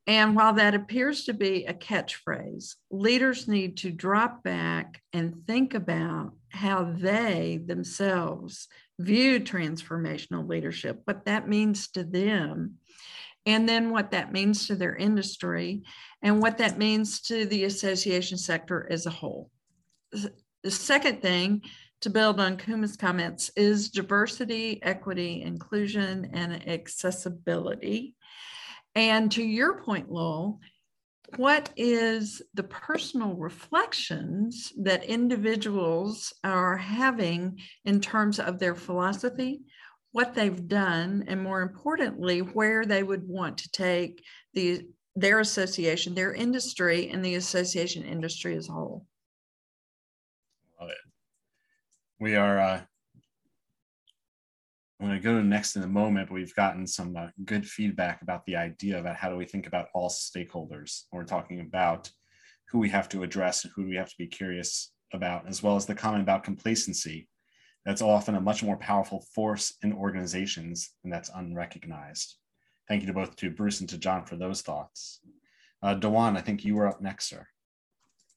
And 0.07 0.37
while 0.37 0.53
that 0.53 0.73
appears 0.73 1.25
to 1.25 1.33
be 1.33 1.65
a 1.65 1.73
catchphrase, 1.73 2.75
leaders 2.89 3.47
need 3.47 3.77
to 3.77 3.91
drop 3.91 4.41
back 4.41 5.01
and 5.11 5.45
think 5.45 5.73
about 5.73 6.31
how 6.47 6.93
they 6.97 7.59
themselves 7.65 8.69
view 8.97 9.41
transformational 9.41 10.47
leadership, 10.47 11.01
what 11.03 11.25
that 11.25 11.49
means 11.49 11.89
to 11.89 12.05
them, 12.05 12.75
and 13.45 13.67
then 13.67 13.91
what 13.91 14.11
that 14.11 14.31
means 14.31 14.67
to 14.67 14.75
their 14.75 14.95
industry, 14.95 15.83
and 16.21 16.41
what 16.41 16.57
that 16.57 16.77
means 16.77 17.21
to 17.21 17.45
the 17.45 17.65
association 17.65 18.37
sector 18.37 18.87
as 18.89 19.05
a 19.05 19.11
whole. 19.11 19.51
The 20.11 20.71
second 20.71 21.21
thing 21.21 21.63
to 22.01 22.09
build 22.09 22.39
on 22.39 22.57
Kuma's 22.57 22.95
comments 22.95 23.51
is 23.55 23.89
diversity, 23.89 24.81
equity, 24.83 25.41
inclusion, 25.41 26.29
and 26.33 26.67
accessibility. 26.67 28.15
And 28.97 29.31
to 29.33 29.43
your 29.43 29.79
point, 29.83 30.11
Lowell, 30.11 30.59
what 31.35 31.69
is 31.77 32.41
the 32.55 32.63
personal 32.63 33.35
reflections 33.35 34.73
that 34.75 35.03
individuals 35.03 36.33
are 36.43 36.75
having 36.75 37.59
in 37.85 38.01
terms 38.01 38.39
of 38.39 38.57
their 38.57 38.73
philosophy, 38.73 39.61
what 40.13 40.33
they've 40.33 40.67
done, 40.67 41.25
and 41.27 41.43
more 41.43 41.61
importantly, 41.61 42.39
where 42.39 42.85
they 42.85 43.03
would 43.03 43.27
want 43.27 43.59
to 43.59 43.71
take 43.71 44.23
the 44.55 44.87
their 45.15 45.41
association, 45.41 46.15
their 46.15 46.33
industry, 46.33 47.09
and 47.09 47.23
the 47.23 47.35
association 47.35 48.03
industry 48.03 48.55
as 48.55 48.67
a 48.67 48.71
whole. 48.71 49.05
Love 50.81 50.89
it. 50.89 50.97
We 52.19 52.35
are 52.35 52.59
uh, 52.59 52.81
I'm 54.99 55.07
going 55.07 55.19
to 55.19 55.23
go 55.23 55.37
to 55.37 55.43
next 55.45 55.75
in 55.75 55.83
a 55.83 55.87
moment, 55.87 56.27
but 56.27 56.33
we've 56.33 56.55
gotten 56.55 56.87
some 56.87 57.15
uh, 57.15 57.27
good 57.45 57.67
feedback 57.67 58.23
about 58.23 58.45
the 58.45 58.55
idea 58.55 58.99
about 58.99 59.15
how 59.15 59.29
do 59.29 59.35
we 59.35 59.45
think 59.45 59.67
about 59.67 59.89
all 59.93 60.09
stakeholders. 60.09 61.03
We're 61.11 61.23
talking 61.23 61.59
about 61.59 62.09
who 62.69 62.79
we 62.79 62.89
have 62.89 63.07
to 63.09 63.21
address 63.21 63.63
and 63.63 63.71
who 63.75 63.87
we 63.87 63.95
have 63.95 64.09
to 64.09 64.17
be 64.17 64.25
curious 64.25 64.91
about, 65.13 65.47
as 65.47 65.61
well 65.61 65.75
as 65.75 65.85
the 65.85 65.93
comment 65.93 66.23
about 66.23 66.43
complacency. 66.43 67.27
That's 67.85 68.01
often 68.01 68.35
a 68.35 68.41
much 68.41 68.63
more 68.63 68.75
powerful 68.75 69.23
force 69.35 69.75
in 69.83 69.93
organizations 69.93 70.89
and 71.03 71.13
that's 71.13 71.29
unrecognized. 71.33 72.35
Thank 72.87 73.01
you 73.01 73.07
to 73.07 73.13
both 73.13 73.35
to 73.35 73.51
Bruce 73.51 73.81
and 73.81 73.89
to 73.89 73.99
John 73.99 74.25
for 74.25 74.35
those 74.35 74.61
thoughts. 74.61 75.19
Uh, 75.83 75.93
Dewan, 75.93 76.35
I 76.35 76.41
think 76.41 76.65
you 76.65 76.75
were 76.75 76.87
up 76.87 77.01
next, 77.01 77.29
sir. 77.29 77.45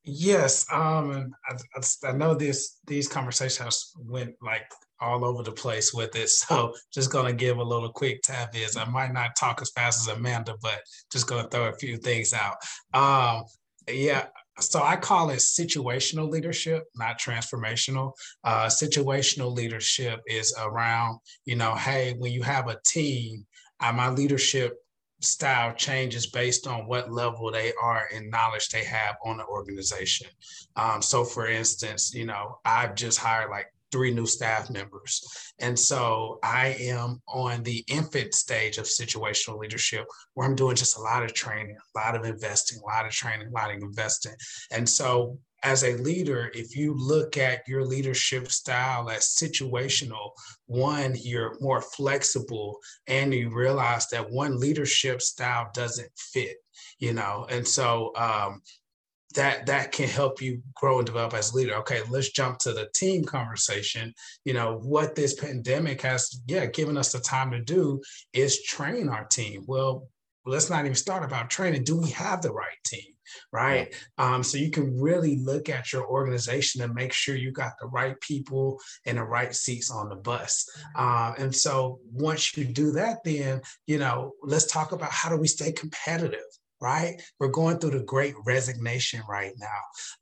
Yes, 0.05 0.67
um, 0.73 1.33
I, 1.49 1.57
I, 1.77 2.09
I 2.09 2.13
know 2.13 2.35
this 2.35 2.79
these 2.87 3.07
conversations 3.07 3.93
went 3.99 4.35
like 4.43 4.65
all 5.01 5.25
over 5.25 5.43
the 5.43 5.53
place 5.53 5.93
with 5.93 6.17
it. 6.17 6.31
So 6.51 6.75
just 6.93 7.13
gonna 7.13 7.33
give 7.33 7.59
a 7.59 7.63
little 7.63 7.93
quick 7.93 8.23
tap 8.23 8.57
is 8.57 8.77
I 8.77 8.85
might 8.87 9.13
not 9.13 9.37
talk 9.39 9.61
as 9.61 9.71
fast 9.71 10.01
as 10.09 10.17
Amanda, 10.17 10.55
but 10.63 10.81
just 11.13 11.27
gonna 11.27 11.49
throw 11.49 11.69
a 11.69 11.75
few 11.75 11.99
things 11.99 12.33
out. 12.33 12.57
Um, 12.95 13.45
yeah, 13.91 14.27
so 14.59 14.83
I 14.83 14.97
call 14.97 15.31
it 15.31 15.39
situational 15.39 16.31
leadership, 16.31 16.85
not 16.95 17.19
transformational. 17.19 18.13
Uh, 18.45 18.67
situational 18.67 19.53
leadership 19.53 20.21
is 20.27 20.55
around, 20.59 21.19
you 21.45 21.57
know, 21.57 21.75
hey, 21.75 22.15
when 22.19 22.33
you 22.33 22.43
have 22.43 22.69
a 22.69 22.79
team, 22.87 23.47
uh, 23.81 23.93
my 23.93 24.09
leadership 24.11 24.77
style 25.21 25.75
changes 25.75 26.27
based 26.27 26.67
on 26.67 26.87
what 26.87 27.13
level 27.13 27.51
they 27.51 27.73
are 27.83 28.09
and 28.15 28.31
knowledge 28.31 28.69
they 28.69 28.85
have 28.85 29.17
on 29.25 29.37
the 29.37 29.45
organization. 29.45 30.27
Um, 30.77 31.03
so, 31.03 31.25
for 31.25 31.47
instance, 31.47 32.15
you 32.15 32.27
know, 32.27 32.59
I've 32.65 32.95
just 32.95 33.19
hired 33.19 33.51
like 33.51 33.67
three 33.93 34.13
new 34.13 34.27
staff 34.27 34.71
members. 34.71 35.53
And 35.59 35.79
so 35.79 36.39
I 36.43 36.77
am 36.79 37.21
on 37.29 37.63
the 37.63 37.85
infant 37.89 38.35
stage 38.35 38.79
of 38.79 38.87
situational 38.87 39.59
leadership 39.59 40.07
where 40.35 40.47
I'm 40.47 40.55
doing 40.55 40.77
just 40.77 40.97
a 40.97 41.01
lot 41.01 41.25
of 41.25 41.35
training, 41.35 41.77
a 41.97 41.99
lot 41.99 42.15
of 42.15 42.25
investing, 42.25 42.79
a 42.79 42.87
lot 42.87 43.07
of 43.07 43.13
training, 43.13 43.49
a 43.49 43.51
lot 43.51 43.75
of 43.75 43.83
investing. 43.83 44.35
And 44.71 44.89
so 44.89 45.39
as 45.63 45.85
a 45.85 45.97
leader, 45.97 46.51
if 46.55 46.77
you 46.77 46.95
look 46.95 47.37
at 47.37 47.67
your 47.69 47.85
leadership 47.85 48.51
style 48.51 49.11
as 49.11 49.37
situational, 49.39 50.31
one, 50.67 51.15
you're 51.23 51.57
more 51.61 51.83
flexible 51.83 52.79
and 53.07 53.35
you 53.35 53.55
realize 53.55 54.09
that 54.09 54.31
one 54.31 54.59
leadership 54.59 55.21
style 55.21 55.71
doesn't 55.75 56.11
fit, 56.17 56.57
you 56.99 57.13
know? 57.13 57.47
And 57.51 57.67
so 57.67 58.13
um, 58.17 58.63
that 59.35 59.67
that 59.67 59.93
can 59.93 60.09
help 60.09 60.41
you 60.41 60.63
grow 60.75 60.99
and 60.99 61.07
develop 61.07 61.35
as 61.35 61.53
a 61.53 61.57
leader. 61.57 61.75
Okay, 61.77 62.01
let's 62.09 62.31
jump 62.31 62.59
to 62.61 62.73
the 62.73 62.89
team 62.95 63.25
conversation. 63.25 64.13
You 64.45 64.55
know, 64.55 64.79
what 64.79 65.15
this 65.15 65.35
pandemic 65.35 66.03
has, 66.03 66.41
yeah, 66.47 66.67
given 66.67 66.97
us 66.97 67.13
the 67.13 67.21
time 67.21 67.51
to 67.53 67.61
do 67.61 68.01
is 68.33 68.63
train 68.63 69.09
our 69.09 69.25
team. 69.25 69.65
Well, 69.67 70.09
let's 70.47 70.71
not 70.71 70.85
even 70.85 70.95
start 70.95 71.25
about 71.25 71.51
training. 71.51 71.85
Do 71.85 71.97
we 71.97 72.11
have 72.11 72.43
the 72.43 72.53
right 72.53 72.79
team? 72.85 73.15
Right. 73.53 73.95
Um, 74.19 74.43
so 74.43 74.59
you 74.59 74.71
can 74.71 75.01
really 75.01 75.39
look 75.39 75.69
at 75.69 75.93
your 75.93 76.07
organization 76.07 76.83
and 76.83 76.95
make 76.95 77.13
sure 77.13 77.37
you 77.37 77.53
got 77.53 77.73
the 77.81 77.87
right 77.87 78.19
people 78.21 78.81
and 79.07 79.19
the 79.19 79.25
right 79.25 79.55
seats 79.55 79.91
on 79.91 80.09
the 80.09 80.17
bus. 80.17 80.69
Uh, 80.97 81.35
and 81.39 81.55
so 81.55 82.01
once 82.13 82.57
you 82.57 82.65
do 82.65 82.93
that, 82.93 83.19
then, 83.25 83.61
you 83.87 83.99
know, 83.99 84.33
let's 84.43 84.67
talk 84.67 84.93
about 84.93 85.11
how 85.11 85.29
do 85.29 85.37
we 85.37 85.49
stay 85.49 85.73
competitive? 85.73 86.41
Right? 86.81 87.21
We're 87.39 87.49
going 87.49 87.79
through 87.79 87.91
the 87.91 88.05
great 88.05 88.35
resignation 88.45 89.23
right 89.29 89.53
now. 89.59 89.67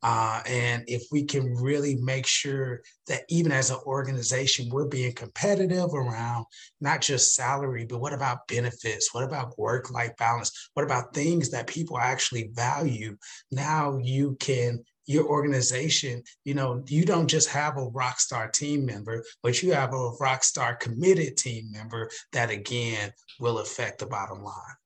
Uh, 0.02 0.42
and 0.46 0.84
if 0.86 1.04
we 1.12 1.24
can 1.24 1.54
really 1.54 1.96
make 1.96 2.26
sure 2.26 2.82
that 3.06 3.22
even 3.28 3.52
as 3.52 3.70
an 3.70 3.78
organization, 3.86 4.68
we're 4.70 4.88
being 4.88 5.12
competitive 5.12 5.94
around 5.94 6.46
not 6.80 7.00
just 7.00 7.34
salary, 7.34 7.86
but 7.88 8.00
what 8.00 8.12
about 8.12 8.46
benefits? 8.48 9.14
What 9.14 9.24
about 9.24 9.58
work 9.58 9.90
life 9.90 10.16
balance? 10.18 10.70
What 10.74 10.84
about 10.84 11.14
things 11.14 11.50
that 11.50 11.66
people 11.66 11.98
actually 11.98 12.50
value? 12.54 13.16
Now 13.50 13.98
you 14.02 14.36
can 14.40 14.84
your 15.08 15.24
organization, 15.24 16.22
you 16.44 16.52
know, 16.52 16.84
you 16.86 17.02
don't 17.02 17.28
just 17.28 17.48
have 17.48 17.78
a 17.78 17.88
rock 17.88 18.20
star 18.20 18.46
team 18.46 18.84
member, 18.84 19.24
but 19.42 19.62
you 19.62 19.72
have 19.72 19.94
a 19.94 20.10
rock 20.20 20.44
star 20.44 20.76
committed 20.76 21.34
team 21.38 21.72
member 21.72 22.10
that 22.34 22.50
again 22.50 23.10
will 23.40 23.58
affect 23.58 23.98
the 24.00 24.06
bottom 24.06 24.42
line. 24.44 24.76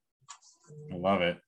I 0.93 0.97
love 0.97 1.23
it. 1.23 1.39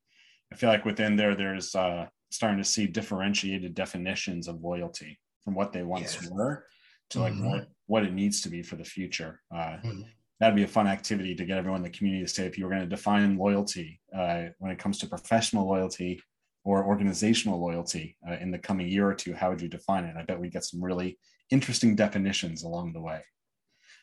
I 0.54 0.56
feel 0.56 0.68
like 0.68 0.84
within 0.84 1.16
there, 1.16 1.34
there's 1.34 1.74
uh, 1.74 2.06
starting 2.30 2.58
to 2.58 2.64
see 2.64 2.86
differentiated 2.86 3.74
definitions 3.74 4.46
of 4.46 4.62
loyalty 4.62 5.18
from 5.42 5.56
what 5.56 5.72
they 5.72 5.82
once 5.82 6.16
yes. 6.22 6.30
were 6.30 6.64
to 7.10 7.18
like 7.18 7.32
mm-hmm. 7.32 7.48
what, 7.48 7.68
what 7.86 8.04
it 8.04 8.14
needs 8.14 8.40
to 8.42 8.48
be 8.48 8.62
for 8.62 8.76
the 8.76 8.84
future. 8.84 9.40
Uh, 9.52 9.78
mm-hmm. 9.84 10.02
That'd 10.38 10.54
be 10.54 10.62
a 10.62 10.68
fun 10.68 10.86
activity 10.86 11.34
to 11.34 11.44
get 11.44 11.58
everyone 11.58 11.80
in 11.80 11.82
the 11.82 11.90
community 11.90 12.24
to 12.24 12.32
say 12.32 12.46
if 12.46 12.56
you 12.56 12.64
were 12.64 12.70
going 12.70 12.82
to 12.82 12.88
define 12.88 13.36
loyalty 13.36 14.00
uh, 14.16 14.44
when 14.58 14.70
it 14.70 14.78
comes 14.78 14.98
to 14.98 15.08
professional 15.08 15.66
loyalty 15.66 16.22
or 16.62 16.84
organizational 16.84 17.60
loyalty 17.60 18.16
uh, 18.28 18.36
in 18.40 18.52
the 18.52 18.58
coming 18.58 18.86
year 18.86 19.08
or 19.08 19.14
two, 19.14 19.34
how 19.34 19.50
would 19.50 19.60
you 19.60 19.68
define 19.68 20.04
it? 20.04 20.14
I 20.16 20.22
bet 20.22 20.40
we 20.40 20.50
get 20.50 20.64
some 20.64 20.84
really 20.84 21.18
interesting 21.50 21.96
definitions 21.96 22.62
along 22.62 22.92
the 22.92 23.00
way. 23.00 23.16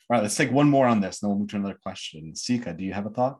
All 0.09 0.17
right, 0.17 0.21
let's 0.21 0.35
take 0.35 0.51
one 0.51 0.69
more 0.69 0.85
on 0.85 0.99
this, 0.99 1.21
and 1.21 1.29
then 1.29 1.29
we'll 1.29 1.39
move 1.39 1.49
to 1.51 1.55
another 1.55 1.79
question. 1.81 2.35
Sikha, 2.35 2.73
do 2.73 2.83
you 2.83 2.91
have 2.91 3.05
a 3.05 3.09
thought? 3.09 3.39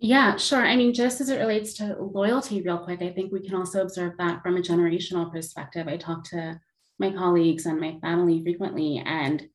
Yeah, 0.00 0.36
sure. 0.36 0.64
I 0.64 0.76
mean, 0.76 0.94
just 0.94 1.20
as 1.20 1.28
it 1.28 1.38
relates 1.40 1.72
to 1.74 1.96
loyalty, 1.98 2.62
real 2.62 2.78
quick, 2.78 3.02
I 3.02 3.10
think 3.10 3.32
we 3.32 3.40
can 3.40 3.54
also 3.54 3.82
observe 3.82 4.16
that 4.18 4.42
from 4.42 4.56
a 4.56 4.60
generational 4.60 5.30
perspective. 5.30 5.88
I 5.88 5.96
talk 5.96 6.22
to 6.30 6.60
my 7.00 7.10
colleagues 7.12 7.66
and 7.66 7.80
my 7.80 7.98
family 8.00 8.42
frequently, 8.42 9.02
and 9.04 9.48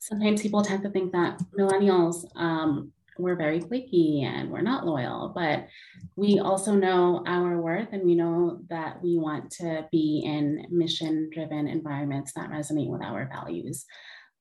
sometimes 0.00 0.42
people 0.42 0.62
tend 0.62 0.82
to 0.82 0.90
think 0.90 1.12
that 1.12 1.40
millennials 1.56 2.24
um, 2.36 2.92
we're 3.20 3.36
very 3.36 3.60
flaky 3.60 4.22
and 4.24 4.50
we're 4.50 4.62
not 4.62 4.86
loyal, 4.86 5.32
but 5.34 5.68
we 6.16 6.40
also 6.40 6.74
know 6.74 7.22
our 7.26 7.60
worth 7.60 7.92
and 7.92 8.04
we 8.04 8.14
know 8.14 8.60
that 8.70 9.02
we 9.02 9.18
want 9.18 9.50
to 9.52 9.86
be 9.92 10.22
in 10.24 10.66
mission 10.70 11.30
driven 11.32 11.68
environments 11.68 12.32
that 12.32 12.50
resonate 12.50 12.88
with 12.88 13.02
our 13.02 13.28
values. 13.28 13.84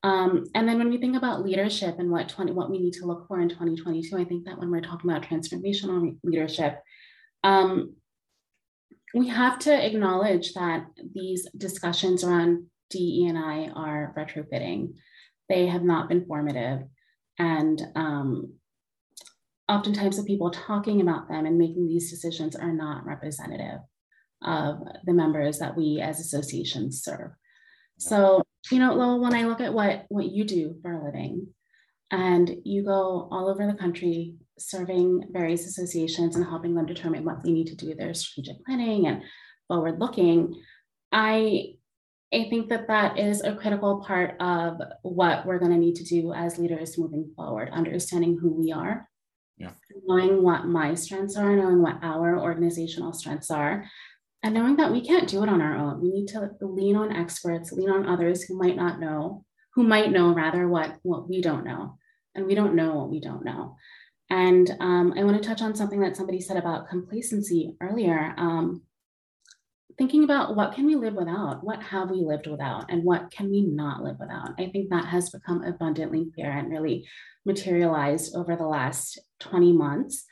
Um, 0.03 0.45
and 0.55 0.67
then 0.67 0.77
when 0.77 0.89
we 0.89 0.97
think 0.97 1.17
about 1.17 1.43
leadership 1.43 1.99
and 1.99 2.09
what 2.09 2.29
20, 2.29 2.53
what 2.53 2.71
we 2.71 2.79
need 2.79 2.93
to 2.93 3.05
look 3.05 3.27
for 3.27 3.41
in 3.41 3.49
2022, 3.49 4.15
I 4.17 4.23
think 4.23 4.45
that 4.45 4.57
when 4.57 4.71
we're 4.71 4.81
talking 4.81 5.09
about 5.09 5.23
transformational 5.23 6.17
leadership, 6.23 6.81
um, 7.43 7.95
we 9.13 9.27
have 9.27 9.59
to 9.59 9.85
acknowledge 9.85 10.53
that 10.53 10.85
these 11.13 11.47
discussions 11.57 12.23
around 12.23 12.67
DE 12.89 13.27
and 13.27 13.37
I 13.37 13.69
are 13.75 14.13
retrofitting. 14.17 14.93
They 15.49 15.65
have 15.67 15.83
not 15.83 16.07
been 16.09 16.25
formative, 16.25 16.83
and 17.39 17.81
um, 17.95 18.53
oftentimes 19.67 20.17
the 20.17 20.23
people 20.23 20.51
talking 20.51 21.01
about 21.01 21.27
them 21.27 21.45
and 21.45 21.57
making 21.57 21.87
these 21.87 22.09
decisions 22.09 22.55
are 22.55 22.71
not 22.71 23.05
representative 23.05 23.79
of 24.43 24.79
the 25.05 25.13
members 25.13 25.59
that 25.59 25.75
we 25.75 25.99
as 26.01 26.19
associations 26.19 27.03
serve. 27.03 27.31
So, 27.97 28.43
you 28.71 28.79
know, 28.79 28.93
Lowell, 28.93 29.21
when 29.21 29.33
I 29.33 29.43
look 29.43 29.61
at 29.61 29.73
what 29.73 30.05
what 30.09 30.31
you 30.31 30.43
do 30.43 30.75
for 30.81 30.91
a 30.91 31.03
living, 31.03 31.47
and 32.11 32.57
you 32.63 32.83
go 32.83 33.27
all 33.31 33.49
over 33.49 33.65
the 33.65 33.77
country 33.77 34.35
serving 34.57 35.23
various 35.31 35.65
associations 35.65 36.35
and 36.35 36.45
helping 36.45 36.75
them 36.75 36.85
determine 36.85 37.23
what 37.23 37.43
they 37.43 37.51
need 37.51 37.67
to 37.67 37.75
do 37.75 37.95
their 37.95 38.13
strategic 38.13 38.63
planning 38.65 39.07
and 39.07 39.21
forward 39.67 39.99
looking, 39.99 40.61
I 41.11 41.75
I 42.31 42.47
think 42.49 42.69
that 42.69 42.87
that 42.87 43.17
is 43.17 43.41
a 43.41 43.55
critical 43.55 44.03
part 44.05 44.35
of 44.39 44.79
what 45.01 45.47
we're 45.47 45.57
going 45.57 45.71
to 45.71 45.77
need 45.77 45.95
to 45.95 46.03
do 46.03 46.31
as 46.31 46.59
leaders 46.59 46.97
moving 46.97 47.31
forward, 47.35 47.69
understanding 47.71 48.37
who 48.39 48.53
we 48.53 48.71
are, 48.71 49.09
yeah. 49.57 49.71
knowing 50.05 50.43
what 50.43 50.65
my 50.65 50.93
strengths 50.93 51.35
are, 51.35 51.55
knowing 51.55 51.81
what 51.81 51.97
our 52.03 52.39
organizational 52.39 53.13
strengths 53.13 53.49
are, 53.49 53.85
and 54.43 54.53
knowing 54.53 54.77
that 54.77 54.91
we 54.91 55.05
can't 55.05 55.27
do 55.27 55.43
it 55.43 55.49
on 55.49 55.61
our 55.61 55.75
own. 55.75 56.01
We 56.01 56.11
need 56.11 56.27
to 56.29 56.51
lean 56.61 56.95
on 56.95 57.15
experts, 57.15 57.71
lean 57.71 57.89
on 57.89 58.07
others 58.07 58.43
who 58.43 58.57
might 58.57 58.75
not 58.75 58.99
know, 58.99 59.43
who 59.73 59.83
might 59.83 60.11
know 60.11 60.33
rather 60.33 60.67
what, 60.67 60.95
what 61.03 61.29
we 61.29 61.41
don't 61.41 61.65
know. 61.65 61.97
And 62.35 62.45
we 62.45 62.55
don't 62.55 62.75
know 62.75 62.95
what 62.95 63.09
we 63.09 63.19
don't 63.19 63.43
know. 63.43 63.75
And 64.29 64.69
um, 64.79 65.13
I 65.17 65.23
want 65.23 65.41
to 65.41 65.47
touch 65.47 65.61
on 65.61 65.75
something 65.75 65.99
that 66.01 66.15
somebody 66.15 66.39
said 66.39 66.57
about 66.57 66.87
complacency 66.87 67.75
earlier. 67.81 68.33
Um, 68.37 68.83
thinking 69.97 70.23
about 70.23 70.55
what 70.55 70.73
can 70.73 70.85
we 70.85 70.95
live 70.95 71.15
without? 71.15 71.63
What 71.63 71.83
have 71.83 72.09
we 72.09 72.23
lived 72.23 72.47
without? 72.47 72.85
And 72.89 73.03
what 73.03 73.31
can 73.31 73.49
we 73.49 73.61
not 73.61 74.01
live 74.01 74.17
without? 74.19 74.51
I 74.57 74.69
think 74.69 74.89
that 74.89 75.05
has 75.05 75.29
become 75.29 75.63
abundantly 75.63 76.31
clear 76.33 76.51
and 76.51 76.71
really 76.71 77.05
materialized 77.45 78.35
over 78.35 78.55
the 78.55 78.67
last 78.67 79.19
20 79.41 79.73
months. 79.73 80.25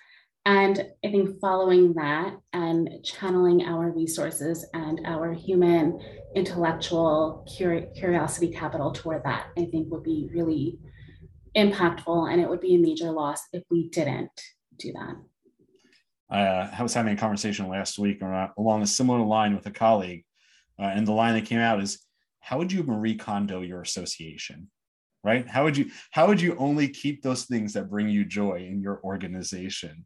And 0.47 0.81
I 1.03 1.12
think 1.12 1.41
following 1.41 1.93
that 1.95 2.38
and 2.53 2.89
channeling 3.03 3.65
our 3.65 3.91
resources 3.91 4.65
and 4.73 5.02
our 5.06 5.33
human 5.33 6.00
intellectual 6.35 7.45
curiosity 7.58 8.54
capital 8.54 8.93
toward 8.93 9.25
that, 9.25 9.48
I 9.58 9.65
think 9.65 9.91
would 9.91 10.04
be 10.04 10.29
really 10.33 10.79
impactful. 11.58 12.31
And 12.31 12.39
it 12.39 12.48
would 12.48 12.62
be 12.62 12.75
a 12.75 12.79
major 12.79 13.12
loss 13.12 13.41
if 13.52 13.63
we 13.69 13.89
didn't 13.89 14.31
do 14.79 14.93
that. 14.93 15.15
Uh, 16.33 16.69
I 16.79 16.81
was 16.81 16.93
having 16.93 17.13
a 17.13 17.17
conversation 17.17 17.67
last 17.67 18.00
week 18.00 18.21
along 18.58 18.83
a 18.83 18.87
similar 18.87 19.19
line 19.19 19.54
with 19.54 19.65
a 19.65 19.71
colleague. 19.71 20.23
Uh, 20.79 20.83
and 20.83 21.06
the 21.06 21.12
line 21.12 21.33
that 21.33 21.45
came 21.45 21.60
out 21.60 21.81
is 21.81 22.00
How 22.39 22.58
would 22.58 22.71
you 22.71 22.83
Marie 22.83 23.15
Kondo 23.15 23.63
your 23.63 23.81
association? 23.81 24.69
right? 25.25 25.45
How 25.45 25.65
would 25.65 25.75
you 25.75 25.91
how 26.12 26.27
would 26.27 26.39
you 26.39 26.56
only 26.58 26.87
keep 26.87 27.21
those 27.21 27.43
things 27.43 27.73
that 27.73 27.89
bring 27.89 28.08
you 28.08 28.23
joy 28.23 28.65
in 28.71 28.79
your 28.79 29.02
organization? 29.04 30.06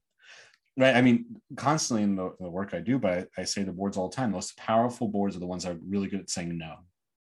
Right. 0.78 0.95
I 0.95 1.01
mean, 1.01 1.26
constantly 1.57 2.03
in 2.03 2.15
the, 2.15 2.34
the 2.39 2.49
work 2.49 2.74
I 2.74 2.80
do, 2.80 2.97
but 2.97 3.30
I, 3.38 3.41
I 3.41 3.43
say 3.43 3.63
the 3.63 3.74
boards 3.74 3.97
all 3.97 4.09
the 4.09 4.15
time, 4.15 4.32
the 4.32 4.38
most 4.38 4.55
powerful 4.57 5.07
boards 5.07 5.36
are 5.36 5.39
the 5.39 5.45
ones 5.45 5.63
that 5.63 5.74
are 5.74 5.80
really 5.86 6.07
good 6.07 6.22
at 6.22 6.30
saying 6.30 6.57
no, 6.57 6.76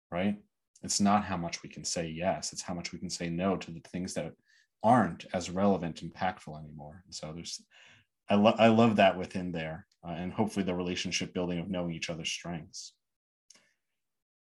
right? 0.09 0.37
It's 0.83 1.01
not 1.01 1.25
how 1.25 1.37
much 1.37 1.61
we 1.61 1.69
can 1.69 1.83
say 1.83 2.07
yes, 2.07 2.53
it's 2.53 2.61
how 2.61 2.73
much 2.73 2.93
we 2.93 2.99
can 2.99 3.09
say 3.09 3.29
no 3.29 3.57
to 3.57 3.71
the 3.71 3.81
things 3.91 4.13
that 4.13 4.31
aren't 4.83 5.25
as 5.33 5.49
relevant, 5.49 6.01
impactful 6.01 6.57
anymore. 6.57 7.03
And 7.05 7.13
so 7.13 7.33
there's 7.33 7.61
I, 8.29 8.35
lo- 8.35 8.55
I 8.57 8.69
love 8.69 8.95
that 8.95 9.17
within 9.17 9.51
there 9.51 9.85
uh, 10.07 10.11
and 10.11 10.31
hopefully 10.31 10.65
the 10.65 10.73
relationship 10.73 11.33
building 11.33 11.59
of 11.59 11.69
knowing 11.69 11.93
each 11.93 12.09
other's 12.09 12.29
strengths 12.29 12.93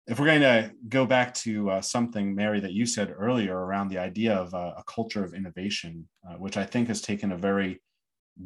if 0.07 0.19
we're 0.19 0.25
going 0.25 0.41
to 0.41 0.71
go 0.87 1.05
back 1.05 1.33
to 1.33 1.69
uh, 1.71 1.81
something 1.81 2.35
mary 2.35 2.59
that 2.59 2.73
you 2.73 2.85
said 2.85 3.13
earlier 3.17 3.57
around 3.57 3.89
the 3.89 3.97
idea 3.97 4.35
of 4.35 4.53
uh, 4.53 4.73
a 4.77 4.83
culture 4.83 5.23
of 5.23 5.33
innovation 5.33 6.07
uh, 6.29 6.35
which 6.35 6.55
i 6.57 6.63
think 6.63 6.87
has 6.87 7.01
taken 7.01 7.31
a 7.31 7.37
very 7.37 7.81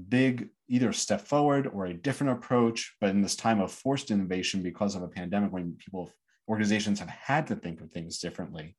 big 0.09 0.49
either 0.67 0.91
step 0.91 1.21
forward 1.21 1.67
or 1.67 1.85
a 1.85 1.93
different 1.93 2.33
approach 2.33 2.95
but 2.99 3.09
in 3.09 3.21
this 3.21 3.35
time 3.35 3.61
of 3.61 3.71
forced 3.71 4.11
innovation 4.11 4.63
because 4.63 4.95
of 4.95 5.03
a 5.03 5.07
pandemic 5.07 5.51
when 5.51 5.73
people 5.73 6.11
organizations 6.49 6.99
have 6.99 7.09
had 7.09 7.47
to 7.47 7.55
think 7.55 7.79
of 7.79 7.91
things 7.91 8.19
differently 8.19 8.75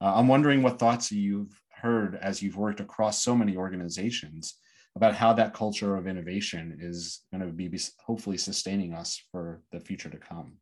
uh, 0.00 0.12
i'm 0.16 0.28
wondering 0.28 0.62
what 0.62 0.78
thoughts 0.78 1.12
you've 1.12 1.60
heard 1.70 2.16
as 2.16 2.42
you've 2.42 2.56
worked 2.56 2.80
across 2.80 3.22
so 3.22 3.36
many 3.36 3.56
organizations 3.56 4.54
about 4.96 5.14
how 5.14 5.32
that 5.32 5.54
culture 5.54 5.96
of 5.96 6.06
innovation 6.06 6.78
is 6.80 7.22
going 7.32 7.44
to 7.44 7.52
be 7.52 7.70
hopefully 7.98 8.38
sustaining 8.38 8.94
us 8.94 9.20
for 9.32 9.60
the 9.72 9.80
future 9.80 10.08
to 10.08 10.18
come. 10.18 10.54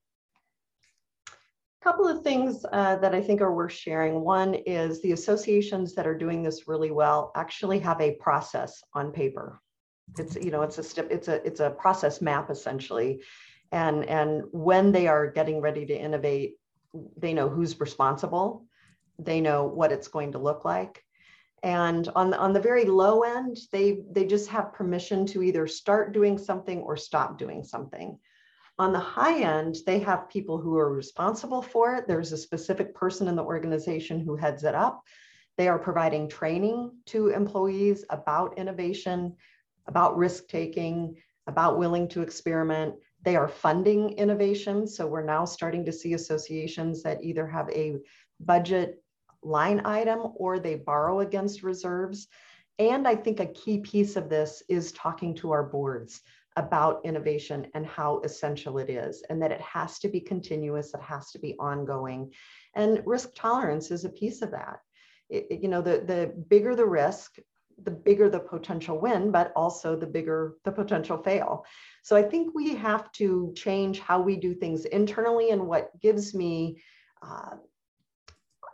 A 1.29 1.85
couple 1.85 2.07
of 2.07 2.23
things 2.23 2.65
uh, 2.73 2.97
that 2.97 3.15
I 3.15 3.21
think 3.21 3.41
are 3.41 3.55
worth 3.55 3.73
sharing. 3.73 4.21
One 4.21 4.55
is 4.55 5.03
the 5.03 5.13
associations 5.13 5.95
that 5.95 6.07
are 6.07 6.17
doing 6.17 6.43
this 6.43 6.67
really 6.69 6.93
well 6.93 7.33
actually 7.37 7.81
have 7.81 8.01
a 8.01 8.15
process 8.15 8.83
on 8.95 9.13
paper. 9.13 9.61
It's 10.19 10.37
you 10.37 10.51
know 10.51 10.63
it's 10.63 10.79
a 10.79 10.83
step 10.83 11.09
it's 11.11 11.29
a 11.29 11.45
it's 11.47 11.61
a 11.61 11.71
process 11.71 12.21
map 12.21 12.51
essentially, 12.51 13.23
and 13.71 14.05
and 14.05 14.43
when 14.53 14.93
they 14.93 15.07
are 15.07 15.31
getting 15.31 15.61
ready 15.61 15.87
to 15.87 15.95
innovate, 15.95 16.57
they 17.17 17.33
know 17.33 17.49
who's 17.49 17.81
responsible, 17.81 18.67
they 19.19 19.41
know 19.41 19.65
what 19.65 19.93
it's 19.93 20.09
going 20.09 20.33
to 20.33 20.39
look 20.39 20.65
like, 20.65 21.05
and 21.63 22.09
on 22.17 22.31
the, 22.31 22.39
on 22.39 22.53
the 22.53 22.61
very 22.61 22.85
low 22.85 23.23
end, 23.23 23.57
they, 23.71 24.03
they 24.11 24.27
just 24.27 24.49
have 24.49 24.73
permission 24.73 25.27
to 25.27 25.43
either 25.43 25.67
start 25.69 26.13
doing 26.13 26.37
something 26.37 26.81
or 26.81 26.97
stop 26.97 27.39
doing 27.39 27.63
something. 27.63 28.19
On 28.79 28.93
the 28.93 28.99
high 28.99 29.41
end, 29.43 29.77
they 29.87 30.01
have 30.01 30.29
people 30.29 30.59
who 30.59 30.77
are 30.77 30.93
responsible 30.93 31.63
for 31.63 31.95
it. 31.95 32.09
There's 32.09 32.33
a 32.33 32.37
specific 32.37 32.95
person 32.95 33.29
in 33.29 33.37
the 33.37 33.45
organization 33.45 34.19
who 34.19 34.35
heads 34.35 34.65
it 34.65 34.75
up. 34.75 35.05
They 35.57 35.69
are 35.69 35.79
providing 35.79 36.29
training 36.29 36.91
to 37.07 37.29
employees 37.29 38.05
about 38.11 38.59
innovation, 38.59 39.37
about 39.87 40.17
risk 40.17 40.49
taking, 40.49 41.17
about 41.47 41.79
willing 41.79 42.09
to 42.09 42.23
experiment. 42.23 42.95
They 43.25 43.37
are 43.37 43.49
funding 43.49 44.11
innovation. 44.11 44.87
So 44.87 45.07
we're 45.07 45.25
now 45.25 45.45
starting 45.45 45.85
to 45.85 45.93
see 45.93 46.15
associations 46.15 47.03
that 47.03 47.23
either 47.23 47.47
have 47.47 47.69
a 47.71 47.97
budget 48.41 49.03
line 49.43 49.83
item 49.85 50.33
or 50.37 50.59
they 50.59 50.77
borrow 50.77 51.21
against 51.21 51.63
reserves. 51.63 52.29
And 52.79 53.07
I 53.07 53.15
think 53.15 53.41
a 53.41 53.47
key 53.47 53.79
piece 53.79 54.17
of 54.17 54.29
this 54.29 54.63
is 54.69 54.93
talking 54.93 55.35
to 55.37 55.53
our 55.53 55.63
boards 55.63 56.21
about 56.57 57.01
innovation 57.05 57.67
and 57.75 57.87
how 57.87 58.21
essential 58.21 58.79
it 58.79 58.91
is, 58.91 59.23
and 59.31 59.41
that 59.41 59.53
it 59.53 59.61
has 59.61 59.99
to 60.01 60.09
be 60.09 60.21
continuous, 60.21 60.93
it 60.93 61.01
has 61.01 61.31
to 61.31 61.39
be 61.39 61.55
ongoing. 61.59 62.31
And 62.75 63.03
risk 63.07 63.31
tolerance 63.35 63.91
is 63.91 64.05
a 64.05 64.11
piece 64.11 64.43
of 64.43 64.51
that. 64.51 64.81
It, 65.31 65.63
you 65.63 65.69
know, 65.69 65.81
the, 65.81 66.03
the 66.05 66.35
bigger 66.49 66.77
the 66.77 66.85
risk, 66.85 67.37
the 67.83 67.91
bigger 67.91 68.29
the 68.29 68.41
potential 68.41 68.99
win, 68.99 69.31
but 69.31 69.53
also 69.57 69.97
the 69.97 70.07
bigger 70.07 70.57
the 70.65 70.73
potential 70.73 71.19
fail. 71.19 71.65
So 72.03 72.17
I 72.17 72.23
think 72.23 72.55
we 72.55 72.75
have 72.75 73.11
to 73.13 73.53
change 73.57 74.01
how 74.01 74.21
we 74.21 74.37
do 74.37 74.55
things 74.55 74.85
internally. 74.85 75.51
And 75.51 75.67
what 75.67 75.91
gives 76.01 76.35
me 76.35 76.83
uh, 77.23 77.57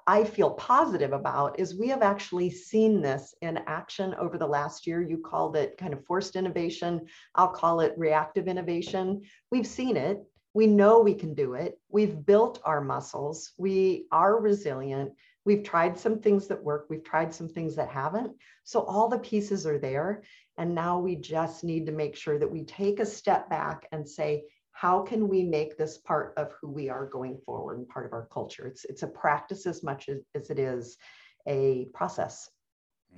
I 0.09 0.25
feel 0.25 0.53
positive 0.53 1.13
about 1.13 1.61
is 1.61 1.79
we 1.79 1.89
have 1.89 2.01
actually 2.01 2.49
seen 2.49 3.03
this 3.03 3.35
in 3.43 3.59
action 3.67 4.15
over 4.15 4.39
the 4.39 4.47
last 4.47 4.87
year. 4.87 5.03
You 5.03 5.19
called 5.19 5.55
it 5.55 5.77
kind 5.77 5.93
of 5.93 6.03
forced 6.07 6.35
innovation. 6.35 7.07
I'll 7.35 7.53
call 7.53 7.81
it 7.81 7.93
reactive 7.99 8.49
innovation. 8.49 9.21
We've 9.51 9.67
seen 9.67 9.99
it. 9.99 10.25
We 10.55 10.67
know 10.67 11.01
we 11.01 11.13
can 11.13 11.35
do 11.35 11.53
it. 11.53 11.79
We've 11.91 12.25
built 12.25 12.59
our 12.65 12.81
muscles. 12.81 13.53
We 13.59 14.07
are 14.11 14.41
resilient. 14.41 15.13
We've 15.49 15.65
tried 15.65 15.99
some 15.99 16.21
things 16.21 16.47
that 16.49 16.63
work. 16.63 16.89
We've 16.91 17.03
tried 17.03 17.33
some 17.33 17.49
things 17.49 17.75
that 17.77 17.89
haven't. 17.89 18.33
So 18.65 18.83
all 18.83 19.09
the 19.09 19.19
pieces 19.19 19.67
are 19.67 19.79
there. 19.79 20.23
And 20.59 20.75
now 20.75 20.99
we 20.99 21.17
just 21.17 21.65
need 21.65 21.87
to 21.87 21.93
make 21.93 22.17
sure 22.17 22.39
that 22.39 22.51
we 22.51 22.65
take 22.65 23.01
a 23.01 23.07
step 23.07 23.49
back 23.49 23.89
and 23.91 24.07
say, 24.07 24.45
how 24.73 25.01
can 25.01 25.27
we 25.27 25.43
make 25.43 25.79
this 25.79 25.97
part 25.97 26.35
of 26.37 26.53
who 26.61 26.69
we 26.69 26.91
are 26.91 27.07
going 27.07 27.39
forward 27.47 27.79
and 27.79 27.89
part 27.89 28.05
of 28.05 28.13
our 28.13 28.29
culture? 28.31 28.67
It's, 28.67 28.85
it's 28.85 29.03
a 29.05 29.07
practice 29.07 29.65
as 29.65 29.83
much 29.83 30.11
as, 30.11 30.19
as 30.35 30.51
it 30.51 30.59
is 30.59 30.99
a 31.47 31.87
process. 31.95 32.51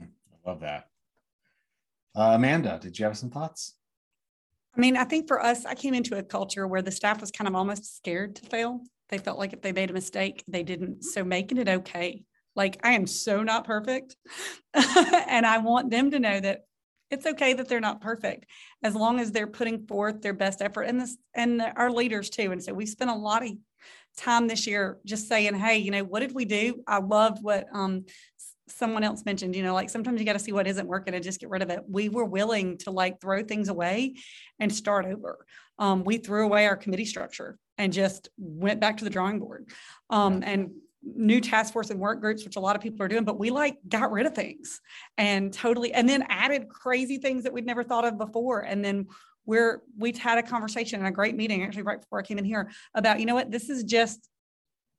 Mm, 0.00 0.06
I 0.06 0.48
love 0.48 0.60
that. 0.60 0.86
Uh, 2.14 2.34
Amanda, 2.36 2.78
did 2.80 2.96
you 2.96 3.06
have 3.06 3.18
some 3.18 3.30
thoughts? 3.30 3.74
I 4.76 4.78
mean, 4.78 4.96
I 4.96 5.02
think 5.02 5.26
for 5.26 5.42
us, 5.42 5.66
I 5.66 5.74
came 5.74 5.94
into 5.94 6.16
a 6.16 6.22
culture 6.22 6.68
where 6.68 6.80
the 6.80 6.92
staff 6.92 7.20
was 7.20 7.32
kind 7.32 7.48
of 7.48 7.56
almost 7.56 7.96
scared 7.96 8.36
to 8.36 8.46
fail. 8.46 8.82
They 9.10 9.18
felt 9.18 9.38
like 9.38 9.52
if 9.52 9.60
they 9.60 9.72
made 9.72 9.90
a 9.90 9.94
mistake, 9.94 10.44
they 10.48 10.62
didn't. 10.62 11.02
So 11.04 11.24
making 11.24 11.58
it 11.58 11.68
okay. 11.68 12.24
Like 12.56 12.80
I 12.82 12.92
am 12.92 13.06
so 13.06 13.42
not 13.42 13.64
perfect. 13.64 14.16
and 14.74 15.44
I 15.44 15.58
want 15.58 15.90
them 15.90 16.10
to 16.12 16.18
know 16.18 16.40
that 16.40 16.62
it's 17.10 17.26
okay 17.26 17.52
that 17.54 17.68
they're 17.68 17.80
not 17.80 18.00
perfect 18.00 18.46
as 18.82 18.94
long 18.94 19.18
as 19.18 19.32
they're 19.32 19.46
putting 19.46 19.86
forth 19.86 20.22
their 20.22 20.32
best 20.32 20.62
effort 20.62 20.82
and 20.82 21.00
this 21.00 21.16
and 21.34 21.60
our 21.76 21.90
leaders 21.90 22.30
too 22.30 22.52
and 22.52 22.62
so 22.62 22.72
we 22.72 22.86
spent 22.86 23.10
a 23.10 23.14
lot 23.14 23.44
of 23.44 23.50
time 24.16 24.46
this 24.46 24.66
year 24.66 24.98
just 25.04 25.28
saying 25.28 25.54
hey 25.54 25.78
you 25.78 25.90
know 25.90 26.04
what 26.04 26.20
did 26.20 26.32
we 26.34 26.44
do 26.44 26.82
i 26.86 26.98
loved 26.98 27.42
what 27.42 27.66
um 27.72 28.04
someone 28.68 29.02
else 29.02 29.24
mentioned 29.24 29.56
you 29.56 29.62
know 29.62 29.74
like 29.74 29.90
sometimes 29.90 30.20
you 30.20 30.26
got 30.26 30.34
to 30.34 30.38
see 30.38 30.52
what 30.52 30.66
isn't 30.66 30.86
working 30.86 31.14
and 31.14 31.24
just 31.24 31.40
get 31.40 31.50
rid 31.50 31.62
of 31.62 31.70
it 31.70 31.80
we 31.88 32.08
were 32.08 32.24
willing 32.24 32.78
to 32.78 32.90
like 32.90 33.20
throw 33.20 33.42
things 33.42 33.68
away 33.68 34.14
and 34.58 34.72
start 34.72 35.04
over 35.04 35.44
um, 35.78 36.04
we 36.04 36.18
threw 36.18 36.44
away 36.44 36.66
our 36.66 36.76
committee 36.76 37.06
structure 37.06 37.58
and 37.80 37.94
just 37.94 38.28
went 38.36 38.78
back 38.78 38.98
to 38.98 39.04
the 39.04 39.10
drawing 39.10 39.38
board 39.38 39.70
um, 40.10 40.42
and 40.44 40.70
new 41.02 41.40
task 41.40 41.72
force 41.72 41.88
and 41.88 41.98
work 41.98 42.20
groups, 42.20 42.44
which 42.44 42.56
a 42.56 42.60
lot 42.60 42.76
of 42.76 42.82
people 42.82 43.02
are 43.02 43.08
doing, 43.08 43.24
but 43.24 43.38
we 43.38 43.48
like 43.48 43.78
got 43.88 44.12
rid 44.12 44.26
of 44.26 44.34
things 44.34 44.82
and 45.16 45.50
totally, 45.50 45.94
and 45.94 46.06
then 46.06 46.22
added 46.28 46.68
crazy 46.68 47.16
things 47.16 47.42
that 47.44 47.52
we'd 47.54 47.64
never 47.64 47.82
thought 47.82 48.04
of 48.04 48.18
before. 48.18 48.60
And 48.60 48.84
then 48.84 49.06
we're, 49.46 49.80
we've 49.96 50.18
had 50.18 50.36
a 50.36 50.42
conversation 50.42 50.98
and 50.98 51.08
a 51.08 51.10
great 51.10 51.34
meeting 51.34 51.62
actually 51.64 51.84
right 51.84 51.98
before 51.98 52.18
I 52.18 52.22
came 52.22 52.36
in 52.36 52.44
here 52.44 52.70
about, 52.94 53.18
you 53.18 53.24
know 53.24 53.34
what, 53.34 53.50
this 53.50 53.70
is 53.70 53.82
just 53.82 54.28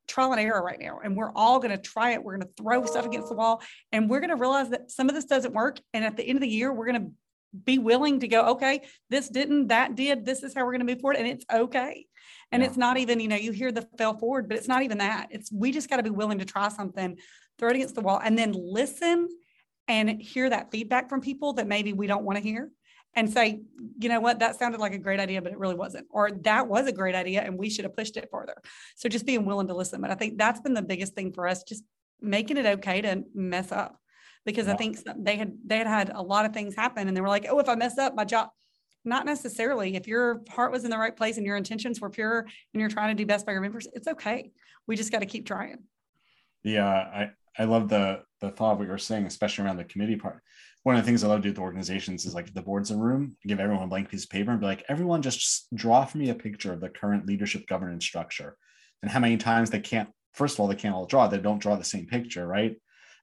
trial 0.08 0.32
and 0.32 0.42
error 0.42 0.64
right 0.64 0.80
now. 0.80 1.00
And 1.04 1.16
we're 1.16 1.32
all 1.36 1.60
going 1.60 1.72
to 1.72 1.78
try 1.78 2.14
it. 2.14 2.24
We're 2.24 2.36
going 2.36 2.48
to 2.48 2.54
throw 2.58 2.84
stuff 2.88 3.06
against 3.06 3.30
the 3.30 3.36
wall 3.36 3.62
and 3.92 4.10
we're 4.10 4.22
going 4.22 4.32
to 4.32 4.36
realize 4.38 4.70
that 4.70 4.90
some 4.90 5.08
of 5.08 5.14
this 5.14 5.26
doesn't 5.26 5.54
work. 5.54 5.80
And 5.94 6.04
at 6.04 6.18
the 6.18 6.24
end 6.24 6.38
of 6.38 6.42
the 6.42 6.50
year, 6.50 6.74
we're 6.74 6.88
going 6.88 7.06
to 7.06 7.12
be 7.64 7.80
willing 7.80 8.20
to 8.20 8.28
go, 8.28 8.46
okay, 8.52 8.82
this 9.10 9.30
didn't, 9.30 9.68
that 9.68 9.96
did, 9.96 10.26
this 10.26 10.44
is 10.44 10.54
how 10.54 10.66
we're 10.66 10.72
going 10.72 10.86
to 10.86 10.94
move 10.94 11.02
forward. 11.02 11.18
And 11.18 11.28
it's 11.28 11.46
okay. 11.52 12.06
And 12.52 12.62
yeah. 12.62 12.68
it's 12.68 12.78
not 12.78 12.98
even, 12.98 13.20
you 13.20 13.28
know, 13.28 13.36
you 13.36 13.52
hear 13.52 13.72
the 13.72 13.88
fail 13.98 14.14
forward, 14.18 14.48
but 14.48 14.58
it's 14.58 14.68
not 14.68 14.84
even 14.84 15.00
that. 15.00 15.28
It's 15.32 15.52
we 15.52 15.72
just 15.72 15.90
got 15.90 15.98
to 15.98 16.04
be 16.04 16.10
willing 16.10 16.40
to 16.40 16.46
try 16.46 16.70
something, 16.70 17.18
throw 17.58 17.70
it 17.70 17.76
against 17.76 17.96
the 17.96 18.02
wall, 18.02 18.20
and 18.24 18.38
then 18.38 18.54
listen 18.54 19.28
and 19.88 20.22
hear 20.22 20.50
that 20.50 20.72
feedback 20.72 21.10
from 21.10 21.22
people 21.22 21.54
that 21.54 21.68
maybe 21.68 21.94
we 21.94 22.08
don't 22.08 22.24
want 22.24 22.38
to 22.38 22.44
hear 22.44 22.70
and 23.14 23.30
say, 23.30 23.62
you 24.00 24.08
know 24.08 24.22
what, 24.22 24.40
that 24.40 24.58
sounded 24.58 24.80
like 24.80 24.94
a 24.94 24.98
great 24.98 25.20
idea, 25.20 25.42
but 25.42 25.52
it 25.52 25.58
really 25.58 25.76
wasn't. 25.76 26.08
Or 26.12 26.32
that 26.44 26.68
was 26.68 26.88
a 26.88 26.94
great 26.94 27.16
idea 27.16 27.42
and 27.42 27.58
we 27.58 27.70
should 27.70 27.84
have 27.84 27.96
pushed 27.96 28.16
it 28.16 28.30
further. 28.32 28.56
So 28.96 29.10
just 29.10 29.26
being 29.26 29.46
willing 29.46 29.68
to 29.68 29.76
listen. 29.76 30.00
But 30.00 30.12
I 30.12 30.16
think 30.16 30.38
that's 30.38 30.62
been 30.62 30.74
the 30.74 30.82
biggest 30.82 31.14
thing 31.14 31.34
for 31.34 31.48
us, 31.48 31.64
just 31.64 31.84
making 32.22 32.58
it 32.58 32.66
okay 32.66 33.02
to 33.02 33.24
mess 33.36 33.72
up. 33.72 33.98
Because 34.46 34.68
yeah. 34.68 34.74
I 34.74 34.78
think 34.78 34.98
they 35.18 35.36
had 35.36 35.54
they 35.66 35.78
had 35.78 35.88
had 35.88 36.12
a 36.14 36.22
lot 36.22 36.46
of 36.46 36.54
things 36.54 36.76
happen 36.76 37.08
and 37.08 37.16
they 37.16 37.22
were 37.22 37.28
like, 37.28 37.46
oh, 37.50 37.60
if 37.60 37.70
I 37.70 37.76
mess 37.76 37.98
up, 37.98 38.16
my 38.16 38.26
job, 38.26 38.50
not 39.06 39.26
necessarily. 39.26 39.96
If 39.96 40.08
your 40.08 40.42
heart 40.50 40.72
was 40.72 40.84
in 40.84 40.90
the 40.90 40.98
right 40.98 41.16
place 41.16 41.38
and 41.38 41.46
your 41.46 41.58
intentions 41.58 42.02
were 42.02 42.10
pure 42.10 42.40
and 42.40 42.80
you're 42.80 42.90
trying 42.90 43.16
to 43.16 43.22
do 43.22 43.26
best 43.26 43.46
by 43.46 43.52
your 43.52 43.62
members, 43.62 43.88
it's 43.94 44.08
okay. 44.08 44.52
We 44.88 44.96
just 44.96 45.12
got 45.12 45.20
to 45.20 45.26
keep 45.26 45.46
trying. 45.46 45.78
Yeah, 46.64 46.88
I 46.88 47.32
I 47.58 47.66
love 47.66 47.90
the 47.90 48.24
the 48.40 48.50
thought 48.50 48.74
of 48.74 48.80
what 48.80 48.88
you're 48.88 48.98
saying, 48.98 49.26
especially 49.26 49.66
around 49.66 49.78
the 49.78 49.84
committee 49.84 50.16
part. 50.16 50.42
One 50.84 50.96
of 50.96 51.04
the 51.04 51.06
things 51.06 51.24
I 51.24 51.28
love 51.28 51.40
to 51.40 51.44
do 51.44 51.50
with 51.50 51.60
organizations 51.60 52.26
is 52.26 52.34
like 52.34 52.52
the 52.52 52.62
boards 52.64 52.90
in 52.90 53.00
room, 53.00 53.38
give 53.46 53.60
everyone 53.60 53.84
a 53.84 53.88
blank 53.88 54.10
piece 54.10 54.24
of 54.24 54.32
paper 54.32 54.50
and 54.50 54.60
be 54.60 54.66
like, 54.66 54.84
everyone 54.90 55.22
just 55.22 55.68
draw 55.76 56.04
for 56.06 56.18
me 56.18 56.30
a 56.30 56.36
picture 56.36 56.74
of 56.74 56.82
the 56.82 56.90
current 56.90 57.28
leadership 57.28 57.68
governance 57.68 58.04
structure 58.04 58.58
and 59.02 59.12
how 59.12 59.20
many 59.20 59.38
times 59.38 59.70
they 59.70 59.80
can't, 59.80 60.10
first 60.34 60.56
of 60.56 60.60
all, 60.60 60.68
they 60.68 60.76
can't 60.76 60.96
all 60.96 61.06
draw, 61.06 61.28
they 61.28 61.38
don't 61.38 61.62
draw 61.62 61.76
the 61.76 61.84
same 61.84 62.08
picture, 62.08 62.46
right? 62.48 62.76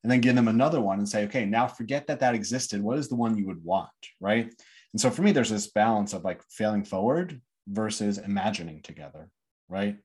And 0.03 0.13
then 0.13 0.21
give 0.21 0.37
them 0.37 0.49
another 0.49 0.81
one 0.81 0.99
and 0.99 1.09
say, 1.09 1.25
okay, 1.25 1.45
now 1.45 1.67
forget 1.67 2.07
that 2.07 2.21
that 2.21 2.35
existed. 2.35 2.81
What 2.81 2.99
is 2.99 3.09
the 3.09 3.17
one 3.17 3.37
you 3.37 3.47
would 3.47 3.63
want, 3.65 3.91
right? 4.21 4.53
And 4.93 5.01
so 5.01 5.11
for 5.11 5.23
me, 5.23 5.33
there's 5.33 5.51
this 5.51 5.71
balance 5.71 6.13
of 6.13 6.25
like 6.25 6.43
failing 6.51 6.85
forward 6.85 7.41
versus 7.67 8.19
imagining 8.19 8.81
together, 8.83 9.29
right? 9.69 9.97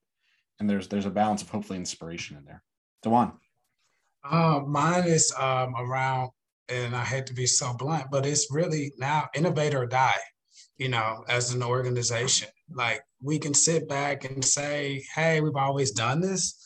And 0.60 0.70
there's 0.70 0.88
there's 0.88 1.06
a 1.06 1.12
balance 1.12 1.42
of 1.42 1.50
hopefully 1.50 1.80
inspiration 1.80 2.38
in 2.38 2.46
there. 2.46 2.64
Dewan. 3.02 3.34
Uh, 4.24 4.62
mine 4.66 5.04
is 5.06 5.34
um, 5.38 5.76
around, 5.78 6.32
and 6.70 6.96
I 6.96 7.04
hate 7.04 7.26
to 7.28 7.34
be 7.34 7.46
so 7.46 7.74
blunt, 7.74 8.06
but 8.12 8.26
it's 8.26 8.52
really 8.52 8.94
now 8.98 9.28
innovate 9.36 9.76
or 9.76 9.86
die. 9.86 10.20
You 10.78 10.90
know, 10.90 11.24
as 11.28 11.54
an 11.54 11.62
organization, 11.62 12.50
like 12.72 13.02
we 13.22 13.40
can 13.40 13.54
sit 13.54 13.88
back 13.88 14.26
and 14.26 14.44
say, 14.44 15.04
"Hey, 15.16 15.42
we've 15.42 15.56
always 15.56 15.92
done 15.92 16.22
this," 16.22 16.58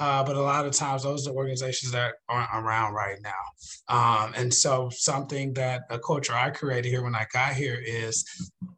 Uh, 0.00 0.24
but 0.24 0.34
a 0.34 0.40
lot 0.40 0.64
of 0.64 0.72
times 0.72 1.02
those 1.02 1.28
are 1.28 1.32
organizations 1.32 1.92
that 1.92 2.14
aren't 2.28 2.48
around 2.54 2.94
right 2.94 3.18
now. 3.22 3.94
Um, 3.94 4.32
and 4.34 4.52
so 4.52 4.88
something 4.90 5.52
that 5.54 5.82
a 5.90 5.98
culture 5.98 6.34
I 6.34 6.50
created 6.50 6.88
here 6.88 7.02
when 7.02 7.14
I 7.14 7.26
got 7.32 7.52
here 7.52 7.78
is 7.84 8.24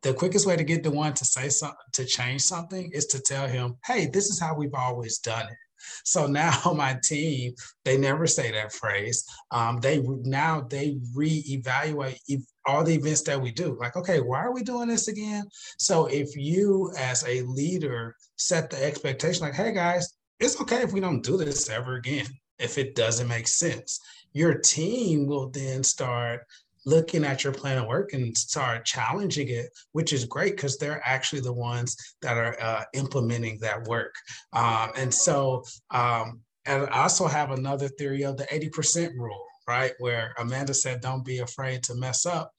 the 0.02 0.12
quickest 0.12 0.46
way 0.46 0.56
to 0.56 0.64
get 0.64 0.82
the 0.82 0.90
one 0.90 1.14
to 1.14 1.24
say 1.24 1.48
something, 1.48 1.76
to 1.92 2.04
change 2.04 2.42
something 2.42 2.90
is 2.92 3.06
to 3.06 3.20
tell 3.20 3.46
him, 3.46 3.76
hey, 3.86 4.06
this 4.06 4.30
is 4.30 4.40
how 4.40 4.56
we've 4.56 4.74
always 4.74 5.18
done 5.18 5.46
it. 5.46 5.56
So 6.04 6.26
now 6.42 6.58
my 6.74 6.98
team, 7.04 7.54
they 7.84 7.96
never 7.96 8.26
say 8.26 8.50
that 8.50 8.72
phrase. 8.72 9.24
Um, 9.52 9.78
they 9.78 10.00
now 10.24 10.66
they 10.68 10.98
reevaluate 11.16 12.18
all 12.66 12.82
the 12.82 12.94
events 12.94 13.22
that 13.22 13.40
we 13.40 13.52
do. 13.52 13.76
Like, 13.80 13.96
okay, 13.96 14.20
why 14.20 14.40
are 14.40 14.52
we 14.52 14.62
doing 14.62 14.88
this 14.88 15.06
again? 15.06 15.44
So 15.78 16.06
if 16.06 16.36
you 16.36 16.92
as 16.98 17.24
a 17.26 17.42
leader 17.42 18.16
set 18.36 18.70
the 18.70 18.84
expectation, 18.84 19.42
like, 19.42 19.54
hey 19.54 19.72
guys, 19.72 20.12
it's 20.42 20.60
okay 20.60 20.82
if 20.82 20.92
we 20.92 21.00
don't 21.00 21.22
do 21.22 21.36
this 21.36 21.70
ever 21.70 21.96
again 21.96 22.26
if 22.62 22.78
it 22.78 22.94
doesn't 22.94 23.28
make 23.28 23.48
sense. 23.48 24.00
Your 24.32 24.54
team 24.54 25.26
will 25.26 25.50
then 25.50 25.82
start 25.82 26.46
looking 26.84 27.24
at 27.24 27.44
your 27.44 27.52
plan 27.52 27.78
of 27.78 27.86
work 27.86 28.12
and 28.12 28.36
start 28.36 28.84
challenging 28.84 29.48
it, 29.48 29.66
which 29.92 30.12
is 30.12 30.24
great 30.24 30.56
because 30.56 30.78
they're 30.78 31.02
actually 31.04 31.40
the 31.40 31.52
ones 31.52 31.96
that 32.22 32.36
are 32.36 32.56
uh, 32.60 32.84
implementing 32.94 33.58
that 33.60 33.84
work. 33.84 34.14
Um, 34.52 34.90
and 34.96 35.12
so, 35.12 35.64
um, 35.90 36.40
and 36.66 36.88
I 36.90 37.02
also 37.02 37.26
have 37.26 37.50
another 37.50 37.88
theory 37.88 38.22
of 38.24 38.36
the 38.36 38.44
80% 38.44 39.12
rule, 39.16 39.44
right? 39.68 39.92
Where 39.98 40.34
Amanda 40.38 40.74
said, 40.74 41.00
don't 41.00 41.24
be 41.24 41.38
afraid 41.38 41.82
to 41.84 41.94
mess 41.94 42.26
up. 42.26 42.52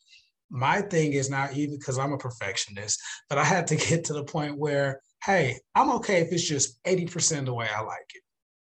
My 0.49 0.81
thing 0.81 1.13
is 1.13 1.29
not 1.29 1.53
even 1.53 1.77
because 1.77 1.97
I'm 1.97 2.13
a 2.13 2.17
perfectionist, 2.17 3.01
but 3.29 3.37
I 3.37 3.43
had 3.43 3.67
to 3.67 3.75
get 3.89 4.05
to 4.05 4.13
the 4.13 4.23
point 4.23 4.57
where 4.57 5.01
hey, 5.25 5.57
I'm 5.73 5.91
okay 5.91 6.21
if 6.21 6.31
it's 6.31 6.47
just 6.47 6.83
80% 6.83 7.45
the 7.45 7.53
way 7.53 7.67
I 7.73 7.81
like 7.81 8.09
it. 8.13 8.21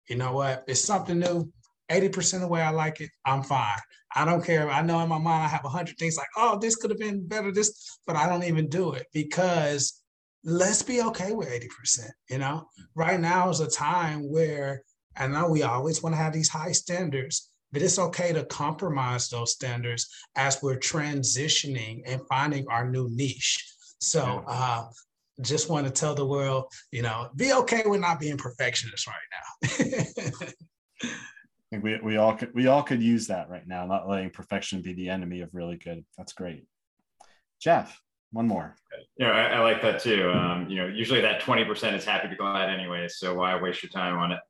You 0.08 0.16
know 0.16 0.32
what? 0.32 0.64
It's 0.68 0.80
something 0.80 1.18
new. 1.18 1.50
80% 1.90 2.40
the 2.40 2.48
way 2.48 2.62
I 2.62 2.70
like 2.70 3.00
it, 3.00 3.10
I'm 3.26 3.42
fine. 3.42 3.78
I 4.14 4.24
don't 4.24 4.44
care. 4.44 4.70
I 4.70 4.80
know 4.80 5.00
in 5.00 5.08
my 5.08 5.18
mind 5.18 5.42
I 5.42 5.48
have 5.48 5.64
100 5.64 5.98
things 5.98 6.16
like, 6.16 6.28
oh, 6.36 6.58
this 6.58 6.76
could 6.76 6.90
have 6.90 6.98
been 6.98 7.26
better, 7.26 7.52
this, 7.52 7.98
but 8.06 8.16
I 8.16 8.28
don't 8.28 8.44
even 8.44 8.68
do 8.68 8.92
it 8.92 9.06
because 9.12 10.00
let's 10.44 10.82
be 10.82 11.02
okay 11.02 11.32
with 11.32 11.48
80%. 11.48 12.08
You 12.30 12.38
know, 12.38 12.68
right 12.94 13.20
now 13.20 13.50
is 13.50 13.60
a 13.60 13.68
time 13.68 14.30
where 14.30 14.82
I 15.16 15.26
know 15.26 15.48
we 15.48 15.62
always 15.62 16.02
want 16.02 16.14
to 16.14 16.22
have 16.22 16.32
these 16.32 16.48
high 16.48 16.72
standards, 16.72 17.50
but 17.72 17.82
it's 17.82 17.98
okay 17.98 18.32
to 18.32 18.44
compromise 18.44 19.28
those 19.28 19.52
standards 19.52 20.08
as 20.36 20.62
we're 20.62 20.78
transitioning 20.78 22.02
and 22.06 22.22
finding 22.28 22.66
our 22.68 22.88
new 22.88 23.08
niche. 23.10 23.62
So 24.00 24.44
uh, 24.46 24.84
just 25.40 25.68
want 25.68 25.86
to 25.86 25.92
tell 25.92 26.14
the 26.14 26.26
world, 26.26 26.72
you 26.90 27.02
know, 27.02 27.28
be 27.36 27.52
okay 27.52 27.82
with 27.86 28.00
not 28.00 28.20
being 28.20 28.36
perfectionists 28.36 29.06
right 29.06 29.14
now. 29.32 29.68
I 31.02 31.08
think 31.70 31.84
we, 31.84 31.98
we 32.02 32.16
all 32.16 32.34
could 32.34 32.54
we 32.54 32.66
all 32.66 32.82
could 32.82 33.02
use 33.02 33.26
that 33.28 33.48
right 33.48 33.66
now, 33.66 33.86
not 33.86 34.08
letting 34.08 34.30
perfection 34.30 34.82
be 34.82 34.92
the 34.92 35.08
enemy 35.08 35.40
of 35.40 35.54
really 35.54 35.76
good. 35.76 36.04
That's 36.16 36.32
great. 36.32 36.66
Jeff, 37.60 38.00
one 38.30 38.46
more. 38.46 38.76
Yeah, 39.16 39.30
I, 39.30 39.56
I 39.56 39.58
like 39.60 39.80
that 39.82 40.00
too. 40.00 40.30
Um, 40.30 40.68
you 40.68 40.76
know, 40.76 40.86
usually 40.86 41.20
that 41.20 41.40
20% 41.40 41.94
is 41.94 42.04
happy 42.04 42.28
to 42.28 42.36
go 42.36 42.44
out 42.44 42.68
anyway. 42.68 43.08
So 43.08 43.34
why 43.34 43.60
waste 43.60 43.82
your 43.82 43.90
time 43.90 44.18
on 44.18 44.32
it? 44.32 44.40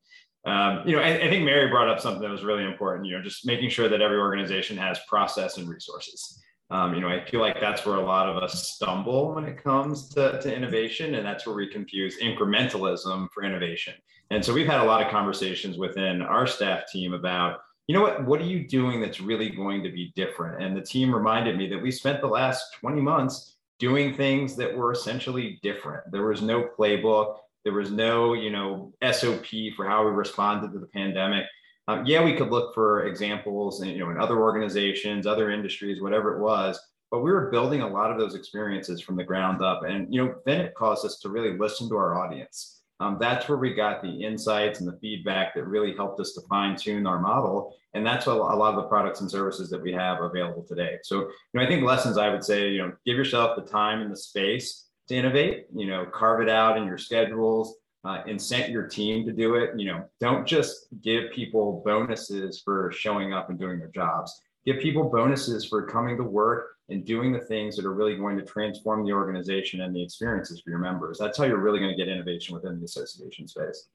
Um, 0.45 0.87
you 0.87 0.95
know, 0.95 1.01
I, 1.01 1.15
I, 1.15 1.29
think 1.29 1.43
Mary 1.43 1.69
brought 1.69 1.89
up 1.89 1.99
something 1.99 2.21
that 2.21 2.29
was 2.29 2.43
really 2.43 2.65
important, 2.65 3.07
you 3.07 3.17
know, 3.17 3.23
just 3.23 3.47
making 3.47 3.69
sure 3.71 3.89
that 3.89 3.99
every 3.99 4.17
organization 4.17 4.77
has 4.77 4.99
process 5.07 5.57
and 5.57 5.67
resources. 5.67 6.39
Um, 6.71 6.95
you 6.95 7.01
know, 7.01 7.09
I 7.09 7.23
feel 7.25 7.41
like 7.41 7.59
that's 7.59 7.85
where 7.85 7.97
a 7.97 8.05
lot 8.05 8.27
of 8.27 8.41
us 8.41 8.69
stumble 8.73 9.35
when 9.35 9.45
it 9.45 9.63
comes 9.63 10.09
to, 10.09 10.39
to 10.41 10.55
innovation, 10.55 11.15
and 11.15 11.25
that's 11.25 11.45
where 11.45 11.55
we 11.55 11.67
confuse 11.67 12.17
incrementalism 12.19 13.27
for 13.33 13.43
innovation. 13.43 13.93
And 14.31 14.43
so 14.43 14.53
we've 14.53 14.65
had 14.65 14.81
a 14.81 14.85
lot 14.85 15.03
of 15.05 15.11
conversations 15.11 15.77
within 15.77 16.23
our 16.23 16.47
staff 16.47 16.83
team 16.91 17.13
about, 17.13 17.59
you 17.87 17.95
know 17.95 18.01
what, 18.01 18.25
what 18.25 18.41
are 18.41 18.45
you 18.45 18.67
doing 18.67 18.99
that's 18.99 19.21
really 19.21 19.49
going 19.49 19.83
to 19.83 19.91
be 19.91 20.11
different? 20.15 20.63
And 20.63 20.75
the 20.75 20.81
team 20.81 21.13
reminded 21.13 21.55
me 21.55 21.69
that 21.69 21.81
we 21.81 21.91
spent 21.91 22.21
the 22.21 22.27
last 22.27 22.65
20 22.79 22.99
months 23.01 23.57
doing 23.77 24.15
things 24.15 24.55
that 24.55 24.75
were 24.75 24.91
essentially 24.91 25.59
different. 25.61 26.11
There 26.11 26.25
was 26.25 26.41
no 26.41 26.67
playbook, 26.77 27.37
there 27.63 27.73
was 27.73 27.91
no, 27.91 28.33
you 28.33 28.49
know, 28.49 28.93
SOP 29.11 29.45
for 29.75 29.85
how 29.87 30.05
we 30.05 30.11
responded 30.11 30.71
to 30.71 30.79
the 30.79 30.87
pandemic 30.87 31.45
um, 31.87 32.05
yeah, 32.05 32.23
we 32.23 32.35
could 32.35 32.49
look 32.49 32.73
for 32.73 33.05
examples, 33.05 33.81
and 33.81 33.91
you 33.91 33.99
know, 33.99 34.09
in 34.09 34.19
other 34.19 34.39
organizations, 34.39 35.27
other 35.27 35.51
industries, 35.51 36.01
whatever 36.01 36.35
it 36.35 36.41
was. 36.41 36.79
But 37.11 37.21
we 37.21 37.31
were 37.31 37.51
building 37.51 37.81
a 37.81 37.87
lot 37.87 38.11
of 38.11 38.17
those 38.17 38.35
experiences 38.35 38.99
from 38.99 39.15
the 39.15 39.23
ground 39.23 39.61
up, 39.61 39.83
and 39.83 40.13
you 40.13 40.25
know, 40.25 40.35
then 40.45 40.61
it 40.61 40.75
caused 40.75 41.05
us 41.05 41.19
to 41.19 41.29
really 41.29 41.57
listen 41.57 41.87
to 41.89 41.95
our 41.95 42.19
audience. 42.23 42.75
Um, 42.99 43.17
that's 43.19 43.49
where 43.49 43.57
we 43.57 43.73
got 43.73 44.01
the 44.01 44.23
insights 44.23 44.79
and 44.79 44.87
the 44.87 44.97
feedback 44.99 45.53
that 45.53 45.65
really 45.65 45.93
helped 45.95 46.19
us 46.19 46.31
to 46.33 46.41
fine 46.47 46.77
tune 46.77 47.05
our 47.05 47.19
model. 47.19 47.75
And 47.93 48.05
that's 48.05 48.25
a 48.25 48.33
lot 48.33 48.73
of 48.73 48.75
the 48.75 48.87
products 48.87 49.21
and 49.21 49.29
services 49.29 49.69
that 49.69 49.81
we 49.81 49.91
have 49.91 50.21
available 50.21 50.63
today. 50.63 50.99
So, 51.03 51.19
you 51.19 51.29
know, 51.53 51.63
I 51.63 51.67
think 51.67 51.83
lessons 51.83 52.17
I 52.17 52.29
would 52.29 52.43
say, 52.43 52.69
you 52.69 52.79
know, 52.79 52.93
give 53.05 53.17
yourself 53.17 53.57
the 53.57 53.69
time 53.69 54.01
and 54.01 54.11
the 54.11 54.17
space 54.17 54.87
to 55.09 55.15
innovate, 55.15 55.65
you 55.75 55.87
know, 55.87 56.05
carve 56.05 56.41
it 56.41 56.49
out 56.49 56.77
in 56.77 56.85
your 56.85 56.97
schedules, 56.97 57.75
uh, 58.05 58.23
incent 58.27 58.69
your 58.69 58.87
team 58.87 59.25
to 59.25 59.33
do 59.33 59.55
it. 59.55 59.77
You 59.77 59.87
know, 59.87 60.05
don't 60.19 60.47
just 60.47 60.87
give 61.01 61.31
people 61.31 61.81
bonuses 61.85 62.61
for 62.63 62.91
showing 62.91 63.33
up 63.33 63.49
and 63.49 63.59
doing 63.59 63.79
their 63.79 63.89
jobs. 63.89 64.41
Give 64.65 64.79
people 64.79 65.09
bonuses 65.09 65.65
for 65.65 65.85
coming 65.85 66.17
to 66.17 66.23
work 66.23 66.75
and 66.89 67.03
doing 67.03 67.33
the 67.33 67.39
things 67.39 67.75
that 67.75 67.85
are 67.85 67.93
really 67.93 68.15
going 68.15 68.37
to 68.37 68.43
transform 68.43 69.05
the 69.05 69.11
organization 69.11 69.81
and 69.81 69.95
the 69.95 70.01
experiences 70.01 70.61
for 70.61 70.69
your 70.69 70.79
members. 70.79 71.17
That's 71.19 71.37
how 71.37 71.45
you're 71.45 71.57
really 71.57 71.79
going 71.79 71.91
to 71.91 71.97
get 71.97 72.07
innovation 72.07 72.53
within 72.53 72.79
the 72.79 72.85
association 72.85 73.47
space. 73.47 73.89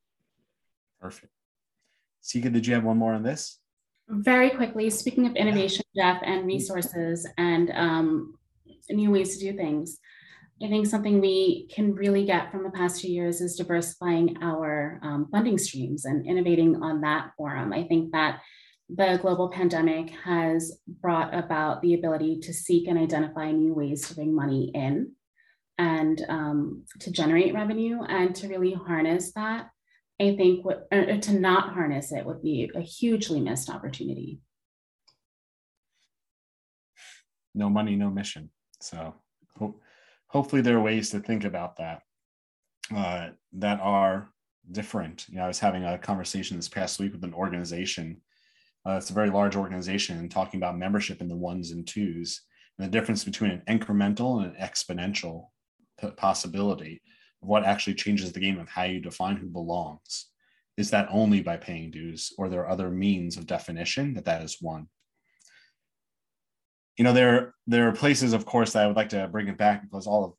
Perfect. 1.00 1.32
Sikha, 2.20 2.50
did 2.50 2.66
you 2.66 2.74
have 2.74 2.84
one 2.84 2.98
more 2.98 3.14
on 3.14 3.22
this? 3.22 3.58
Very 4.08 4.50
quickly, 4.50 4.90
speaking 4.90 5.26
of 5.26 5.36
innovation, 5.36 5.84
Jeff, 5.96 6.20
and 6.24 6.44
resources 6.46 7.26
and 7.38 7.70
um, 7.74 8.34
new 8.90 9.10
ways 9.12 9.38
to 9.38 9.52
do 9.52 9.56
things. 9.56 9.98
I 10.62 10.68
think 10.68 10.86
something 10.86 11.20
we 11.20 11.68
can 11.74 11.94
really 11.94 12.26
get 12.26 12.50
from 12.50 12.64
the 12.64 12.70
past 12.70 13.00
two 13.00 13.10
years 13.10 13.40
is 13.40 13.56
diversifying 13.56 14.36
our 14.42 15.00
um, 15.02 15.26
funding 15.32 15.56
streams 15.56 16.04
and 16.04 16.26
innovating 16.26 16.82
on 16.82 17.00
that 17.00 17.30
forum. 17.36 17.72
I 17.72 17.84
think 17.84 18.12
that 18.12 18.40
the 18.94 19.18
global 19.22 19.48
pandemic 19.48 20.10
has 20.24 20.78
brought 20.86 21.32
about 21.34 21.80
the 21.80 21.94
ability 21.94 22.40
to 22.40 22.52
seek 22.52 22.88
and 22.88 22.98
identify 22.98 23.50
new 23.52 23.72
ways 23.72 24.06
to 24.08 24.14
bring 24.14 24.34
money 24.34 24.70
in 24.74 25.12
and 25.78 26.22
um, 26.28 26.84
to 26.98 27.10
generate 27.10 27.54
revenue 27.54 28.02
and 28.02 28.34
to 28.34 28.48
really 28.48 28.74
harness 28.74 29.32
that. 29.32 29.70
I 30.20 30.36
think 30.36 30.66
what, 30.66 30.90
to 30.90 31.32
not 31.32 31.72
harness 31.72 32.12
it 32.12 32.26
would 32.26 32.42
be 32.42 32.70
a 32.74 32.80
hugely 32.80 33.40
missed 33.40 33.70
opportunity. 33.70 34.40
No 37.54 37.70
money, 37.70 37.96
no 37.96 38.10
mission. 38.10 38.50
So 38.80 39.14
hope 39.56 39.80
hopefully 40.30 40.62
there 40.62 40.76
are 40.76 40.82
ways 40.82 41.10
to 41.10 41.20
think 41.20 41.44
about 41.44 41.76
that 41.76 42.02
uh, 42.94 43.30
that 43.52 43.80
are 43.80 44.30
different. 44.70 45.26
You 45.28 45.36
know, 45.36 45.44
I 45.44 45.48
was 45.48 45.58
having 45.58 45.84
a 45.84 45.98
conversation 45.98 46.56
this 46.56 46.68
past 46.68 46.98
week 46.98 47.12
with 47.12 47.24
an 47.24 47.34
organization. 47.34 48.20
Uh, 48.86 48.92
it's 48.92 49.10
a 49.10 49.14
very 49.14 49.30
large 49.30 49.56
organization 49.56 50.18
and 50.18 50.30
talking 50.30 50.58
about 50.58 50.78
membership 50.78 51.20
in 51.20 51.28
the 51.28 51.36
ones 51.36 51.72
and 51.72 51.86
twos 51.86 52.42
and 52.78 52.86
the 52.86 52.90
difference 52.90 53.24
between 53.24 53.50
an 53.50 53.62
incremental 53.68 54.42
and 54.42 54.54
an 54.54 54.62
exponential 54.62 55.48
possibility 56.16 57.02
of 57.42 57.48
what 57.48 57.64
actually 57.64 57.94
changes 57.94 58.32
the 58.32 58.40
game 58.40 58.58
of 58.58 58.68
how 58.68 58.84
you 58.84 59.00
define 59.00 59.36
who 59.36 59.48
belongs. 59.48 60.28
Is 60.76 60.90
that 60.90 61.08
only 61.10 61.42
by 61.42 61.56
paying 61.58 61.90
dues, 61.90 62.32
or 62.38 62.48
there 62.48 62.60
are 62.60 62.70
other 62.70 62.90
means 62.90 63.36
of 63.36 63.46
definition 63.46 64.14
that 64.14 64.24
that 64.24 64.42
is 64.42 64.58
one? 64.60 64.86
You 66.96 67.04
know 67.04 67.12
there 67.12 67.54
there 67.66 67.88
are 67.88 67.92
places 67.92 68.32
of 68.32 68.44
course 68.44 68.72
that 68.72 68.82
i 68.82 68.86
would 68.86 68.96
like 68.96 69.08
to 69.10 69.28
bring 69.28 69.48
it 69.48 69.56
back 69.56 69.82
because 69.82 70.06
all 70.06 70.24
of 70.24 70.32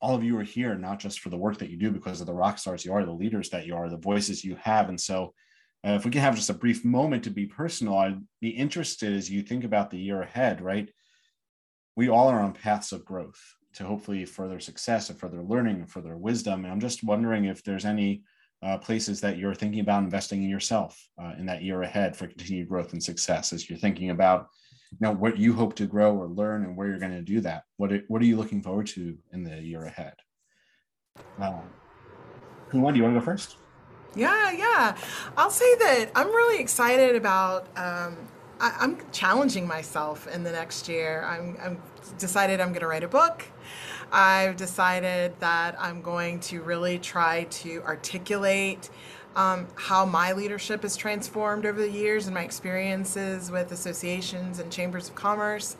all 0.00 0.14
of 0.14 0.24
you 0.24 0.38
are 0.38 0.44
here 0.44 0.74
not 0.76 0.98
just 0.98 1.20
for 1.20 1.28
the 1.28 1.36
work 1.36 1.58
that 1.58 1.70
you 1.70 1.76
do 1.76 1.90
because 1.90 2.20
of 2.20 2.26
the 2.26 2.32
rock 2.32 2.58
stars 2.58 2.84
you 2.84 2.92
are 2.92 3.04
the 3.04 3.12
leaders 3.12 3.50
that 3.50 3.66
you 3.66 3.76
are 3.76 3.88
the 3.88 3.96
voices 3.96 4.44
you 4.44 4.56
have. 4.56 4.88
And 4.88 5.00
so 5.00 5.34
uh, 5.86 5.92
if 5.92 6.04
we 6.04 6.10
can 6.10 6.20
have 6.20 6.36
just 6.36 6.50
a 6.50 6.54
brief 6.54 6.84
moment 6.84 7.24
to 7.24 7.30
be 7.30 7.46
personal 7.46 7.96
i'd 7.98 8.20
be 8.40 8.50
interested 8.50 9.12
as 9.12 9.30
you 9.30 9.42
think 9.42 9.64
about 9.64 9.90
the 9.90 9.98
year 9.98 10.22
ahead 10.22 10.60
right? 10.60 10.90
We 11.96 12.08
all 12.08 12.28
are 12.28 12.40
on 12.40 12.52
paths 12.52 12.92
of 12.92 13.04
growth 13.04 13.40
to 13.74 13.84
hopefully 13.84 14.24
further 14.24 14.58
success 14.58 15.10
and 15.10 15.18
further 15.18 15.42
learning 15.42 15.76
and 15.76 15.90
further 15.90 16.16
wisdom. 16.16 16.64
And 16.64 16.72
i'm 16.72 16.80
just 16.80 17.04
wondering 17.04 17.44
if 17.44 17.62
there's 17.62 17.84
any 17.84 18.22
uh, 18.62 18.78
places 18.78 19.20
that 19.20 19.38
you're 19.38 19.54
thinking 19.54 19.80
about 19.80 20.02
investing 20.02 20.42
in 20.42 20.50
yourself 20.50 20.98
uh, 21.20 21.32
in 21.38 21.46
that 21.46 21.62
year 21.62 21.82
ahead 21.82 22.16
for 22.16 22.26
continued 22.26 22.68
growth 22.68 22.92
and 22.92 23.02
success 23.02 23.52
as 23.52 23.68
you're 23.68 23.78
thinking 23.78 24.10
about 24.10 24.48
now 24.98 25.12
what 25.12 25.38
you 25.38 25.52
hope 25.52 25.74
to 25.76 25.86
grow 25.86 26.16
or 26.16 26.26
learn 26.26 26.64
and 26.64 26.76
where 26.76 26.88
you're 26.88 26.98
going 26.98 27.12
to 27.12 27.22
do 27.22 27.40
that 27.40 27.64
what 27.76 27.92
are, 27.92 28.02
what 28.08 28.20
are 28.20 28.26
you 28.26 28.36
looking 28.36 28.62
forward 28.62 28.86
to 28.86 29.16
in 29.32 29.44
the 29.44 29.60
year 29.60 29.84
ahead 29.84 30.14
um, 31.38 31.62
who 32.68 32.80
do 32.92 32.98
you 32.98 33.04
want 33.04 33.14
to 33.14 33.20
go 33.20 33.24
first 33.24 33.56
Yeah, 34.16 34.50
yeah. 34.50 34.96
I'll 35.36 35.50
say 35.50 35.72
that 35.76 36.10
I'm 36.16 36.28
really 36.28 36.60
excited 36.60 37.14
about. 37.14 37.66
Um, 37.76 38.16
I, 38.60 38.84
am 38.84 38.98
challenging 39.12 39.66
myself 39.66 40.26
in 40.26 40.42
the 40.42 40.52
next 40.52 40.88
year. 40.88 41.24
I'm, 41.24 41.56
I'm 41.62 41.82
decided 42.18 42.60
I'm 42.60 42.68
going 42.68 42.80
to 42.80 42.86
write 42.86 43.04
a 43.04 43.08
book. 43.08 43.44
I've 44.12 44.56
decided 44.56 45.38
that 45.38 45.76
I'm 45.78 46.02
going 46.02 46.40
to 46.40 46.62
really 46.62 46.98
try 46.98 47.44
to 47.44 47.82
articulate 47.82 48.90
um, 49.36 49.66
how 49.74 50.04
my 50.04 50.32
leadership 50.32 50.82
has 50.82 50.96
transformed 50.96 51.66
over 51.66 51.80
the 51.80 51.90
years 51.90 52.26
and 52.26 52.34
my 52.34 52.42
experiences 52.42 53.50
with 53.50 53.72
associations 53.72 54.58
and 54.58 54.70
chambers 54.72 55.08
of 55.08 55.14
commerce. 55.14 55.76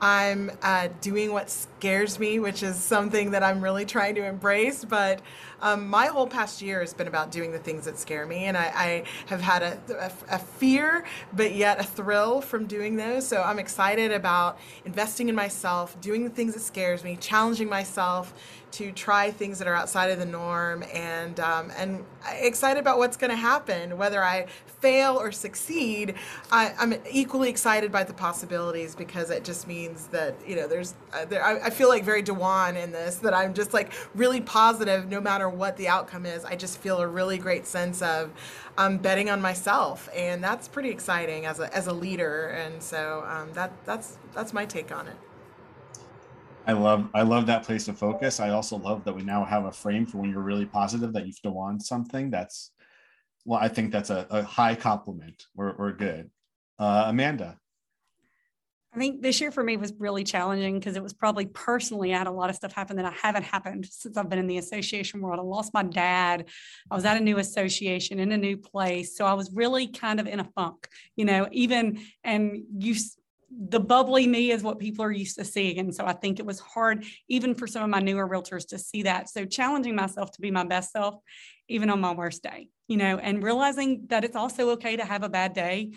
I'm 0.00 0.50
uh, 0.62 0.88
doing 1.00 1.32
what 1.32 1.48
scares 1.50 2.18
me, 2.18 2.38
which 2.38 2.62
is 2.62 2.76
something 2.76 3.30
that 3.30 3.42
I'm 3.42 3.62
really 3.62 3.84
trying 3.84 4.14
to 4.16 4.26
embrace. 4.26 4.84
But 4.84 5.22
um, 5.62 5.88
my 5.88 6.06
whole 6.06 6.26
past 6.26 6.60
year 6.60 6.80
has 6.80 6.92
been 6.92 7.08
about 7.08 7.30
doing 7.30 7.50
the 7.52 7.58
things 7.58 7.86
that 7.86 7.98
scare 7.98 8.26
me, 8.26 8.44
and 8.44 8.56
I, 8.56 8.72
I 8.74 9.04
have 9.26 9.40
had 9.40 9.62
a, 9.62 9.78
a, 9.98 10.34
a, 10.34 10.38
fear, 10.38 11.04
but 11.32 11.54
yet 11.54 11.80
a 11.80 11.84
thrill 11.84 12.42
from 12.42 12.66
doing 12.66 12.96
those. 12.96 13.26
So 13.26 13.42
I'm 13.42 13.58
excited 13.58 14.12
about 14.12 14.58
investing 14.84 15.28
in 15.30 15.34
myself, 15.34 15.98
doing 16.00 16.24
the 16.24 16.30
things 16.30 16.54
that 16.54 16.60
scares 16.60 17.02
me, 17.02 17.16
challenging 17.16 17.68
myself 17.68 18.34
to 18.72 18.92
try 18.92 19.30
things 19.30 19.58
that 19.58 19.66
are 19.66 19.74
outside 19.74 20.10
of 20.10 20.18
the 20.18 20.26
norm, 20.26 20.84
and 20.92 21.40
um, 21.40 21.72
and 21.78 22.04
excited 22.38 22.78
about 22.78 22.98
what's 22.98 23.16
going 23.16 23.30
to 23.30 23.36
happen, 23.36 23.96
whether 23.96 24.22
I 24.22 24.46
fail 24.86 25.16
or 25.16 25.32
succeed, 25.32 26.14
I, 26.52 26.72
am 26.78 26.94
equally 27.10 27.48
excited 27.50 27.90
by 27.90 28.04
the 28.04 28.12
possibilities 28.14 28.94
because 28.94 29.30
it 29.30 29.42
just 29.42 29.66
means 29.66 30.06
that 30.08 30.36
you 30.46 30.54
know 30.54 30.68
there's 30.68 30.94
uh, 31.12 31.24
there, 31.24 31.44
I, 31.44 31.66
I, 31.66 31.70
feel 31.70 31.88
like 31.88 32.04
very 32.04 32.22
Dewan 32.22 32.76
in 32.76 32.92
this 32.92 33.16
that 33.16 33.34
I'm 33.34 33.52
just 33.52 33.74
like 33.74 33.92
really 34.14 34.40
positive 34.40 35.08
no 35.08 35.20
matter 35.20 35.48
what 35.48 35.76
the 35.76 35.88
outcome 35.88 36.24
is. 36.24 36.44
I 36.44 36.54
just 36.54 36.78
feel 36.78 36.98
a 36.98 37.08
really 37.08 37.36
great 37.36 37.66
sense 37.66 38.00
of 38.00 38.30
um, 38.78 38.98
betting 38.98 39.28
on 39.28 39.42
myself, 39.42 40.08
and 40.14 40.42
that's 40.42 40.68
pretty 40.68 40.90
exciting 40.90 41.46
as 41.46 41.58
a 41.58 41.74
as 41.74 41.88
a 41.88 41.92
leader. 41.92 42.50
And 42.50 42.80
so 42.80 43.24
um, 43.26 43.52
that 43.54 43.72
that's 43.84 44.18
that's 44.34 44.52
my 44.52 44.66
take 44.66 44.92
on 44.92 45.08
it. 45.08 45.16
I 46.68 46.74
love 46.74 47.08
I 47.12 47.22
love 47.22 47.46
that 47.46 47.64
place 47.64 47.88
of 47.88 47.98
focus. 47.98 48.38
I 48.38 48.50
also 48.50 48.76
love 48.76 49.02
that 49.02 49.16
we 49.16 49.24
now 49.24 49.44
have 49.44 49.64
a 49.64 49.72
frame 49.72 50.06
for 50.06 50.18
when 50.18 50.30
you're 50.30 50.42
really 50.42 50.66
positive 50.66 51.12
that 51.14 51.26
you've 51.26 51.40
won 51.44 51.80
something. 51.80 52.30
That's 52.30 52.70
well, 53.46 53.60
I 53.62 53.68
think 53.68 53.92
that's 53.92 54.10
a, 54.10 54.26
a 54.28 54.42
high 54.42 54.74
compliment. 54.74 55.44
We're, 55.54 55.92
good. 55.92 56.30
Uh, 56.78 57.04
Amanda. 57.06 57.56
I 58.92 58.98
think 58.98 59.22
this 59.22 59.40
year 59.40 59.52
for 59.52 59.62
me 59.62 59.76
was 59.76 59.92
really 59.98 60.24
challenging 60.24 60.78
because 60.78 60.96
it 60.96 61.02
was 61.02 61.12
probably 61.12 61.46
personally, 61.46 62.12
I 62.12 62.18
had 62.18 62.26
a 62.26 62.32
lot 62.32 62.50
of 62.50 62.56
stuff 62.56 62.72
happen 62.72 62.96
that 62.96 63.04
I 63.04 63.12
haven't 63.12 63.44
happened 63.44 63.86
since 63.90 64.16
I've 64.16 64.28
been 64.28 64.38
in 64.38 64.46
the 64.46 64.58
association 64.58 65.20
world. 65.20 65.38
I 65.38 65.42
lost 65.42 65.72
my 65.72 65.84
dad. 65.84 66.46
I 66.90 66.94
was 66.94 67.04
at 67.04 67.16
a 67.16 67.20
new 67.20 67.38
association 67.38 68.18
in 68.18 68.32
a 68.32 68.38
new 68.38 68.56
place. 68.56 69.16
So 69.16 69.26
I 69.26 69.34
was 69.34 69.50
really 69.52 69.86
kind 69.86 70.18
of 70.18 70.26
in 70.26 70.40
a 70.40 70.44
funk, 70.44 70.88
you 71.14 71.24
know, 71.24 71.46
even, 71.52 72.00
and 72.24 72.64
you, 72.78 72.94
the 73.50 73.80
bubbly 73.80 74.26
me 74.26 74.50
is 74.50 74.62
what 74.62 74.78
people 74.78 75.04
are 75.04 75.12
used 75.12 75.36
to 75.38 75.44
seeing. 75.44 75.78
And 75.78 75.94
so 75.94 76.04
I 76.04 76.12
think 76.12 76.38
it 76.38 76.46
was 76.46 76.60
hard, 76.60 77.04
even 77.28 77.54
for 77.54 77.66
some 77.66 77.82
of 77.82 77.90
my 77.90 78.00
newer 78.00 78.28
realtors 78.28 78.66
to 78.68 78.78
see 78.78 79.02
that. 79.04 79.28
So 79.28 79.44
challenging 79.44 79.94
myself 79.94 80.32
to 80.32 80.40
be 80.40 80.50
my 80.50 80.64
best 80.64 80.92
self, 80.92 81.14
even 81.68 81.90
on 81.90 82.00
my 82.00 82.12
worst 82.12 82.42
day 82.42 82.68
you 82.88 82.96
know, 82.96 83.18
and 83.18 83.42
realizing 83.42 84.06
that 84.08 84.24
it's 84.24 84.36
also 84.36 84.70
okay 84.70 84.96
to 84.96 85.04
have 85.04 85.22
a 85.22 85.28
bad 85.28 85.52
day 85.52 85.92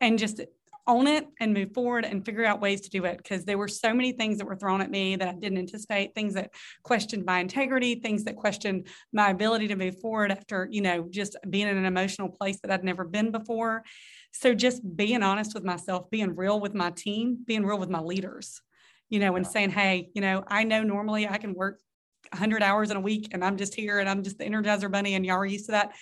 and 0.00 0.18
just 0.18 0.40
own 0.86 1.06
it 1.06 1.26
and 1.40 1.52
move 1.52 1.72
forward 1.72 2.04
and 2.04 2.24
figure 2.24 2.44
out 2.44 2.60
ways 2.60 2.80
to 2.82 2.90
do 2.90 3.04
it 3.04 3.18
because 3.18 3.44
there 3.44 3.58
were 3.58 3.68
so 3.68 3.92
many 3.92 4.12
things 4.12 4.38
that 4.38 4.46
were 4.46 4.56
thrown 4.56 4.80
at 4.80 4.90
me 4.90 5.16
that 5.16 5.28
I 5.28 5.32
didn't 5.32 5.58
anticipate, 5.58 6.14
things 6.14 6.34
that 6.34 6.50
questioned 6.82 7.24
my 7.24 7.40
integrity, 7.40 7.96
things 7.96 8.24
that 8.24 8.36
questioned 8.36 8.86
my 9.12 9.30
ability 9.30 9.68
to 9.68 9.76
move 9.76 10.00
forward 10.00 10.30
after, 10.30 10.68
you 10.70 10.80
know, 10.80 11.06
just 11.10 11.36
being 11.48 11.68
in 11.68 11.76
an 11.76 11.86
emotional 11.86 12.28
place 12.28 12.58
that 12.60 12.70
I'd 12.70 12.84
never 12.84 13.04
been 13.04 13.30
before. 13.30 13.82
So 14.32 14.54
just 14.54 14.82
being 14.96 15.22
honest 15.22 15.54
with 15.54 15.64
myself, 15.64 16.10
being 16.10 16.36
real 16.36 16.60
with 16.60 16.74
my 16.74 16.90
team, 16.90 17.38
being 17.44 17.64
real 17.64 17.78
with 17.78 17.90
my 17.90 18.00
leaders, 18.00 18.60
you 19.08 19.18
know, 19.18 19.36
and 19.36 19.46
saying, 19.46 19.70
hey, 19.70 20.10
you 20.14 20.20
know, 20.20 20.44
I 20.46 20.64
know 20.64 20.82
normally 20.82 21.26
I 21.26 21.38
can 21.38 21.54
work 21.54 21.80
100 22.32 22.62
hours 22.62 22.90
in 22.90 22.96
a 22.96 23.00
week 23.00 23.28
and 23.32 23.44
I'm 23.44 23.56
just 23.56 23.74
here 23.74 23.98
and 23.98 24.08
I'm 24.08 24.22
just 24.22 24.38
the 24.38 24.44
energizer 24.44 24.90
bunny 24.90 25.14
and 25.14 25.24
y'all 25.24 25.36
are 25.36 25.46
used 25.46 25.66
to 25.66 25.72
that. 25.72 25.94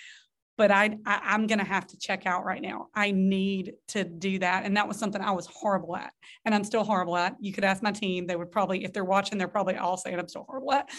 But 0.56 0.70
I, 0.70 0.96
I 1.04 1.34
am 1.34 1.46
gonna 1.46 1.64
have 1.64 1.86
to 1.88 1.98
check 1.98 2.26
out 2.26 2.44
right 2.44 2.62
now. 2.62 2.88
I 2.94 3.10
need 3.10 3.74
to 3.88 4.04
do 4.04 4.38
that, 4.38 4.64
and 4.64 4.76
that 4.76 4.86
was 4.86 4.98
something 4.98 5.20
I 5.20 5.32
was 5.32 5.46
horrible 5.46 5.96
at, 5.96 6.12
and 6.44 6.54
I'm 6.54 6.64
still 6.64 6.84
horrible 6.84 7.16
at. 7.16 7.36
You 7.40 7.52
could 7.52 7.64
ask 7.64 7.82
my 7.82 7.92
team; 7.92 8.26
they 8.26 8.36
would 8.36 8.52
probably, 8.52 8.84
if 8.84 8.92
they're 8.92 9.04
watching, 9.04 9.38
they're 9.38 9.48
probably 9.48 9.76
all 9.76 9.96
saying 9.96 10.18
I'm 10.18 10.28
still 10.28 10.44
horrible 10.48 10.72
at. 10.72 10.90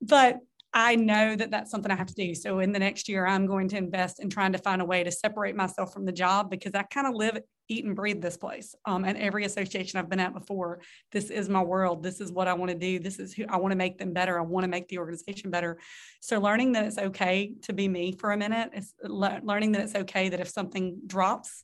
But 0.00 0.38
I 0.74 0.96
know 0.96 1.36
that 1.36 1.52
that's 1.52 1.70
something 1.70 1.92
I 1.92 1.96
have 1.96 2.08
to 2.08 2.14
do. 2.14 2.34
So 2.34 2.58
in 2.58 2.72
the 2.72 2.80
next 2.80 3.08
year, 3.08 3.24
I'm 3.24 3.46
going 3.46 3.68
to 3.68 3.76
invest 3.76 4.20
in 4.20 4.28
trying 4.28 4.52
to 4.52 4.58
find 4.58 4.82
a 4.82 4.84
way 4.84 5.04
to 5.04 5.12
separate 5.12 5.54
myself 5.54 5.92
from 5.92 6.04
the 6.04 6.12
job 6.12 6.50
because 6.50 6.74
I 6.74 6.82
kind 6.82 7.06
of 7.06 7.14
live, 7.14 7.38
eat, 7.68 7.84
and 7.84 7.96
breathe 7.96 8.20
this 8.20 8.36
place. 8.36 8.74
Um, 8.84 9.04
and 9.04 9.16
every 9.18 9.44
association 9.44 9.98
I've 9.98 10.08
been 10.08 10.20
at 10.20 10.34
before, 10.34 10.80
this 11.12 11.30
is 11.30 11.48
my 11.48 11.62
world. 11.62 12.02
This 12.02 12.20
is 12.20 12.30
what 12.30 12.48
I 12.48 12.54
want 12.54 12.70
to 12.70 12.78
do. 12.78 12.98
This 12.98 13.18
is 13.18 13.32
who 13.32 13.44
I 13.48 13.56
want 13.56 13.72
to 13.72 13.76
make 13.76 13.98
them 13.98 14.12
better. 14.12 14.38
I 14.38 14.42
want 14.42 14.64
to 14.64 14.68
make 14.68 14.88
the 14.88 14.98
organization 14.98 15.50
better. 15.50 15.78
So 16.20 16.40
learning 16.40 16.72
that 16.72 16.84
it's 16.84 16.98
okay 16.98 17.54
to 17.62 17.72
be 17.72 17.88
me 17.88 18.12
for 18.12 18.32
a 18.32 18.36
minute 18.36 18.70
is 18.74 18.94
le- 19.02 19.40
learning 19.42 19.72
that 19.72 19.82
it's 19.82 19.94
okay 19.94 20.28
that 20.28 20.40
if 20.40 20.48
something 20.48 21.00
drops, 21.06 21.63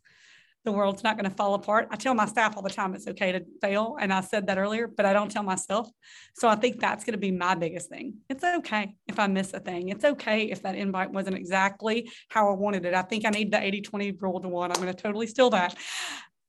the 0.64 0.72
world's 0.72 1.02
not 1.02 1.16
going 1.16 1.28
to 1.28 1.34
fall 1.34 1.54
apart. 1.54 1.88
I 1.90 1.96
tell 1.96 2.14
my 2.14 2.26
staff 2.26 2.56
all 2.56 2.62
the 2.62 2.70
time 2.70 2.94
it's 2.94 3.08
okay 3.08 3.32
to 3.32 3.42
fail. 3.60 3.96
And 3.98 4.12
I 4.12 4.20
said 4.20 4.46
that 4.48 4.58
earlier, 4.58 4.86
but 4.86 5.06
I 5.06 5.12
don't 5.12 5.30
tell 5.30 5.42
myself. 5.42 5.88
So 6.34 6.48
I 6.48 6.56
think 6.56 6.80
that's 6.80 7.04
going 7.04 7.12
to 7.12 7.18
be 7.18 7.30
my 7.30 7.54
biggest 7.54 7.88
thing. 7.88 8.18
It's 8.28 8.44
okay 8.44 8.94
if 9.08 9.18
I 9.18 9.26
miss 9.26 9.54
a 9.54 9.60
thing. 9.60 9.88
It's 9.88 10.04
okay 10.04 10.44
if 10.44 10.62
that 10.62 10.74
invite 10.74 11.10
wasn't 11.10 11.36
exactly 11.36 12.10
how 12.28 12.50
I 12.50 12.54
wanted 12.54 12.84
it. 12.84 12.94
I 12.94 13.02
think 13.02 13.24
I 13.24 13.30
need 13.30 13.52
the 13.52 13.62
80 13.62 13.80
20 13.82 14.12
rule 14.12 14.40
to 14.40 14.48
one. 14.48 14.70
I'm 14.70 14.82
going 14.82 14.94
to 14.94 15.02
totally 15.02 15.26
steal 15.26 15.50
that. 15.50 15.76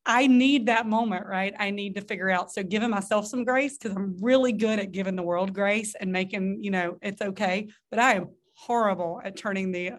I 0.06 0.28
need 0.28 0.66
that 0.66 0.88
moment, 0.88 1.28
right? 1.28 1.54
I 1.60 1.70
need 1.70 1.96
to 1.96 2.02
figure 2.02 2.30
out. 2.30 2.52
So 2.52 2.64
giving 2.64 2.90
myself 2.90 3.28
some 3.28 3.44
grace 3.44 3.78
because 3.78 3.96
I'm 3.96 4.18
really 4.20 4.52
good 4.52 4.80
at 4.80 4.92
giving 4.92 5.16
the 5.16 5.24
world 5.24 5.54
grace 5.54 5.96
and 6.00 6.12
making, 6.12 6.64
you 6.64 6.72
know, 6.72 6.98
it's 7.02 7.22
okay. 7.22 7.70
But 7.92 8.00
I 8.00 8.16
am 8.16 8.30
horrible 8.56 9.22
at 9.24 9.38
turning 9.38 9.72
the 9.72 9.92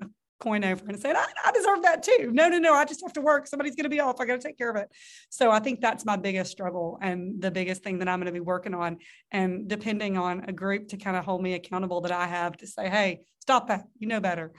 coin 0.42 0.64
over 0.64 0.84
and 0.88 0.98
said, 0.98 1.14
I, 1.16 1.24
I 1.44 1.52
deserve 1.52 1.82
that 1.82 2.02
too. 2.02 2.30
No, 2.32 2.48
no, 2.48 2.58
no, 2.58 2.74
I 2.74 2.84
just 2.84 3.00
have 3.02 3.12
to 3.14 3.20
work. 3.20 3.46
Somebody's 3.46 3.76
going 3.76 3.84
to 3.84 3.90
be 3.90 4.00
off. 4.00 4.20
I 4.20 4.26
got 4.26 4.40
to 4.40 4.46
take 4.46 4.58
care 4.58 4.70
of 4.70 4.76
it. 4.76 4.90
So 5.30 5.50
I 5.50 5.60
think 5.60 5.80
that's 5.80 6.04
my 6.04 6.16
biggest 6.16 6.50
struggle 6.50 6.98
and 7.00 7.40
the 7.40 7.50
biggest 7.50 7.84
thing 7.84 7.98
that 8.00 8.08
I'm 8.08 8.18
going 8.18 8.26
to 8.26 8.32
be 8.32 8.40
working 8.40 8.74
on. 8.74 8.98
And 9.30 9.68
depending 9.68 10.18
on 10.18 10.44
a 10.48 10.52
group 10.52 10.88
to 10.88 10.96
kind 10.96 11.16
of 11.16 11.24
hold 11.24 11.42
me 11.42 11.54
accountable 11.54 12.00
that 12.02 12.12
I 12.12 12.26
have 12.26 12.56
to 12.58 12.66
say, 12.66 12.88
hey, 12.88 13.20
stop 13.40 13.68
that. 13.68 13.84
You 13.98 14.08
know 14.08 14.20
better 14.20 14.52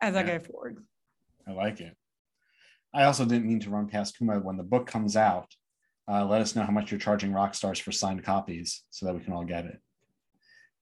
as 0.00 0.14
yeah. 0.14 0.20
I 0.20 0.22
go 0.22 0.38
forward. 0.38 0.78
I 1.48 1.52
like 1.52 1.80
it. 1.80 1.96
I 2.94 3.04
also 3.04 3.24
didn't 3.24 3.46
mean 3.46 3.60
to 3.60 3.70
run 3.70 3.88
past 3.88 4.18
Kuma 4.18 4.38
when 4.38 4.56
the 4.56 4.62
book 4.62 4.86
comes 4.86 5.16
out. 5.16 5.52
Uh, 6.08 6.24
let 6.24 6.40
us 6.40 6.54
know 6.54 6.62
how 6.62 6.72
much 6.72 6.90
you're 6.90 7.00
charging 7.00 7.32
rock 7.32 7.54
stars 7.54 7.78
for 7.78 7.92
signed 7.92 8.22
copies 8.22 8.82
so 8.90 9.06
that 9.06 9.14
we 9.14 9.20
can 9.20 9.32
all 9.32 9.44
get 9.44 9.64
it. 9.64 9.80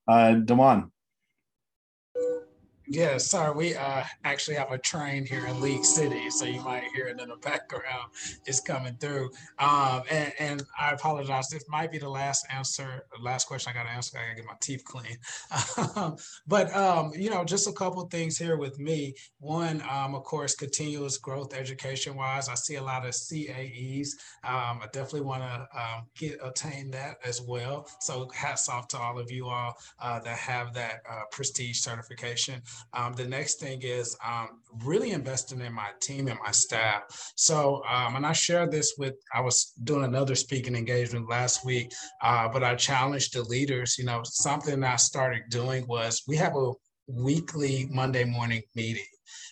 Uh, 0.09 0.35
Dewan, 0.35 0.91
yeah, 2.93 3.19
sorry. 3.19 3.55
We 3.55 3.77
uh, 3.77 4.03
actually 4.25 4.57
have 4.57 4.73
a 4.73 4.79
train 4.79 5.25
here 5.25 5.47
in 5.47 5.61
League 5.61 5.85
City, 5.85 6.29
so 6.29 6.45
you 6.45 6.61
might 6.61 6.83
hear 6.93 7.07
it 7.07 7.21
in 7.21 7.29
the 7.29 7.37
background. 7.43 8.11
It's 8.47 8.59
coming 8.59 8.97
through. 8.97 9.31
Um, 9.61 10.03
and, 10.11 10.33
and, 10.41 10.63
I 10.79 10.91
apologize. 10.91 11.49
This 11.49 11.69
might 11.69 11.93
be 11.93 11.99
the 11.99 12.09
last 12.09 12.47
answer, 12.51 13.05
last 13.23 13.47
question 13.47 13.71
I 13.71 13.75
got 13.79 13.85
to 13.85 13.91
answer. 13.91 14.19
I 14.19 14.23
got 14.23 14.31
to 14.31 14.37
get 14.37 14.45
my 14.45 14.57
teeth 14.61 14.83
clean. 14.85 16.17
but, 16.49 16.75
um, 16.75 17.13
you 17.15 17.31
know, 17.31 17.45
just 17.45 17.69
a 17.69 17.73
couple 17.73 18.03
things 18.09 18.37
here 18.37 18.57
with 18.57 18.81
me. 18.81 19.15
One, 19.39 19.83
um, 19.89 20.17
of 20.17 20.25
course, 20.25 20.57
continuous 20.57 21.17
growth 21.17 21.55
education 21.55 22.17
wise. 22.17 22.49
I 22.49 22.55
see 22.55 22.75
a 22.75 22.83
lot 22.83 23.07
of 23.07 23.13
CAEs. 23.13 24.09
Um, 24.43 24.81
I 24.83 24.89
definitely 24.93 25.23
want 25.23 25.43
to 25.43 25.69
um, 25.81 26.07
get 26.19 26.39
attain 26.43 26.91
that 26.91 27.19
as 27.25 27.41
well. 27.41 27.87
So 28.01 28.29
hats 28.35 28.69
off 28.69 28.89
to 28.89 28.99
all 28.99 29.19
of 29.19 29.31
you 29.31 29.47
all 29.47 29.75
uh, 30.01 30.19
that 30.21 30.39
have 30.39 30.75
that 30.75 31.03
uh, 31.09 31.23
prestige 31.31 31.79
certification. 31.79 32.61
Um, 32.93 33.13
the 33.13 33.27
next 33.27 33.61
thing 33.61 33.83
is 33.83 34.17
um, 34.27 34.61
really 34.85 35.11
investing 35.13 35.61
in 35.61 35.73
my 35.73 35.91
team 36.01 36.29
and 36.29 36.39
my 36.45 36.51
staff. 36.51 37.03
So, 37.37 37.83
um, 37.89 38.17
and 38.17 38.27
I 38.27 38.33
shared 38.33 38.71
this 38.71 38.95
with, 38.99 39.15
I 39.35 39.41
was 39.41 39.73
doing 39.85 40.05
another 40.05 40.35
speaking 40.35 40.75
engagement 40.75 41.29
last 41.29 41.65
week, 41.65 41.93
uh, 42.23 42.49
but 42.49 42.65
I 42.65 42.75
challenged 42.75 43.35
the 43.35 43.43
leaders. 43.43 43.97
You 43.99 44.05
know, 44.05 44.23
something 44.25 44.83
I 44.83 44.97
started 44.97 45.43
doing 45.51 45.87
was 45.87 46.23
we 46.27 46.37
have 46.37 46.57
a 46.57 46.73
weekly 47.07 47.89
Monday 47.91 48.25
morning 48.25 48.63
meeting. 48.75 49.05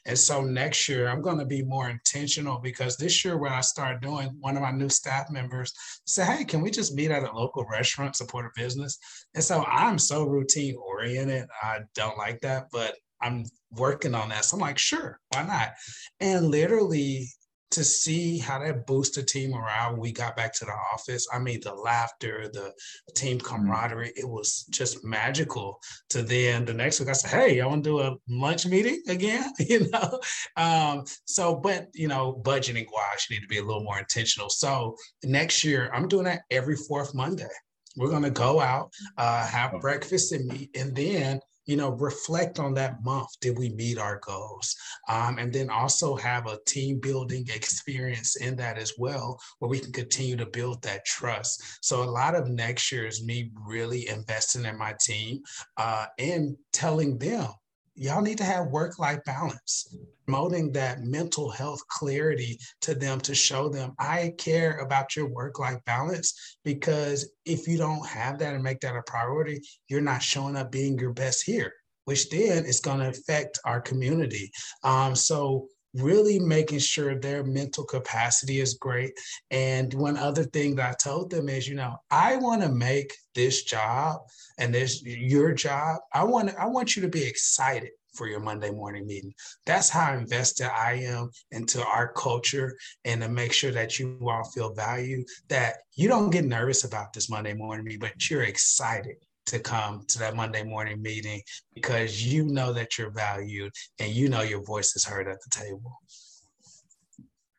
And 0.07 0.19
so 0.19 0.41
next 0.41 0.89
year, 0.89 1.09
I'm 1.09 1.21
going 1.21 1.39
to 1.39 1.45
be 1.45 1.63
more 1.63 1.91
intentional 1.91 2.59
because 2.59 2.97
this 2.97 3.25
year, 3.25 3.37
when 3.37 3.53
I 3.53 3.61
start 3.61 4.01
doing, 4.01 4.31
one 4.41 4.57
of 4.57 4.63
my 4.63 4.71
new 4.71 4.89
staff 4.89 5.31
members 5.31 5.73
said, 6.07 6.27
Hey, 6.27 6.45
can 6.45 6.63
we 6.63 6.71
just 6.71 6.95
meet 6.95 7.11
at 7.11 7.25
a 7.25 7.33
local 7.33 7.67
restaurant, 7.71 8.17
support 8.17 8.47
a 8.47 8.61
business? 8.61 8.99
And 9.35 9.45
so 9.45 9.65
I'm 9.65 9.99
so 9.99 10.25
routine 10.25 10.77
oriented. 10.77 11.47
I 11.63 11.81
don't 11.95 12.17
like 12.17 12.41
that, 12.41 12.69
but 12.73 12.97
I'm 13.21 13.45
working 13.73 14.15
on 14.15 14.31
that. 14.31 14.45
So 14.45 14.57
I'm 14.57 14.61
like, 14.61 14.79
sure, 14.79 15.21
why 15.33 15.43
not? 15.43 15.73
And 16.21 16.51
literally 16.51 17.29
to 17.71 17.85
see 17.85 18.39
how 18.39 18.59
that 18.59 18.87
boosted 18.87 19.29
team 19.29 19.51
morale 19.51 19.95
we 19.97 20.11
got 20.11 20.37
back 20.37 20.55
to 20.55 20.65
the 20.65 20.73
office. 20.93 21.27
I 21.33 21.39
mean, 21.39 21.61
the 21.63 21.75
laughter, 21.75 22.49
the 22.53 22.73
team 23.15 23.39
mm-hmm. 23.39 23.47
camaraderie, 23.47 24.13
it 24.17 24.27
was 24.27 24.65
just 24.71 25.05
magical. 25.05 25.81
To 26.11 26.23
then 26.23 26.65
the 26.65 26.73
next 26.73 27.01
week, 27.01 27.11
I 27.11 27.13
said, 27.13 27.31
"Hey, 27.31 27.61
I 27.61 27.67
want 27.67 27.85
to 27.85 27.91
do 27.91 28.01
a 28.01 28.17
lunch 28.29 28.67
meeting 28.67 29.03
again," 29.09 29.53
you 29.59 29.89
know. 29.91 30.21
Um, 30.57 31.05
so, 31.27 31.57
but 31.57 31.89
you 31.95 32.09
know, 32.09 32.41
budgeting 32.43 32.87
wise, 32.93 33.27
you 33.29 33.37
need 33.37 33.43
to 33.43 33.49
be 33.49 33.59
a 33.59 33.65
little 33.65 33.85
more 33.85 33.99
intentional. 33.99 34.49
So 34.49 34.97
next 35.23 35.63
year, 35.63 35.91
I'm 35.93 36.09
doing 36.09 36.25
that 36.25 36.43
every 36.51 36.77
fourth 36.77 37.15
Monday. 37.15 37.49
We're 37.97 38.11
going 38.11 38.23
to 38.23 38.31
go 38.31 38.61
out, 38.61 38.93
uh, 39.17 39.47
have 39.47 39.75
oh. 39.75 39.81
breakfast 39.81 40.33
and 40.33 40.47
meet, 40.47 40.71
and 40.75 40.95
then 40.95 41.41
you 41.69 41.77
know, 41.77 41.91
reflect 41.91 42.59
on 42.59 42.75
that 42.75 43.05
month. 43.05 43.29
Did 43.41 43.59
we 43.59 43.69
meet 43.69 43.99
our 43.99 44.21
goals? 44.25 44.75
Um, 45.09 45.39
and 45.39 45.53
then 45.53 45.69
also 45.69 46.17
have 46.17 46.47
a 46.47 46.59
team 46.67 46.99
building 46.99 47.47
experience 47.55 48.37
in 48.37 48.57
that 48.57 48.79
as 48.79 48.95
well, 48.99 49.39
where 49.59 49.69
we 49.69 49.79
can 49.79 49.93
continue 49.93 50.37
to 50.37 50.47
build 50.47 50.83
that 50.83 51.05
trust. 51.05 51.63
So 51.83 52.03
a 52.03 52.11
lot 52.11 52.35
of 52.35 52.49
next 52.49 52.91
year 52.91 53.07
is 53.07 53.23
me 53.23 53.51
really 53.67 54.09
investing 54.09 54.65
in 54.65 54.79
my 54.79 54.95
team 54.99 55.43
uh, 55.77 56.07
and 56.19 56.57
telling 56.73 57.19
them 57.19 57.51
y'all 57.99 58.23
need 58.23 58.39
to 58.39 58.45
have 58.45 58.69
work 58.69 58.99
life 58.99 59.19
balance, 59.25 59.95
promoting 60.25 60.71
that 60.73 61.01
mental 61.01 61.51
health 61.51 61.81
clarity 61.89 62.59
to 62.81 62.95
them 62.95 63.21
to 63.21 63.35
show 63.35 63.69
them, 63.69 63.93
I 63.99 64.35
care 64.39 64.79
about 64.79 65.17
your 65.17 65.27
work 65.27 65.59
life 65.59 65.79
balance 65.85 66.59
because 66.65 67.29
if 67.45 67.67
you 67.67 67.77
don't 67.77 68.07
have 68.07 68.39
that 68.39 68.55
and 68.55 68.63
make 68.63 68.81
that 68.81 68.95
a 68.95 69.03
priority, 69.03 69.61
you're 69.89 70.01
not 70.01 70.23
showing 70.23 70.57
up 70.57 70.71
being 70.71 70.99
your 70.99 71.13
best 71.13 71.45
here, 71.45 71.73
which 72.05 72.31
then 72.31 72.65
is 72.65 72.81
going 72.81 73.01
to 73.01 73.09
affect 73.09 73.59
our 73.65 73.81
community. 73.81 74.53
Um, 74.85 75.17
so, 75.17 75.67
really 75.95 76.39
making 76.39 76.79
sure 76.79 77.15
their 77.15 77.45
mental 77.45 77.85
capacity 77.85 78.61
is 78.61 78.75
great. 78.75 79.13
And 79.51 79.93
one 79.95 80.17
other 80.17 80.45
thing 80.45 80.77
that 80.77 80.91
I 80.91 80.95
told 81.03 81.31
them 81.31 81.49
is, 81.49 81.69
you 81.69 81.75
know, 81.75 81.97
I 82.11 82.37
want 82.37 82.63
to 82.63 82.69
make 82.69 83.13
this 83.35 83.65
job 83.65 84.21
and 84.59 84.75
this 84.75 85.03
your 85.03 85.53
job. 85.53 86.01
I 86.13 86.25
want 86.25 86.55
I 86.59 86.67
want 86.67 86.97
you 86.97 87.03
to 87.03 87.09
be 87.09 87.25
excited 87.25 87.91
for 88.15 88.27
your 88.27 88.41
Monday 88.41 88.71
morning 88.71 89.07
meeting. 89.07 89.33
That's 89.65 89.89
how 89.89 90.13
invested 90.15 90.67
I 90.67 90.95
am 90.95 91.31
into 91.53 91.85
our 91.85 92.13
culture 92.13 92.77
and 93.05 93.23
to 93.23 93.29
make 93.29 93.53
sure 93.53 93.71
that 93.71 93.99
you 93.99 94.19
all 94.29 94.45
feel 94.45 94.75
valued, 94.75 95.25
that 95.49 95.77
you 95.95 96.09
don't 96.09 96.31
get 96.31 96.45
nervous 96.45 96.85
about 96.85 97.13
this 97.13 97.31
Monday 97.31 97.55
morning 97.55 97.85
meeting, 97.85 98.01
but 98.01 98.29
you're 98.29 98.43
excited 98.43 99.17
to 99.49 99.59
come 99.59 100.05
to 100.09 100.19
that 100.19 100.37
Monday 100.37 100.63
morning 100.63 101.03
meeting 101.03 101.43
because 101.75 102.25
you 102.25 102.45
know 102.45 102.73
that 102.73 102.99
you're 102.99 103.11
valued 103.11 103.73
and 103.99 104.13
you 104.13 104.29
know 104.29 104.43
your 104.43 104.63
voice 104.65 104.95
is 104.95 105.05
heard 105.05 105.29
at 105.29 105.39
the 105.41 105.51
table. 105.51 105.99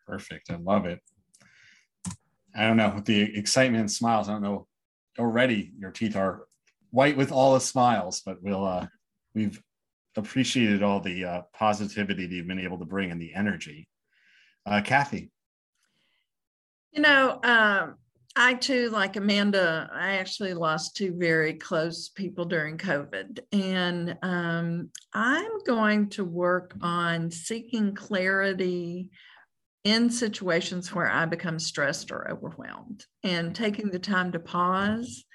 Perfect. 0.07 0.49
I 0.51 0.55
love 0.55 0.85
it. 0.85 0.99
I 2.55 2.67
don't 2.67 2.77
know 2.77 2.93
with 2.95 3.05
the 3.05 3.37
excitement 3.37 3.81
and 3.81 3.91
smiles. 3.91 4.27
I 4.27 4.33
don't 4.33 4.41
know 4.41 4.67
already 5.17 5.73
your 5.77 5.91
teeth 5.91 6.15
are 6.15 6.45
white 6.91 7.17
with 7.17 7.31
all 7.31 7.53
the 7.53 7.59
smiles, 7.59 8.21
but 8.25 8.41
we'll 8.41 8.65
uh 8.65 8.87
we've 9.35 9.61
appreciated 10.15 10.83
all 10.83 10.99
the 10.99 11.25
uh, 11.25 11.41
positivity 11.53 12.25
that 12.25 12.33
you've 12.33 12.47
been 12.47 12.59
able 12.59 12.77
to 12.77 12.85
bring 12.85 13.11
and 13.11 13.21
the 13.21 13.33
energy. 13.33 13.87
Uh, 14.65 14.81
Kathy. 14.83 15.31
You 16.91 17.01
know, 17.01 17.39
um, 17.43 17.95
I 18.35 18.53
too, 18.53 18.89
like 18.89 19.15
Amanda, 19.15 19.89
I 19.93 20.17
actually 20.17 20.53
lost 20.53 20.95
two 20.95 21.13
very 21.17 21.55
close 21.55 22.09
people 22.09 22.45
during 22.45 22.77
COVID. 22.77 23.39
And 23.51 24.17
um, 24.21 24.89
I'm 25.13 25.59
going 25.65 26.09
to 26.11 26.23
work 26.23 26.75
on 26.81 27.31
seeking 27.31 27.95
clarity 27.95 29.09
in 29.83 30.09
situations 30.09 30.93
where 30.93 31.09
I 31.09 31.25
become 31.25 31.57
stressed 31.59 32.11
or 32.11 32.29
overwhelmed 32.29 33.05
and 33.23 33.55
taking 33.55 33.89
the 33.89 33.99
time 33.99 34.31
to 34.33 34.39
pause 34.39 35.25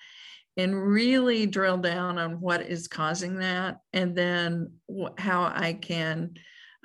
and 0.57 0.81
really 0.81 1.47
drill 1.47 1.79
down 1.79 2.19
on 2.19 2.41
what 2.41 2.63
is 2.63 2.87
causing 2.87 3.39
that 3.39 3.79
and 3.93 4.17
then 4.17 4.73
how 5.19 5.45
I 5.45 5.73
can 5.73 6.35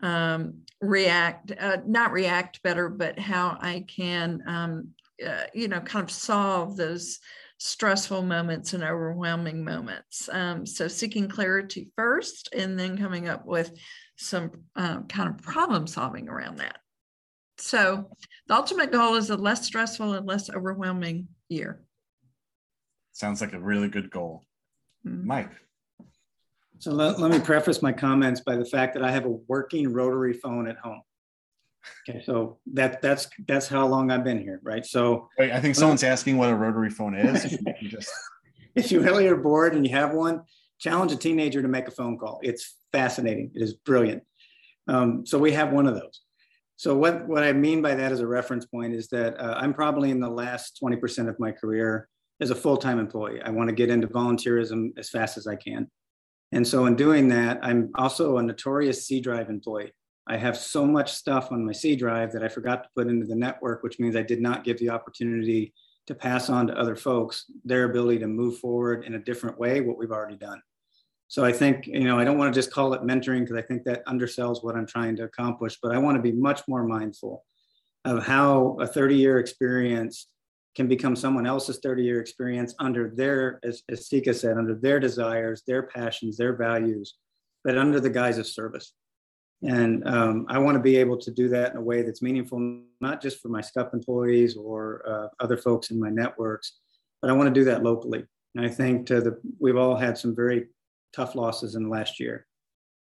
um, 0.01 0.62
react, 0.82 1.51
uh, 1.60 1.78
not 1.86 2.12
react 2.12 2.64
better, 2.64 2.89
but 2.89 3.20
how 3.20 3.57
I 3.62 3.86
can, 3.88 4.41
um, 4.47 4.89
uh, 5.26 5.43
you 5.53 5.67
know, 5.67 5.80
kind 5.82 6.03
of 6.03 6.11
solve 6.11 6.78
those 6.78 7.20
stressful 7.57 8.22
moments 8.22 8.74
and 8.74 8.84
overwhelming 8.84 9.63
moments. 9.63 10.30
Um, 10.32 10.65
so 10.65 10.88
seeking 10.88 11.28
clarity 11.28 11.89
first 11.95 12.49
and 12.53 12.80
then 12.80 12.97
coming 12.97 13.28
up 13.28 13.45
with 13.45 13.72
some 14.17 14.51
uh, 14.76 15.01
kind 15.03 15.30
of 15.30 15.38
problem 15.41 15.86
solving 15.86 16.30
around 16.30 16.59
that. 16.59 16.78
So 17.57 18.09
the 18.47 18.55
ultimate 18.55 18.91
goal 18.91 19.15
is 19.15 19.30
a 19.30 19.36
less 19.36 19.65
stressful 19.65 20.13
and 20.13 20.26
less 20.26 20.49
overwhelming 20.49 21.28
year. 21.49 21.82
Sounds 23.11 23.41
like 23.41 23.53
a 23.53 23.59
really 23.59 23.89
good 23.89 24.09
goal. 24.09 24.45
Mm-hmm. 25.05 25.28
Mike. 25.28 25.51
So 26.80 26.91
let, 26.91 27.20
let 27.20 27.32
me 27.32 27.39
preface 27.39 27.82
my 27.82 27.91
comments 27.91 28.39
by 28.39 28.55
the 28.55 28.63
fact 28.63 28.93
that 28.93 29.03
I 29.03 29.11
have 29.11 29.26
a 29.26 29.38
working 29.49 29.91
rotary 29.91 30.32
phone 30.32 30.65
at 30.67 30.78
home. 30.78 31.01
Okay, 32.07 32.21
so 32.25 32.59
that 32.73 33.01
that's 33.01 33.30
that's 33.47 33.67
how 33.67 33.88
long 33.88 34.11
I've 34.11 34.23
been 34.23 34.39
here, 34.39 34.59
right? 34.63 34.86
So 34.86 35.30
Wait, 35.38 35.51
I 35.51 35.59
think 35.61 35.75
someone's 35.75 36.03
asking 36.03 36.38
what 36.38 36.49
a 36.49 36.55
rotary 36.55 36.89
phone 36.89 37.15
is. 37.15 37.45
if, 37.45 37.82
you 37.82 37.89
just... 37.89 38.11
if 38.75 38.91
you 38.91 39.01
really 39.01 39.27
are 39.27 39.38
bored 39.38 39.75
and 39.75 39.86
you 39.88 39.95
have 39.95 40.13
one, 40.13 40.41
challenge 40.80 41.11
a 41.11 41.15
teenager 41.15 41.61
to 41.61 41.67
make 41.67 41.88
a 41.88 41.91
phone 41.91 42.17
call. 42.17 42.39
It's 42.43 42.75
fascinating. 42.91 43.51
It 43.55 43.61
is 43.61 43.73
brilliant. 43.73 44.23
Um, 44.88 45.25
so 45.25 45.38
we 45.38 45.51
have 45.53 45.71
one 45.71 45.88
of 45.88 45.95
those. 45.95 46.21
So 46.77 46.95
what 46.95 47.27
what 47.27 47.43
I 47.43 47.53
mean 47.53 47.82
by 47.82 47.95
that 47.95 48.11
as 48.11 48.21
a 48.21 48.27
reference 48.27 48.65
point 48.65 48.93
is 48.93 49.07
that 49.09 49.39
uh, 49.39 49.55
I'm 49.57 49.73
probably 49.73 50.11
in 50.11 50.19
the 50.19 50.30
last 50.30 50.80
20% 50.82 51.27
of 51.27 51.39
my 51.39 51.51
career 51.51 52.07
as 52.41 52.51
a 52.51 52.55
full-time 52.55 52.99
employee. 52.99 53.41
I 53.41 53.49
want 53.49 53.69
to 53.69 53.75
get 53.75 53.89
into 53.89 54.07
volunteerism 54.07 54.97
as 54.97 55.09
fast 55.09 55.38
as 55.38 55.45
I 55.45 55.55
can. 55.55 55.89
And 56.51 56.65
so 56.65 56.86
in 56.86 56.95
doing 56.95 57.27
that, 57.30 57.59
I'm 57.61 57.91
also 57.95 58.38
a 58.38 58.43
notorious 58.43 59.05
C 59.05 59.19
drive 59.19 59.49
employee. 59.49 59.91
I 60.30 60.38
have 60.38 60.55
so 60.55 60.86
much 60.86 61.11
stuff 61.11 61.51
on 61.51 61.65
my 61.65 61.71
C 61.71 61.95
drive 61.95 62.32
that 62.34 62.43
I 62.43 62.47
forgot 62.49 62.84
to 62.84 62.89
put 62.95 63.07
into 63.07 63.25
the 63.25 63.36
network, 63.36 63.82
which 63.82 63.99
means 63.99 64.15
I 64.15 64.21
did 64.21 64.39
not 64.39 64.63
give 64.63 64.77
the 64.77 64.91
opportunity 64.91 65.73
to 66.05 66.13
pass 66.13 66.49
on 66.51 66.67
to 66.67 66.77
other 66.77 66.95
folks 66.95 67.45
their 67.65 67.86
ability 67.86 68.19
to 68.19 68.27
move 68.27 68.59
forward 68.59 69.05
in 69.05 69.15
a 69.15 69.19
different 69.19 69.59
way, 69.59 69.82
what 69.82 69.97
we've 69.97 70.11
already 70.11 70.38
done. 70.38 70.61
So 71.30 71.43
I 71.43 71.51
think, 71.51 71.88
you 71.88 72.03
know, 72.03 72.19
I 72.19 72.23
don't 72.23 72.38
want 72.38 72.53
to 72.53 72.57
just 72.57 72.71
call 72.71 72.93
it 72.93 73.01
mentoring 73.01 73.41
because 73.41 73.57
I 73.57 73.63
think 73.63 73.84
that 73.86 74.05
undersells 74.05 74.63
what 74.63 74.75
I'm 74.75 74.86
trying 74.86 75.15
to 75.17 75.23
accomplish, 75.23 75.80
but 75.82 75.93
I 75.93 75.97
want 75.97 76.15
to 76.15 76.21
be 76.21 76.32
much 76.32 76.61
more 76.67 76.84
mindful 76.84 77.43
of 78.05 78.23
how 78.23 78.77
a 78.80 78.88
30 78.88 79.15
year 79.15 79.39
experience 79.39 80.27
can 80.75 80.88
become 80.88 81.15
someone 81.15 81.47
else's 81.47 81.80
30 81.82 82.03
year 82.03 82.21
experience 82.21 82.75
under 82.80 83.09
their, 83.15 83.59
as, 83.63 83.82
as 83.89 84.07
Sikha 84.07 84.34
said, 84.34 84.57
under 84.57 84.75
their 84.75 84.99
desires, 84.99 85.63
their 85.65 85.84
passions, 85.84 86.38
their 86.38 86.55
values, 86.55 87.15
but 87.63 87.77
under 87.77 87.99
the 87.99 88.09
guise 88.11 88.38
of 88.38 88.45
service. 88.45 88.93
And 89.62 90.07
um, 90.07 90.45
I 90.49 90.57
want 90.57 90.76
to 90.76 90.82
be 90.82 90.95
able 90.97 91.18
to 91.18 91.32
do 91.32 91.49
that 91.49 91.72
in 91.72 91.78
a 91.78 91.82
way 91.82 92.01
that's 92.01 92.22
meaningful, 92.22 92.82
not 93.01 93.22
just 93.22 93.41
for 93.41 93.49
my 93.49 93.62
SCUP 93.62 93.93
employees 93.93 94.55
or 94.55 95.03
uh, 95.07 95.28
other 95.43 95.57
folks 95.57 95.91
in 95.91 95.99
my 95.99 96.10
networks, 96.10 96.80
but 97.22 97.30
I 97.30 97.34
want 97.34 97.53
to 97.53 97.60
do 97.60 97.66
that 97.66 97.84
locally. 97.84 98.26
And 98.55 98.66
I 98.66 98.70
think 98.70 99.07
the, 99.07 99.38
we've 99.60 99.76
all 99.76 99.95
had 99.95 100.18
some 100.18 100.36
very 100.36 100.68
tough 101.14 101.36
losses 101.36 101.76
in 101.76 101.84
the 101.84 101.89
last 101.89 102.20
year. 102.20 102.45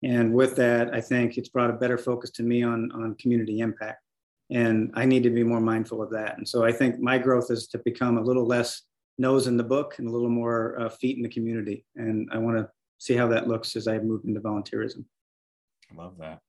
And 0.04 0.32
with 0.32 0.54
that, 0.56 0.94
I 0.94 1.00
think 1.00 1.36
it's 1.36 1.48
brought 1.48 1.70
a 1.70 1.74
better 1.74 1.98
focus 1.98 2.30
to 2.32 2.42
me 2.42 2.62
on, 2.62 2.90
on 2.92 3.16
community 3.16 3.60
impact 3.60 4.04
and 4.50 4.90
I 4.94 5.04
need 5.04 5.22
to 5.22 5.30
be 5.30 5.42
more 5.42 5.60
mindful 5.60 6.02
of 6.02 6.10
that. 6.10 6.36
And 6.36 6.48
so 6.48 6.64
I 6.64 6.72
think 6.72 7.00
my 7.00 7.18
growth 7.18 7.50
is 7.50 7.66
to 7.68 7.78
become 7.78 8.18
a 8.18 8.22
little 8.22 8.46
less 8.46 8.82
nose 9.18 9.46
in 9.46 9.56
the 9.56 9.64
book 9.64 9.98
and 9.98 10.08
a 10.08 10.10
little 10.10 10.28
more 10.28 10.78
uh, 10.80 10.88
feet 10.88 11.16
in 11.16 11.22
the 11.22 11.28
community. 11.28 11.84
And 11.96 12.28
I 12.32 12.38
want 12.38 12.58
to 12.58 12.68
see 12.98 13.14
how 13.14 13.26
that 13.28 13.48
looks 13.48 13.76
as 13.76 13.88
I 13.88 13.98
move 13.98 14.22
into 14.24 14.40
volunteerism. 14.40 15.04
Love 15.96 16.18
that. 16.18 16.40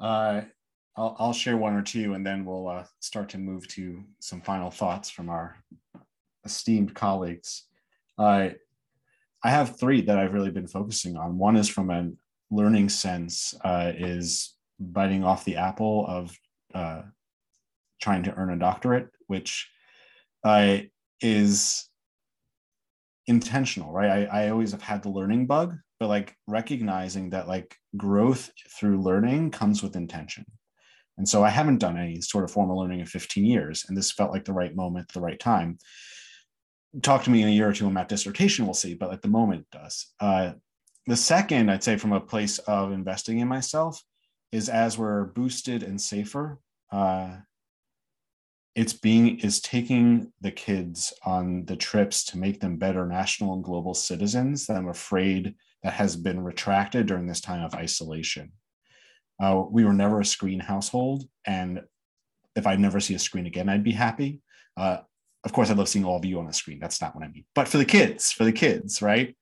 Uh, 0.00 0.42
I'll, 0.96 1.16
I'll 1.18 1.32
share 1.32 1.56
one 1.56 1.74
or 1.74 1.82
two, 1.82 2.14
and 2.14 2.26
then 2.26 2.44
we'll 2.44 2.68
uh, 2.68 2.84
start 3.00 3.28
to 3.30 3.38
move 3.38 3.66
to 3.68 4.02
some 4.20 4.40
final 4.40 4.70
thoughts 4.70 5.10
from 5.10 5.28
our 5.28 5.56
esteemed 6.44 6.94
colleagues. 6.94 7.64
Uh, 8.18 8.50
I 9.42 9.50
have 9.50 9.78
three 9.78 10.02
that 10.02 10.18
I've 10.18 10.32
really 10.32 10.50
been 10.50 10.68
focusing 10.68 11.16
on. 11.16 11.38
One 11.38 11.56
is 11.56 11.68
from 11.68 11.90
a 11.90 12.10
learning 12.50 12.88
sense, 12.88 13.54
uh, 13.64 13.92
is 13.96 14.54
biting 14.78 15.24
off 15.24 15.44
the 15.44 15.56
apple 15.56 16.06
of 16.08 16.36
uh, 16.74 17.02
trying 18.00 18.22
to 18.24 18.34
earn 18.34 18.50
a 18.50 18.58
doctorate, 18.58 19.08
which 19.26 19.68
uh, 20.44 20.78
is 21.20 21.88
intentional, 23.26 23.92
right? 23.92 24.28
I, 24.28 24.44
I 24.44 24.48
always 24.50 24.72
have 24.72 24.82
had 24.82 25.02
the 25.02 25.10
learning 25.10 25.46
bug, 25.46 25.76
but 26.04 26.08
like 26.08 26.36
recognizing 26.46 27.30
that 27.30 27.48
like 27.48 27.78
growth 27.96 28.50
through 28.78 29.00
learning 29.00 29.50
comes 29.50 29.82
with 29.82 29.96
intention. 29.96 30.44
And 31.16 31.26
so 31.26 31.42
I 31.42 31.48
haven't 31.48 31.78
done 31.78 31.96
any 31.96 32.20
sort 32.20 32.44
of 32.44 32.50
formal 32.50 32.78
learning 32.78 33.00
in 33.00 33.06
15 33.06 33.42
years, 33.42 33.86
and 33.88 33.96
this 33.96 34.12
felt 34.12 34.30
like 34.30 34.44
the 34.44 34.52
right 34.52 34.76
moment, 34.76 35.10
the 35.14 35.22
right 35.22 35.40
time. 35.40 35.78
Talk 37.00 37.24
to 37.24 37.30
me 37.30 37.40
in 37.40 37.48
a 37.48 37.52
year 37.52 37.70
or 37.70 37.72
two 37.72 37.86
on 37.86 37.94
that 37.94 38.10
dissertation, 38.10 38.66
we'll 38.66 38.74
see, 38.74 38.92
but 38.92 39.14
at 39.14 39.22
the 39.22 39.28
moment 39.28 39.62
it 39.62 39.78
does. 39.78 40.12
Uh, 40.20 40.52
the 41.06 41.16
second, 41.16 41.70
I'd 41.70 41.82
say 41.82 41.96
from 41.96 42.12
a 42.12 42.20
place 42.20 42.58
of 42.58 42.92
investing 42.92 43.38
in 43.38 43.48
myself, 43.48 44.02
is 44.52 44.68
as 44.68 44.98
we're 44.98 45.24
boosted 45.24 45.82
and 45.82 45.98
safer, 45.98 46.58
uh, 46.92 47.36
it's 48.74 48.92
being 48.92 49.38
is 49.38 49.58
taking 49.58 50.34
the 50.42 50.50
kids 50.50 51.14
on 51.24 51.64
the 51.64 51.76
trips 51.76 52.26
to 52.26 52.38
make 52.38 52.60
them 52.60 52.76
better 52.76 53.06
national 53.06 53.54
and 53.54 53.64
global 53.64 53.94
citizens 53.94 54.66
that 54.66 54.76
I'm 54.76 54.88
afraid 54.88 55.54
that 55.84 55.92
has 55.92 56.16
been 56.16 56.42
retracted 56.42 57.06
during 57.06 57.26
this 57.26 57.40
time 57.40 57.62
of 57.62 57.74
isolation. 57.74 58.52
Uh, 59.40 59.62
we 59.70 59.84
were 59.84 59.92
never 59.92 60.20
a 60.20 60.24
screen 60.24 60.58
household, 60.58 61.24
and 61.46 61.82
if 62.56 62.66
I 62.66 62.76
never 62.76 62.98
see 62.98 63.14
a 63.14 63.18
screen 63.18 63.46
again, 63.46 63.68
I'd 63.68 63.84
be 63.84 63.92
happy. 63.92 64.40
Uh, 64.76 64.98
of 65.44 65.52
course, 65.52 65.70
I 65.70 65.74
love 65.74 65.88
seeing 65.88 66.04
all 66.04 66.16
of 66.16 66.24
you 66.24 66.40
on 66.40 66.48
a 66.48 66.52
screen. 66.52 66.78
That's 66.80 67.00
not 67.00 67.14
what 67.14 67.24
I 67.24 67.28
mean. 67.28 67.44
But 67.54 67.68
for 67.68 67.78
the 67.78 67.84
kids, 67.84 68.32
for 68.32 68.44
the 68.44 68.52
kids, 68.52 69.02
right? 69.02 69.36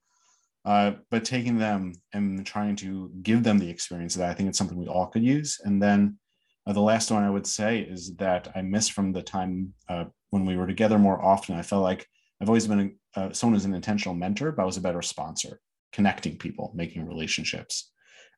Uh, 0.65 0.93
but 1.11 1.25
taking 1.25 1.59
them 1.59 1.93
and 2.13 2.45
trying 2.45 2.77
to 2.77 3.11
give 3.23 3.43
them 3.43 3.59
the 3.59 3.71
experience 3.71 4.15
that 4.15 4.29
I 4.29 4.35
think 4.35 4.49
it's 4.49 4.59
something 4.59 4.79
we 4.79 4.89
all 4.89 5.07
could 5.07 5.23
use. 5.23 5.61
And 5.65 5.83
then 5.83 6.19
uh, 6.67 6.73
the 6.73 6.81
last 6.81 7.11
one 7.11 7.25
I 7.25 7.31
would 7.31 7.47
say 7.47 7.81
is 7.81 8.15
that 8.17 8.51
I 8.55 8.63
miss 8.63 8.89
from 8.89 9.13
the 9.13 9.23
time 9.23 9.75
uh, 9.89 10.05
when 10.31 10.45
we 10.45 10.57
were 10.57 10.67
together 10.67 10.99
more 10.99 11.23
often. 11.23 11.57
I 11.57 11.63
felt 11.63 11.83
like 11.83 12.07
I've 12.41 12.49
always 12.49 12.67
been 12.67 12.99
a, 13.17 13.21
uh, 13.21 13.33
someone 13.33 13.55
who's 13.55 13.65
an 13.65 13.75
intentional 13.75 14.15
mentor, 14.15 14.53
but 14.53 14.63
I 14.63 14.67
was 14.67 14.77
a 14.77 14.83
better 14.83 15.03
sponsor, 15.03 15.61
connecting 15.93 16.39
people, 16.39 16.73
making 16.75 17.07
relationships, 17.07 17.91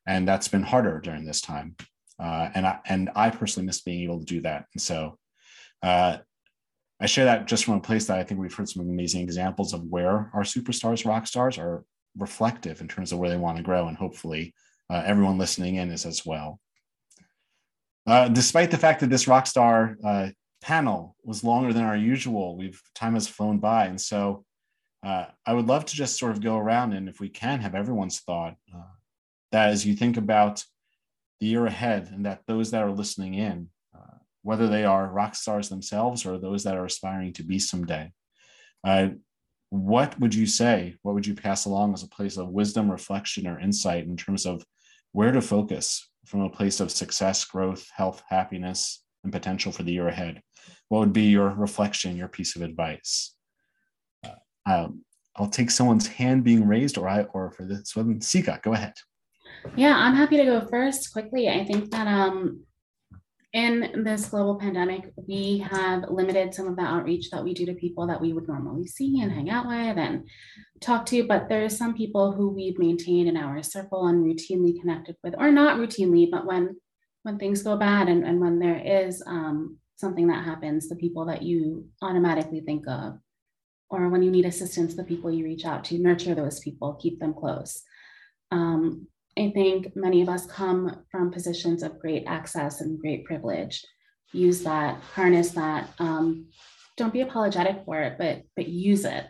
and 0.05 0.27
that's 0.27 0.47
been 0.47 0.63
harder 0.63 0.99
during 0.99 1.25
this 1.25 1.41
time. 1.41 1.75
Uh, 2.19 2.49
and 2.55 2.65
I 2.65 2.79
and 2.87 3.09
I 3.15 3.29
personally 3.29 3.65
miss 3.65 3.81
being 3.81 4.03
able 4.03 4.19
to 4.19 4.25
do 4.25 4.41
that. 4.41 4.65
And 4.73 4.81
so 4.81 5.17
uh, 5.83 6.17
I 6.99 7.05
share 7.07 7.25
that 7.25 7.45
just 7.45 7.65
from 7.65 7.75
a 7.75 7.81
place 7.81 8.07
that 8.07 8.19
I 8.19 8.23
think 8.23 8.39
we've 8.39 8.53
heard 8.53 8.69
some 8.69 8.83
amazing 8.83 9.21
examples 9.21 9.73
of 9.73 9.83
where 9.83 10.31
our 10.33 10.43
superstars, 10.43 11.05
rock 11.05 11.27
stars, 11.27 11.57
are 11.57 11.83
reflective 12.17 12.79
in 12.81 12.87
terms 12.87 13.11
of 13.11 13.19
where 13.19 13.29
they 13.29 13.37
want 13.37 13.57
to 13.57 13.63
grow, 13.63 13.87
and 13.87 13.97
hopefully 13.97 14.53
uh, 14.89 15.03
everyone 15.05 15.37
listening 15.37 15.75
in 15.75 15.91
is 15.91 16.05
as 16.05 16.25
well. 16.25 16.59
Uh, 18.07 18.27
despite 18.29 18.71
the 18.71 18.77
fact 18.77 18.99
that 18.99 19.09
this 19.09 19.25
Rockstar 19.25 19.95
uh, 20.03 20.29
panel 20.61 21.15
was 21.23 21.43
longer 21.43 21.73
than 21.73 21.83
our 21.83 21.97
usual, 21.97 22.55
we've 22.55 22.81
time 22.93 23.15
has 23.15 23.27
flown 23.27 23.57
by, 23.57 23.85
and 23.85 23.99
so 23.99 24.45
uh, 25.05 25.25
I 25.45 25.53
would 25.53 25.67
love 25.67 25.85
to 25.85 25.95
just 25.95 26.17
sort 26.17 26.31
of 26.31 26.41
go 26.41 26.57
around 26.57 26.93
and, 26.93 27.07
if 27.07 27.19
we 27.19 27.29
can, 27.29 27.61
have 27.61 27.75
everyone's 27.75 28.19
thought 28.19 28.55
uh, 28.73 28.81
that 29.51 29.69
as 29.69 29.85
you 29.85 29.95
think 29.95 30.17
about 30.17 30.63
the 31.39 31.47
year 31.47 31.65
ahead, 31.65 32.09
and 32.11 32.25
that 32.25 32.41
those 32.47 32.71
that 32.71 32.83
are 32.83 32.91
listening 32.91 33.35
in, 33.35 33.69
uh, 33.95 34.17
whether 34.41 34.67
they 34.67 34.83
are 34.83 35.11
rock 35.11 35.35
stars 35.35 35.69
themselves 35.69 36.25
or 36.25 36.37
those 36.37 36.63
that 36.63 36.75
are 36.75 36.85
aspiring 36.85 37.33
to 37.33 37.43
be 37.43 37.59
someday, 37.59 38.11
what 39.69 40.19
would 40.19 40.33
you 40.33 40.45
say? 40.45 40.95
What 41.01 41.15
would 41.15 41.27
you 41.27 41.35
pass 41.35 41.65
along 41.65 41.93
as 41.93 42.03
a 42.03 42.07
place 42.07 42.37
of 42.37 42.49
wisdom, 42.49 42.89
reflection, 42.89 43.47
or 43.47 43.59
insight 43.59 44.05
in 44.05 44.15
terms 44.15 44.45
of 44.45 44.63
where 45.11 45.31
to 45.31 45.41
focus 45.41 46.09
from 46.25 46.41
a 46.41 46.49
place 46.49 46.79
of 46.79 46.91
success, 46.91 47.45
growth, 47.45 47.87
health, 47.95 48.23
happiness, 48.29 49.03
and 49.23 49.33
potential 49.33 49.71
for 49.71 49.83
the 49.83 49.93
year 49.93 50.07
ahead? 50.07 50.41
What 50.89 50.99
would 50.99 51.13
be 51.13 51.23
your 51.23 51.49
reflection, 51.49 52.15
your 52.15 52.27
piece 52.27 52.55
of 52.55 52.61
advice? 52.61 53.35
Uh, 54.65 54.87
I'll, 55.35 55.49
take 55.49 55.69
someone's 55.69 56.07
hand 56.07 56.43
being 56.43 56.67
raised, 56.67 56.97
or 56.97 57.07
I, 57.07 57.23
or 57.33 57.51
for 57.51 57.65
this 57.65 57.95
one, 57.95 58.21
Sikha, 58.21 58.59
go 58.63 58.73
ahead. 58.73 58.93
Yeah, 59.75 59.95
I'm 59.95 60.15
happy 60.15 60.37
to 60.37 60.45
go 60.45 60.67
first 60.67 61.11
quickly. 61.11 61.49
I 61.49 61.65
think 61.65 61.91
that 61.91 62.07
um, 62.07 62.63
in 63.53 64.03
this 64.03 64.27
global 64.27 64.59
pandemic, 64.59 65.11
we 65.15 65.59
have 65.59 66.09
limited 66.09 66.53
some 66.53 66.67
of 66.67 66.75
the 66.75 66.83
outreach 66.83 67.29
that 67.31 67.43
we 67.43 67.53
do 67.53 67.65
to 67.65 67.73
people 67.73 68.05
that 68.07 68.19
we 68.19 68.33
would 68.33 68.47
normally 68.47 68.85
see 68.85 69.21
and 69.21 69.31
hang 69.31 69.49
out 69.49 69.67
with 69.67 69.97
and 69.97 70.27
talk 70.81 71.05
to. 71.07 71.25
But 71.25 71.47
there's 71.47 71.77
some 71.77 71.95
people 71.95 72.31
who 72.31 72.49
we've 72.49 72.77
maintained 72.77 73.29
in 73.29 73.37
our 73.37 73.63
circle 73.63 74.07
and 74.07 74.25
routinely 74.25 74.79
connected 74.79 75.15
with, 75.23 75.35
or 75.37 75.51
not 75.51 75.77
routinely, 75.77 76.29
but 76.29 76.45
when 76.45 76.75
when 77.23 77.39
things 77.39 77.63
go 77.63 77.75
bad 77.75 78.07
and, 78.07 78.23
and 78.23 78.39
when 78.39 78.59
there 78.59 78.77
is 78.77 79.23
um, 79.25 79.77
something 79.95 80.27
that 80.27 80.45
happens, 80.45 80.87
the 80.87 80.95
people 80.95 81.25
that 81.25 81.41
you 81.41 81.87
automatically 82.03 82.59
think 82.59 82.87
of, 82.87 83.17
or 83.95 84.09
when 84.09 84.23
you 84.23 84.31
need 84.31 84.45
assistance, 84.45 84.95
the 84.95 85.03
people 85.03 85.31
you 85.31 85.43
reach 85.45 85.65
out 85.65 85.83
to, 85.85 85.97
nurture 85.97 86.35
those 86.35 86.59
people, 86.59 86.99
keep 87.01 87.19
them 87.19 87.33
close. 87.33 87.81
Um, 88.51 89.07
I 89.37 89.51
think 89.51 89.95
many 89.95 90.21
of 90.21 90.29
us 90.29 90.45
come 90.45 91.03
from 91.11 91.31
positions 91.31 91.83
of 91.83 91.99
great 91.99 92.23
access 92.27 92.81
and 92.81 92.99
great 92.99 93.25
privilege. 93.25 93.83
Use 94.31 94.63
that, 94.63 94.99
harness 95.13 95.51
that. 95.51 95.89
Um, 95.99 96.47
don't 96.97 97.13
be 97.13 97.21
apologetic 97.21 97.83
for 97.85 98.01
it, 98.01 98.17
but 98.17 98.43
but 98.55 98.67
use 98.67 99.05
it. 99.05 99.25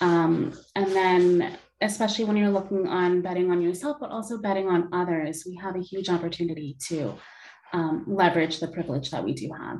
Um, 0.00 0.58
and 0.74 0.86
then, 0.92 1.58
especially 1.80 2.24
when 2.24 2.36
you're 2.36 2.50
looking 2.50 2.86
on 2.88 3.20
betting 3.20 3.50
on 3.50 3.60
yourself, 3.60 3.98
but 4.00 4.10
also 4.10 4.38
betting 4.38 4.68
on 4.68 4.88
others, 4.92 5.44
we 5.46 5.56
have 5.56 5.76
a 5.76 5.82
huge 5.82 6.08
opportunity 6.08 6.76
to 6.88 7.14
um, 7.72 8.04
leverage 8.06 8.60
the 8.60 8.68
privilege 8.68 9.10
that 9.10 9.24
we 9.24 9.34
do 9.34 9.50
have. 9.52 9.78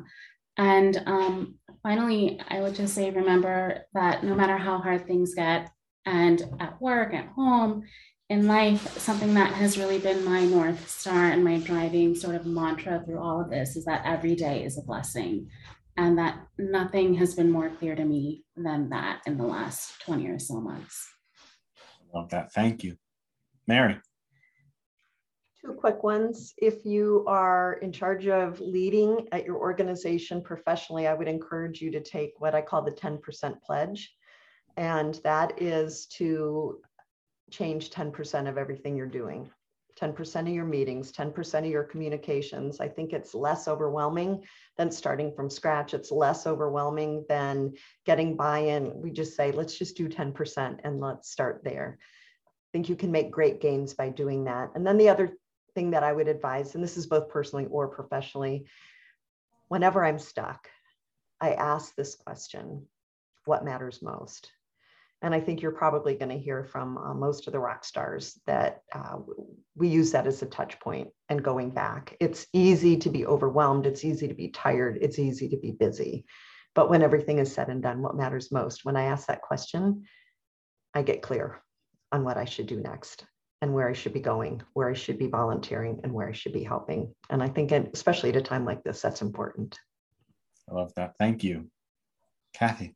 And 0.56 1.02
um, 1.06 1.54
finally, 1.84 2.40
I 2.48 2.60
would 2.60 2.74
just 2.74 2.94
say 2.94 3.10
remember 3.10 3.84
that 3.92 4.24
no 4.24 4.34
matter 4.34 4.56
how 4.56 4.78
hard 4.78 5.06
things 5.06 5.34
get, 5.34 5.70
and 6.06 6.42
at 6.58 6.80
work, 6.82 7.14
at 7.14 7.28
home, 7.28 7.84
in 8.30 8.46
life, 8.46 8.98
something 8.98 9.34
that 9.34 9.52
has 9.52 9.78
really 9.78 9.98
been 9.98 10.24
my 10.24 10.44
North 10.44 10.88
Star 10.88 11.30
and 11.30 11.44
my 11.44 11.58
driving 11.58 12.14
sort 12.14 12.34
of 12.34 12.46
mantra 12.46 13.02
through 13.04 13.20
all 13.20 13.40
of 13.40 13.50
this 13.50 13.76
is 13.76 13.84
that 13.84 14.02
every 14.04 14.34
day 14.34 14.64
is 14.64 14.78
a 14.78 14.82
blessing. 14.82 15.48
And 15.96 16.18
that 16.18 16.40
nothing 16.58 17.14
has 17.14 17.34
been 17.34 17.50
more 17.50 17.70
clear 17.70 17.94
to 17.94 18.04
me 18.04 18.44
than 18.56 18.90
that 18.90 19.20
in 19.26 19.38
the 19.38 19.44
last 19.44 20.00
20 20.02 20.26
or 20.28 20.38
so 20.40 20.60
months. 20.60 21.08
Love 22.12 22.30
that. 22.30 22.52
Thank 22.52 22.82
you. 22.82 22.96
Mary. 23.68 24.00
Two 25.64 25.72
quick 25.72 26.02
ones. 26.02 26.52
If 26.58 26.84
you 26.84 27.24
are 27.26 27.74
in 27.80 27.90
charge 27.90 28.26
of 28.26 28.60
leading 28.60 29.26
at 29.32 29.46
your 29.46 29.56
organization 29.56 30.42
professionally, 30.42 31.06
I 31.06 31.14
would 31.14 31.28
encourage 31.28 31.80
you 31.80 31.90
to 31.92 32.02
take 32.02 32.32
what 32.38 32.54
I 32.54 32.60
call 32.60 32.82
the 32.82 32.90
10% 32.90 33.62
pledge. 33.62 34.14
And 34.76 35.14
that 35.24 35.62
is 35.62 36.06
to 36.18 36.80
change 37.50 37.90
10% 37.90 38.46
of 38.46 38.58
everything 38.58 38.94
you're 38.94 39.06
doing. 39.06 39.50
10% 39.98 40.40
of 40.40 40.48
your 40.48 40.66
meetings, 40.66 41.12
10% 41.12 41.58
of 41.60 41.66
your 41.66 41.84
communications. 41.84 42.80
I 42.80 42.88
think 42.88 43.12
it's 43.12 43.34
less 43.34 43.66
overwhelming 43.66 44.44
than 44.76 44.90
starting 44.90 45.32
from 45.32 45.48
scratch. 45.48 45.94
It's 45.94 46.10
less 46.10 46.46
overwhelming 46.46 47.24
than 47.28 47.72
getting 48.04 48.36
buy 48.36 48.58
in. 48.58 49.00
We 49.00 49.12
just 49.12 49.34
say, 49.34 49.50
let's 49.52 49.78
just 49.78 49.96
do 49.96 50.08
10% 50.10 50.80
and 50.84 51.00
let's 51.00 51.30
start 51.30 51.62
there. 51.64 51.98
I 52.00 52.68
think 52.72 52.88
you 52.88 52.96
can 52.96 53.12
make 53.12 53.30
great 53.30 53.60
gains 53.62 53.94
by 53.94 54.10
doing 54.10 54.44
that. 54.44 54.70
And 54.74 54.84
then 54.84 54.98
the 54.98 55.08
other 55.08 55.38
thing 55.74 55.90
that 55.90 56.02
I 56.02 56.12
would 56.12 56.28
advise, 56.28 56.74
and 56.74 56.82
this 56.82 56.96
is 56.96 57.06
both 57.06 57.28
personally 57.28 57.66
or 57.70 57.88
professionally, 57.88 58.66
whenever 59.68 60.04
I'm 60.04 60.18
stuck, 60.18 60.68
I 61.40 61.52
ask 61.52 61.94
this 61.94 62.14
question 62.14 62.86
what 63.44 63.64
matters 63.64 64.00
most? 64.00 64.50
And 65.20 65.34
I 65.34 65.40
think 65.40 65.62
you're 65.62 65.72
probably 65.72 66.14
going 66.14 66.30
to 66.30 66.38
hear 66.38 66.64
from 66.64 66.98
uh, 66.98 67.14
most 67.14 67.46
of 67.46 67.52
the 67.52 67.58
rock 67.58 67.84
stars 67.84 68.38
that 68.46 68.82
uh, 68.94 69.16
we 69.74 69.88
use 69.88 70.12
that 70.12 70.26
as 70.26 70.42
a 70.42 70.46
touch 70.46 70.78
point 70.80 71.08
and 71.28 71.42
going 71.42 71.70
back. 71.70 72.16
It's 72.20 72.46
easy 72.52 72.96
to 72.98 73.10
be 73.10 73.26
overwhelmed. 73.26 73.86
It's 73.86 74.04
easy 74.04 74.28
to 74.28 74.34
be 74.34 74.48
tired. 74.48 74.98
It's 75.00 75.18
easy 75.18 75.48
to 75.50 75.56
be 75.56 75.72
busy. 75.72 76.24
But 76.74 76.90
when 76.90 77.02
everything 77.02 77.38
is 77.38 77.52
said 77.52 77.68
and 77.68 77.82
done, 77.82 78.02
what 78.02 78.16
matters 78.16 78.52
most? 78.52 78.84
When 78.84 78.96
I 78.96 79.04
ask 79.04 79.26
that 79.28 79.42
question, 79.42 80.04
I 80.94 81.02
get 81.02 81.22
clear 81.22 81.60
on 82.12 82.24
what 82.24 82.36
I 82.36 82.44
should 82.44 82.66
do 82.66 82.80
next 82.80 83.24
and 83.64 83.72
where 83.72 83.88
I 83.88 83.94
should 83.94 84.12
be 84.12 84.20
going, 84.20 84.60
where 84.74 84.90
I 84.90 84.92
should 84.92 85.18
be 85.18 85.26
volunteering, 85.26 85.98
and 86.04 86.12
where 86.12 86.28
I 86.28 86.32
should 86.32 86.52
be 86.52 86.62
helping. 86.62 87.14
And 87.30 87.42
I 87.42 87.48
think, 87.48 87.72
especially 87.72 88.28
at 88.28 88.36
a 88.36 88.42
time 88.42 88.66
like 88.66 88.84
this, 88.84 89.00
that's 89.00 89.22
important. 89.22 89.78
I 90.70 90.74
love 90.74 90.92
that. 90.96 91.14
Thank 91.18 91.42
you. 91.42 91.70
Kathy. 92.52 92.94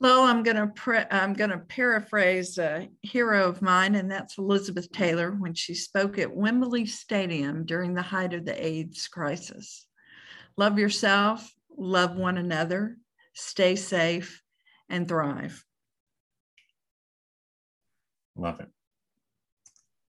Well, 0.00 0.22
I'm 0.22 0.42
going 0.42 0.56
to 0.56 0.68
pre- 0.68 1.04
I'm 1.10 1.34
going 1.34 1.50
to 1.50 1.58
paraphrase 1.58 2.56
a 2.56 2.88
hero 3.02 3.46
of 3.46 3.60
mine, 3.60 3.94
and 3.94 4.10
that's 4.10 4.38
Elizabeth 4.38 4.90
Taylor 4.90 5.32
when 5.32 5.52
she 5.52 5.74
spoke 5.74 6.18
at 6.18 6.34
Wembley 6.34 6.86
Stadium 6.86 7.66
during 7.66 7.92
the 7.92 8.00
height 8.00 8.32
of 8.32 8.46
the 8.46 8.66
AIDS 8.66 9.06
crisis. 9.06 9.86
Love 10.56 10.78
yourself, 10.78 11.54
love 11.76 12.16
one 12.16 12.38
another, 12.38 12.96
stay 13.34 13.76
safe, 13.76 14.42
and 14.88 15.06
thrive. 15.06 15.62
Love 18.34 18.60
it. 18.60 18.68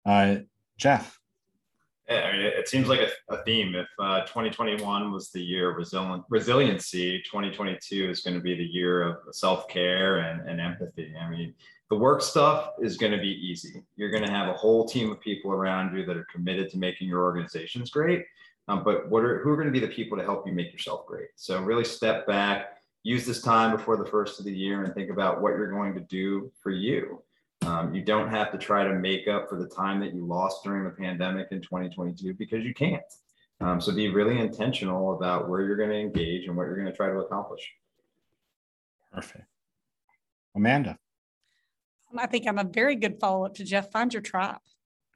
Uh, 0.06 0.38
Jeff. 0.78 1.20
I 2.10 2.34
mean, 2.34 2.42
it 2.42 2.68
seems 2.68 2.90
like 2.90 3.00
a, 3.00 3.34
a 3.34 3.44
theme. 3.44 3.76
If 3.76 3.88
uh, 3.98 4.22
2021 4.22 5.12
was 5.12 5.30
the 5.32 5.42
year 5.42 5.72
of 5.72 5.78
resilient, 5.78 6.24
resiliency, 6.30 7.20
2022 7.20 8.10
is 8.10 8.22
going 8.22 8.36
to 8.36 8.42
be 8.42 8.56
the 8.56 8.64
year 8.64 9.02
of 9.04 9.18
self 9.32 9.68
care 9.70 10.18
and, 10.18 10.48
and 10.48 10.60
empathy. 10.60 11.14
I 11.20 11.30
mean, 11.30 11.54
the 11.90 11.96
work 11.96 12.22
stuff 12.22 12.72
is 12.82 12.98
going 12.98 13.14
to 13.14 13.20
be 13.20 13.30
easy. 13.30 13.84
You're 13.96 14.12
going 14.12 14.26
to 14.26 14.32
have 14.32 14.50
a 14.50 14.54
whole 14.54 14.86
team 14.86 15.12
of 15.12 15.22
people 15.22 15.52
around 15.52 15.96
you 15.96 16.06
that 16.06 16.18
are 16.18 16.28
committed 16.32 16.70
to 16.72 16.78
making 16.78 17.08
your 17.08 17.24
organizations 17.24 17.90
great. 17.90 18.26
Um, 18.68 18.84
but 18.84 19.10
what 19.10 19.24
are 19.24 19.40
who 19.44 19.50
are 19.52 19.56
going 19.56 19.68
to 19.68 19.72
be 19.72 19.86
the 19.86 19.94
people 19.94 20.18
to 20.18 20.24
help 20.24 20.48
you 20.48 20.54
make 20.54 20.72
yourself 20.72 21.06
great? 21.06 21.30
So 21.36 21.62
really 21.62 21.84
step 21.84 22.26
back, 22.26 22.78
use 23.04 23.26
this 23.26 23.42
time 23.42 23.76
before 23.76 23.98
the 23.98 24.06
first 24.06 24.40
of 24.40 24.46
the 24.46 24.54
year, 24.54 24.84
and 24.84 24.94
think 24.94 25.10
about 25.10 25.42
what 25.42 25.50
you're 25.50 25.72
going 25.72 25.94
to 25.96 26.02
do 26.02 26.52
for 26.62 26.72
you. 26.72 27.22
Um, 27.66 27.94
you 27.94 28.02
don't 28.02 28.30
have 28.30 28.52
to 28.52 28.58
try 28.58 28.84
to 28.84 28.94
make 28.94 29.28
up 29.28 29.48
for 29.48 29.58
the 29.58 29.68
time 29.68 30.00
that 30.02 30.14
you 30.14 30.26
lost 30.26 30.64
during 30.64 30.84
the 30.84 30.90
pandemic 30.90 31.48
in 31.52 31.62
2022 31.62 32.34
because 32.34 32.64
you 32.64 32.74
can't. 32.74 33.02
Um, 33.62 33.80
so 33.80 33.94
be 33.94 34.10
really 34.10 34.40
intentional 34.40 35.16
about 35.16 35.50
where 35.50 35.62
you're 35.62 35.78
going 35.78 35.90
to 35.90 36.00
engage 36.00 36.48
and 36.48 36.58
what 36.58 36.64
you're 36.64 36.76
going 36.76 36.88
to 36.88 36.96
try 36.96 37.08
to 37.08 37.20
accomplish. 37.20 37.62
Perfect. 39.14 39.46
Amanda. 40.56 40.98
I 42.18 42.28
think 42.28 42.48
I'm 42.48 42.60
a 42.60 42.64
very 42.64 42.96
good 42.96 43.20
follow 43.20 43.46
up 43.46 43.56
to 43.56 43.64
Jeff. 43.64 43.92
Find 43.92 44.14
your 44.14 44.22
tribe, 44.22 44.60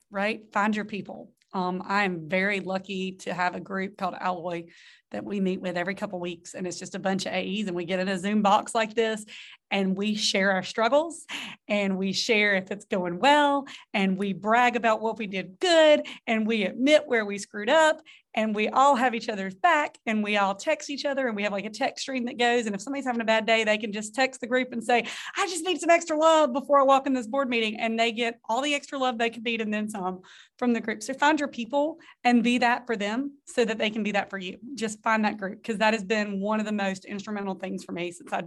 right? 0.09 0.41
Find 0.51 0.75
your 0.75 0.85
people. 0.85 1.31
Um, 1.53 1.81
I'm 1.85 2.27
very 2.29 2.59
lucky 2.59 3.13
to 3.19 3.33
have 3.33 3.55
a 3.55 3.59
group 3.59 3.97
called 3.97 4.15
Alloy 4.19 4.65
that 5.11 5.23
we 5.23 5.39
meet 5.39 5.61
with 5.61 5.77
every 5.77 5.95
couple 5.95 6.19
weeks, 6.19 6.53
and 6.53 6.67
it's 6.67 6.79
just 6.79 6.95
a 6.95 6.99
bunch 6.99 7.25
of 7.25 7.33
AEs, 7.33 7.67
and 7.67 7.75
we 7.75 7.85
get 7.85 7.99
in 7.99 8.09
a 8.09 8.19
Zoom 8.19 8.41
box 8.41 8.75
like 8.75 8.93
this, 8.93 9.23
and 9.71 9.95
we 9.95 10.15
share 10.15 10.51
our 10.51 10.63
struggles, 10.63 11.25
and 11.67 11.97
we 11.97 12.11
share 12.11 12.55
if 12.55 12.71
it's 12.71 12.85
going 12.85 13.19
well, 13.19 13.65
and 13.93 14.17
we 14.17 14.33
brag 14.33 14.75
about 14.75 15.01
what 15.01 15.17
we 15.17 15.27
did 15.27 15.59
good, 15.59 16.05
and 16.25 16.45
we 16.45 16.63
admit 16.63 17.03
where 17.05 17.25
we 17.25 17.37
screwed 17.37 17.69
up, 17.69 18.01
and 18.37 18.55
we 18.55 18.69
all 18.69 18.95
have 18.95 19.15
each 19.15 19.29
other's 19.29 19.55
back 19.55 19.97
and 20.05 20.23
we 20.23 20.37
all 20.37 20.53
text 20.55 20.91
each 20.91 21.05
other 21.05 21.27
and 21.27 21.35
we 21.35 21.43
have 21.43 21.51
like 21.51 21.65
a 21.65 21.69
text 21.69 22.03
stream 22.03 22.25
that 22.25 22.37
goes 22.37 22.67
and 22.67 22.75
if 22.75 22.81
somebody's 22.81 23.05
having 23.05 23.19
a 23.19 23.25
bad 23.25 23.45
day 23.47 23.63
they 23.63 23.77
can 23.77 23.91
just 23.91 24.13
text 24.13 24.39
the 24.39 24.47
group 24.47 24.71
and 24.71 24.83
say 24.83 25.03
i 25.35 25.47
just 25.47 25.65
need 25.65 25.81
some 25.81 25.89
extra 25.89 26.15
love 26.15 26.53
before 26.53 26.79
i 26.79 26.83
walk 26.83 27.07
in 27.07 27.13
this 27.13 27.27
board 27.27 27.49
meeting 27.49 27.79
and 27.79 27.99
they 27.99 28.11
get 28.11 28.39
all 28.47 28.61
the 28.61 28.75
extra 28.75 28.97
love 28.97 29.17
they 29.17 29.31
could 29.31 29.43
need 29.43 29.59
and 29.59 29.73
then 29.73 29.89
some 29.89 30.21
from 30.57 30.73
the 30.73 30.81
group. 30.81 31.03
So 31.03 31.13
find 31.13 31.39
your 31.39 31.49
people 31.49 31.99
and 32.23 32.43
be 32.43 32.57
that 32.59 32.85
for 32.87 32.95
them 32.95 33.37
so 33.45 33.63
that 33.65 33.77
they 33.77 33.89
can 33.89 34.03
be 34.03 34.11
that 34.11 34.29
for 34.29 34.37
you. 34.37 34.57
Just 34.73 35.01
find 35.03 35.23
that 35.25 35.37
group 35.37 35.61
because 35.61 35.77
that 35.77 35.93
has 35.93 36.03
been 36.03 36.39
one 36.39 36.59
of 36.59 36.65
the 36.65 36.71
most 36.71 37.05
instrumental 37.05 37.55
things 37.55 37.83
for 37.83 37.91
me 37.91 38.11
since 38.11 38.33
i 38.33 38.41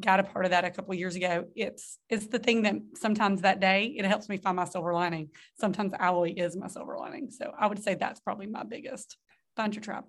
got 0.00 0.20
a 0.20 0.24
part 0.24 0.44
of 0.44 0.50
that 0.50 0.64
a 0.64 0.70
couple 0.70 0.94
years 0.94 1.14
ago. 1.14 1.44
It's 1.54 1.98
it's 2.08 2.26
the 2.26 2.38
thing 2.38 2.62
that 2.62 2.76
sometimes 2.96 3.42
that 3.42 3.60
day 3.60 3.94
it 3.96 4.04
helps 4.04 4.28
me 4.28 4.38
find 4.38 4.56
my 4.56 4.64
silver 4.64 4.94
lining. 4.94 5.30
Sometimes 5.60 5.92
alloy 5.98 6.34
is 6.36 6.56
my 6.56 6.68
silver 6.68 6.96
lining. 6.98 7.30
So 7.30 7.52
i 7.58 7.66
would 7.66 7.82
say 7.82 7.94
that's 7.94 8.20
probably 8.20 8.46
my 8.46 8.64
biggest 8.64 9.16
find 9.56 9.74
your 9.74 9.82
tribe. 9.82 10.04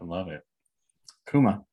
I 0.00 0.04
love 0.04 0.28
it. 0.28 0.42
Kuma. 1.30 1.64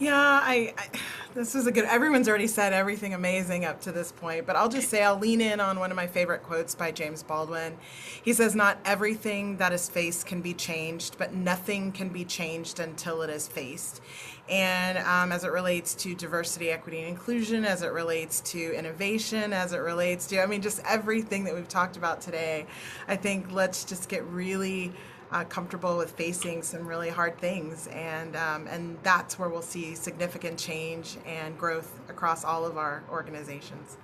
Yeah, 0.00 0.16
I, 0.16 0.74
I, 0.76 0.88
this 1.34 1.54
was 1.54 1.68
a 1.68 1.72
good. 1.72 1.84
Everyone's 1.84 2.28
already 2.28 2.48
said 2.48 2.72
everything 2.72 3.14
amazing 3.14 3.64
up 3.64 3.80
to 3.82 3.92
this 3.92 4.10
point, 4.10 4.44
but 4.44 4.56
I'll 4.56 4.68
just 4.68 4.88
say 4.88 5.04
I'll 5.04 5.18
lean 5.18 5.40
in 5.40 5.60
on 5.60 5.78
one 5.78 5.92
of 5.92 5.96
my 5.96 6.08
favorite 6.08 6.42
quotes 6.42 6.74
by 6.74 6.90
James 6.90 7.22
Baldwin. 7.22 7.76
He 8.24 8.32
says, 8.32 8.56
"Not 8.56 8.78
everything 8.84 9.56
that 9.58 9.72
is 9.72 9.88
faced 9.88 10.26
can 10.26 10.42
be 10.42 10.52
changed, 10.52 11.16
but 11.16 11.32
nothing 11.32 11.92
can 11.92 12.08
be 12.08 12.24
changed 12.24 12.80
until 12.80 13.22
it 13.22 13.30
is 13.30 13.46
faced." 13.46 14.00
And 14.48 14.98
um, 14.98 15.30
as 15.30 15.44
it 15.44 15.52
relates 15.52 15.94
to 15.96 16.14
diversity, 16.16 16.70
equity, 16.70 16.98
and 16.98 17.08
inclusion, 17.08 17.64
as 17.64 17.82
it 17.82 17.92
relates 17.92 18.40
to 18.40 18.76
innovation, 18.76 19.52
as 19.52 19.72
it 19.72 19.78
relates 19.78 20.26
to, 20.26 20.42
I 20.42 20.46
mean, 20.46 20.60
just 20.60 20.82
everything 20.84 21.44
that 21.44 21.54
we've 21.54 21.68
talked 21.68 21.96
about 21.96 22.20
today, 22.20 22.66
I 23.06 23.14
think 23.14 23.52
let's 23.52 23.84
just 23.84 24.08
get 24.08 24.24
really 24.24 24.92
uh, 25.34 25.42
comfortable 25.44 25.96
with 25.96 26.12
facing 26.12 26.62
some 26.62 26.86
really 26.86 27.10
hard 27.10 27.36
things, 27.38 27.88
and 27.88 28.36
um, 28.36 28.68
and 28.68 28.96
that's 29.02 29.36
where 29.36 29.48
we'll 29.48 29.62
see 29.62 29.96
significant 29.96 30.56
change 30.56 31.18
and 31.26 31.58
growth 31.58 32.00
across 32.08 32.44
all 32.44 32.64
of 32.64 32.78
our 32.78 33.02
organizations. 33.10 33.96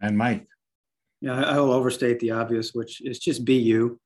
And 0.00 0.16
Mike, 0.16 0.46
yeah, 1.20 1.42
I 1.42 1.58
will 1.58 1.72
overstate 1.72 2.20
the 2.20 2.30
obvious, 2.30 2.72
which 2.72 3.02
is 3.02 3.18
just 3.18 3.44
be 3.44 3.56
you, 3.56 3.98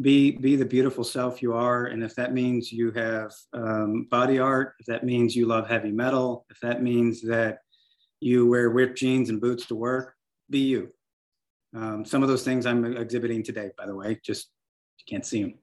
be 0.00 0.32
be 0.32 0.56
the 0.56 0.64
beautiful 0.64 1.04
self 1.04 1.40
you 1.40 1.54
are, 1.54 1.86
and 1.86 2.02
if 2.02 2.16
that 2.16 2.34
means 2.34 2.72
you 2.72 2.90
have 2.90 3.32
um, 3.52 4.08
body 4.10 4.40
art, 4.40 4.74
if 4.80 4.86
that 4.86 5.04
means 5.04 5.36
you 5.36 5.46
love 5.46 5.68
heavy 5.68 5.92
metal, 5.92 6.44
if 6.50 6.58
that 6.60 6.82
means 6.82 7.22
that 7.22 7.58
you 8.18 8.48
wear 8.48 8.68
ripped 8.68 8.98
jeans 8.98 9.30
and 9.30 9.40
boots 9.40 9.66
to 9.66 9.76
work, 9.76 10.16
be 10.50 10.58
you. 10.58 10.88
Um, 11.72 12.04
some 12.04 12.22
of 12.22 12.28
those 12.28 12.42
things 12.42 12.66
I'm 12.66 12.96
exhibiting 12.96 13.44
today, 13.44 13.70
by 13.76 13.86
the 13.86 13.94
way, 13.94 14.20
just 14.24 14.48
you 15.06 15.16
can't 15.16 15.26
see 15.26 15.42
them. 15.42 15.54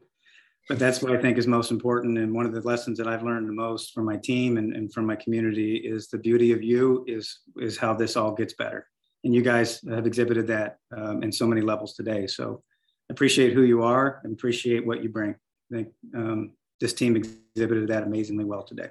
But 0.70 0.80
that's 0.80 1.02
what 1.02 1.12
I 1.12 1.18
think 1.18 1.38
is 1.38 1.48
most 1.48 1.72
important. 1.72 2.18
And 2.18 2.34
one 2.34 2.46
of 2.46 2.54
the 2.54 2.62
lessons 2.62 2.98
that 2.98 3.08
I've 3.08 3.24
learned 3.24 3.50
the 3.50 3.54
most 3.54 3.94
from 3.94 4.06
my 4.06 4.16
team 4.18 4.58
and, 4.58 4.74
and 4.74 4.94
from 4.94 5.06
my 5.06 5.16
community 5.16 5.76
is 5.76 6.08
the 6.08 6.18
beauty 6.18 6.54
of 6.54 6.64
you 6.64 7.04
is, 7.08 7.39
is 7.58 7.78
how 7.78 7.94
this 7.94 8.16
all 8.16 8.34
gets 8.34 8.54
better. 8.54 8.88
And 9.24 9.34
you 9.34 9.42
guys 9.42 9.82
have 9.89 10.08
exhibited 10.08 10.48
that 10.48 10.78
um, 10.96 11.24
in 11.24 11.32
so 11.32 11.46
many 11.46 11.62
levels 11.62 11.94
today. 11.94 12.26
So 12.28 12.64
appreciate 13.10 13.54
who 13.54 13.64
you 13.64 13.84
are 13.84 14.22
and 14.24 14.34
appreciate 14.34 14.86
what 14.86 15.04
you 15.04 15.10
bring. 15.10 15.32
I 15.72 15.76
think 15.76 15.89
um, 16.16 16.54
this 16.80 16.94
team 16.94 17.16
exhibited 17.16 17.89
that 17.89 18.04
amazingly 18.04 18.46
well 18.46 18.64
today. 18.64 18.89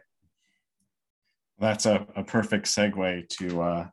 That's 1.59 1.87
a, 1.87 2.07
a 2.17 2.25
perfect 2.25 2.67
segue 2.67 3.29
to 3.29 3.63
uh, 3.63 3.89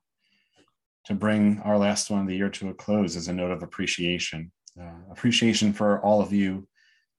to 1.05 1.13
bring 1.13 1.59
our 1.61 1.77
last 1.77 2.09
one 2.09 2.21
of 2.21 2.27
the 2.27 2.35
year 2.35 2.49
to 2.49 2.69
a 2.69 2.73
close 2.73 3.15
as 3.15 3.27
a 3.27 3.33
note 3.33 3.51
of 3.51 3.63
appreciation 3.63 4.51
uh, 4.79 5.11
appreciation 5.11 5.73
for 5.73 5.99
all 6.01 6.21
of 6.21 6.31
you 6.31 6.67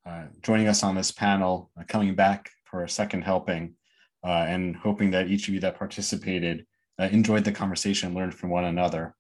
uh, 0.07 0.25
joining 0.43 0.69
us 0.69 0.83
on 0.83 0.95
this 0.95 1.11
panel, 1.11 1.71
uh, 1.79 1.83
coming 1.87 2.15
back 2.15 2.51
for 2.65 2.85
a 2.85 2.89
second 2.89 3.23
helping, 3.23 3.75
uh, 4.25 4.45
and 4.49 4.77
hoping 4.77 5.11
that 5.11 5.29
each 5.29 5.49
of 5.49 5.55
you 5.55 5.61
that 5.61 5.77
participated 5.79 6.65
uh, 6.99 7.09
enjoyed 7.13 7.45
the 7.45 7.53
conversation, 7.53 8.15
learned 8.15 8.35
from 8.35 8.51
one 8.51 8.65
another. 8.65 9.15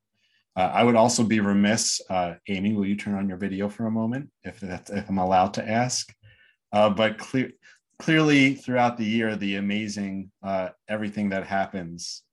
I 0.57 0.82
would 0.82 0.97
also 0.97 1.22
be 1.22 1.39
remiss, 1.39 2.01
Amy, 2.49 2.74
will 2.74 2.84
you 2.84 2.97
turn 2.97 3.14
on 3.14 3.28
your 3.28 3.39
video 3.39 3.68
for 3.68 3.86
a 3.86 3.93
moment, 3.93 4.28
if, 4.43 4.59
that's, 4.59 4.91
if 4.91 5.09
I'm 5.09 5.18
allowed 5.18 5.55
to 5.55 5.68
ask? 5.68 6.12
but 6.72 7.16
clear, 7.16 7.53
clearly 8.01 8.57
throughout 8.57 8.97
the 8.97 9.05
year, 9.05 9.36
the 9.36 9.55
amazing 9.55 10.32
everything 10.89 11.28
that 11.28 11.47
happens, 11.47 12.24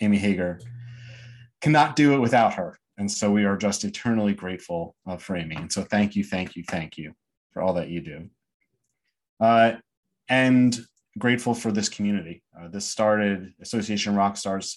Amy 0.00 0.18
Hager 0.18 0.58
cannot 1.60 1.94
do 1.94 2.14
it 2.14 2.18
without 2.18 2.54
her. 2.54 2.76
And 2.96 3.10
so 3.10 3.30
we 3.30 3.44
are 3.44 3.56
just 3.56 3.84
eternally 3.84 4.34
grateful 4.34 4.94
uh, 5.06 5.16
for 5.16 5.36
Amy. 5.36 5.56
And 5.56 5.72
so 5.72 5.82
thank 5.82 6.14
you, 6.14 6.24
thank 6.24 6.54
you, 6.54 6.62
thank 6.68 6.96
you 6.96 7.12
for 7.52 7.62
all 7.62 7.74
that 7.74 7.88
you 7.88 8.00
do. 8.00 8.28
Uh, 9.40 9.72
and 10.28 10.78
grateful 11.18 11.54
for 11.54 11.72
this 11.72 11.88
community. 11.88 12.42
Uh, 12.58 12.68
this 12.68 12.86
started, 12.86 13.52
Association 13.60 14.14
Rockstars 14.14 14.76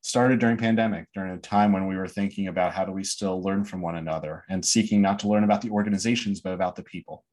started 0.00 0.40
during 0.40 0.56
pandemic, 0.56 1.06
during 1.14 1.32
a 1.32 1.38
time 1.38 1.72
when 1.72 1.86
we 1.86 1.96
were 1.96 2.08
thinking 2.08 2.48
about 2.48 2.72
how 2.72 2.84
do 2.84 2.92
we 2.92 3.04
still 3.04 3.40
learn 3.40 3.64
from 3.64 3.80
one 3.80 3.96
another 3.96 4.44
and 4.48 4.64
seeking 4.64 5.00
not 5.00 5.20
to 5.20 5.28
learn 5.28 5.44
about 5.44 5.62
the 5.62 5.70
organizations, 5.70 6.40
but 6.40 6.52
about 6.52 6.74
the 6.74 6.82
people. 6.82 7.24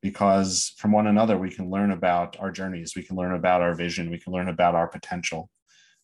Because 0.00 0.72
from 0.78 0.92
one 0.92 1.08
another, 1.08 1.36
we 1.36 1.50
can 1.50 1.68
learn 1.68 1.90
about 1.90 2.36
our 2.38 2.50
journeys, 2.52 2.94
we 2.94 3.02
can 3.02 3.16
learn 3.16 3.34
about 3.34 3.60
our 3.60 3.74
vision, 3.74 4.10
we 4.10 4.18
can 4.18 4.32
learn 4.32 4.48
about 4.48 4.76
our 4.76 4.86
potential 4.86 5.50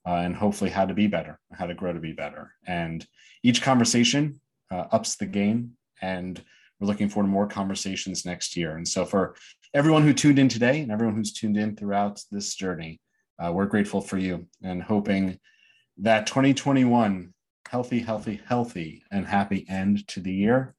uh, 0.06 0.14
and 0.14 0.36
hopefully 0.36 0.70
how 0.70 0.86
to 0.86 0.94
be 0.94 1.06
better, 1.06 1.38
how 1.52 1.66
to 1.66 1.74
grow 1.74 1.92
to 1.92 2.00
be 2.00 2.12
better. 2.12 2.52
And 2.66 3.06
each 3.42 3.62
conversation 3.62 4.40
uh, 4.70 4.84
ups 4.92 5.16
the 5.16 5.26
game, 5.26 5.72
and 6.00 6.42
we're 6.78 6.86
looking 6.86 7.08
forward 7.08 7.28
to 7.28 7.32
more 7.32 7.46
conversations 7.46 8.24
next 8.24 8.56
year. 8.56 8.76
And 8.76 8.86
so, 8.86 9.04
for 9.04 9.34
everyone 9.74 10.02
who 10.02 10.12
tuned 10.12 10.38
in 10.38 10.48
today 10.48 10.80
and 10.80 10.92
everyone 10.92 11.16
who's 11.16 11.32
tuned 11.32 11.56
in 11.56 11.76
throughout 11.76 12.22
this 12.30 12.54
journey, 12.54 13.00
uh, 13.38 13.52
we're 13.52 13.66
grateful 13.66 14.00
for 14.00 14.18
you 14.18 14.46
and 14.62 14.82
hoping 14.82 15.38
that 15.98 16.26
2021 16.26 17.32
healthy, 17.68 17.98
healthy, 17.98 18.40
healthy, 18.46 19.02
and 19.10 19.26
happy 19.26 19.66
end 19.68 20.06
to 20.08 20.20
the 20.20 20.32
year. 20.32 20.74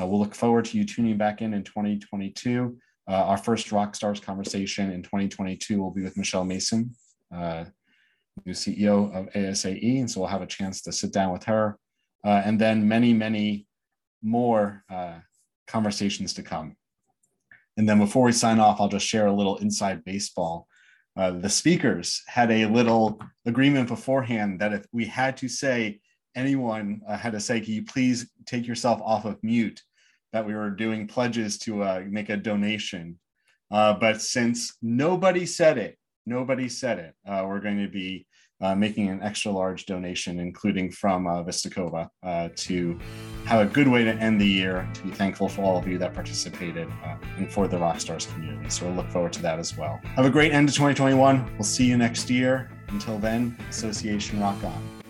Uh, 0.00 0.06
we'll 0.06 0.20
look 0.20 0.34
forward 0.34 0.64
to 0.64 0.78
you 0.78 0.84
tuning 0.84 1.18
back 1.18 1.42
in 1.42 1.52
in 1.52 1.62
2022. 1.62 2.76
Uh, 3.08 3.12
our 3.12 3.36
first 3.36 3.72
Rock 3.72 3.94
Stars 3.94 4.20
conversation 4.20 4.90
in 4.90 5.02
2022 5.02 5.80
will 5.80 5.90
be 5.90 6.02
with 6.02 6.16
Michelle 6.16 6.44
Mason, 6.44 6.94
uh, 7.34 7.64
new 8.44 8.52
CEO 8.52 9.14
of 9.14 9.32
ASAE. 9.32 10.00
And 10.00 10.10
so 10.10 10.20
we'll 10.20 10.28
have 10.28 10.42
a 10.42 10.46
chance 10.46 10.82
to 10.82 10.92
sit 10.92 11.12
down 11.12 11.32
with 11.32 11.44
her 11.44 11.78
uh, 12.24 12.42
and 12.44 12.60
then 12.60 12.88
many, 12.88 13.12
many 13.12 13.66
more 14.22 14.84
uh, 14.90 15.18
conversations 15.66 16.34
to 16.34 16.42
come. 16.42 16.76
And 17.76 17.88
then 17.88 17.98
before 17.98 18.24
we 18.24 18.32
sign 18.32 18.60
off, 18.60 18.80
I'll 18.80 18.88
just 18.88 19.06
share 19.06 19.26
a 19.26 19.32
little 19.32 19.56
inside 19.58 20.04
baseball. 20.04 20.66
Uh, 21.16 21.30
the 21.32 21.48
speakers 21.48 22.22
had 22.26 22.50
a 22.50 22.66
little 22.66 23.20
agreement 23.46 23.88
beforehand 23.88 24.60
that 24.60 24.72
if 24.72 24.86
we 24.92 25.04
had 25.04 25.36
to 25.38 25.48
say, 25.48 26.00
anyone 26.34 27.00
uh, 27.06 27.16
had 27.16 27.32
to 27.32 27.40
say, 27.40 27.60
can 27.60 27.74
you 27.74 27.84
please 27.84 28.30
take 28.46 28.66
yourself 28.66 29.00
off 29.02 29.24
of 29.24 29.42
mute, 29.42 29.82
that 30.32 30.46
we 30.46 30.54
were 30.54 30.70
doing 30.70 31.06
pledges 31.06 31.58
to 31.58 31.82
uh, 31.82 32.02
make 32.08 32.30
a 32.30 32.36
donation. 32.36 33.18
Uh, 33.70 33.94
but 33.94 34.20
since 34.20 34.76
nobody 34.80 35.44
said 35.44 35.78
it, 35.78 35.98
nobody 36.26 36.68
said 36.68 36.98
it. 36.98 37.14
Uh, 37.26 37.44
we're 37.46 37.60
going 37.60 37.78
to 37.78 37.88
be 37.88 38.26
uh, 38.60 38.76
making 38.76 39.08
an 39.08 39.20
extra 39.22 39.50
large 39.50 39.86
donation, 39.86 40.38
including 40.38 40.90
from 40.90 41.26
uh, 41.26 41.42
Vistacova, 41.42 42.08
uh, 42.22 42.48
to 42.54 42.98
have 43.44 43.66
a 43.66 43.68
good 43.68 43.88
way 43.88 44.04
to 44.04 44.12
end 44.12 44.40
the 44.40 44.46
year, 44.46 44.88
to 44.94 45.02
be 45.02 45.10
thankful 45.10 45.48
for 45.48 45.62
all 45.62 45.76
of 45.76 45.88
you 45.88 45.98
that 45.98 46.14
participated 46.14 46.88
uh, 47.04 47.16
and 47.36 47.52
for 47.52 47.66
the 47.66 47.76
Rockstars 47.76 48.32
community. 48.32 48.70
So 48.70 48.86
we'll 48.86 48.94
look 48.94 49.10
forward 49.10 49.32
to 49.34 49.42
that 49.42 49.58
as 49.58 49.76
well. 49.76 50.00
Have 50.04 50.26
a 50.26 50.30
great 50.30 50.52
end 50.52 50.68
of 50.68 50.74
2021. 50.76 51.54
We'll 51.54 51.64
see 51.64 51.86
you 51.86 51.96
next 51.96 52.30
year. 52.30 52.70
Until 52.88 53.18
then, 53.18 53.56
Association 53.68 54.40
Rock 54.40 54.62
On. 54.62 55.01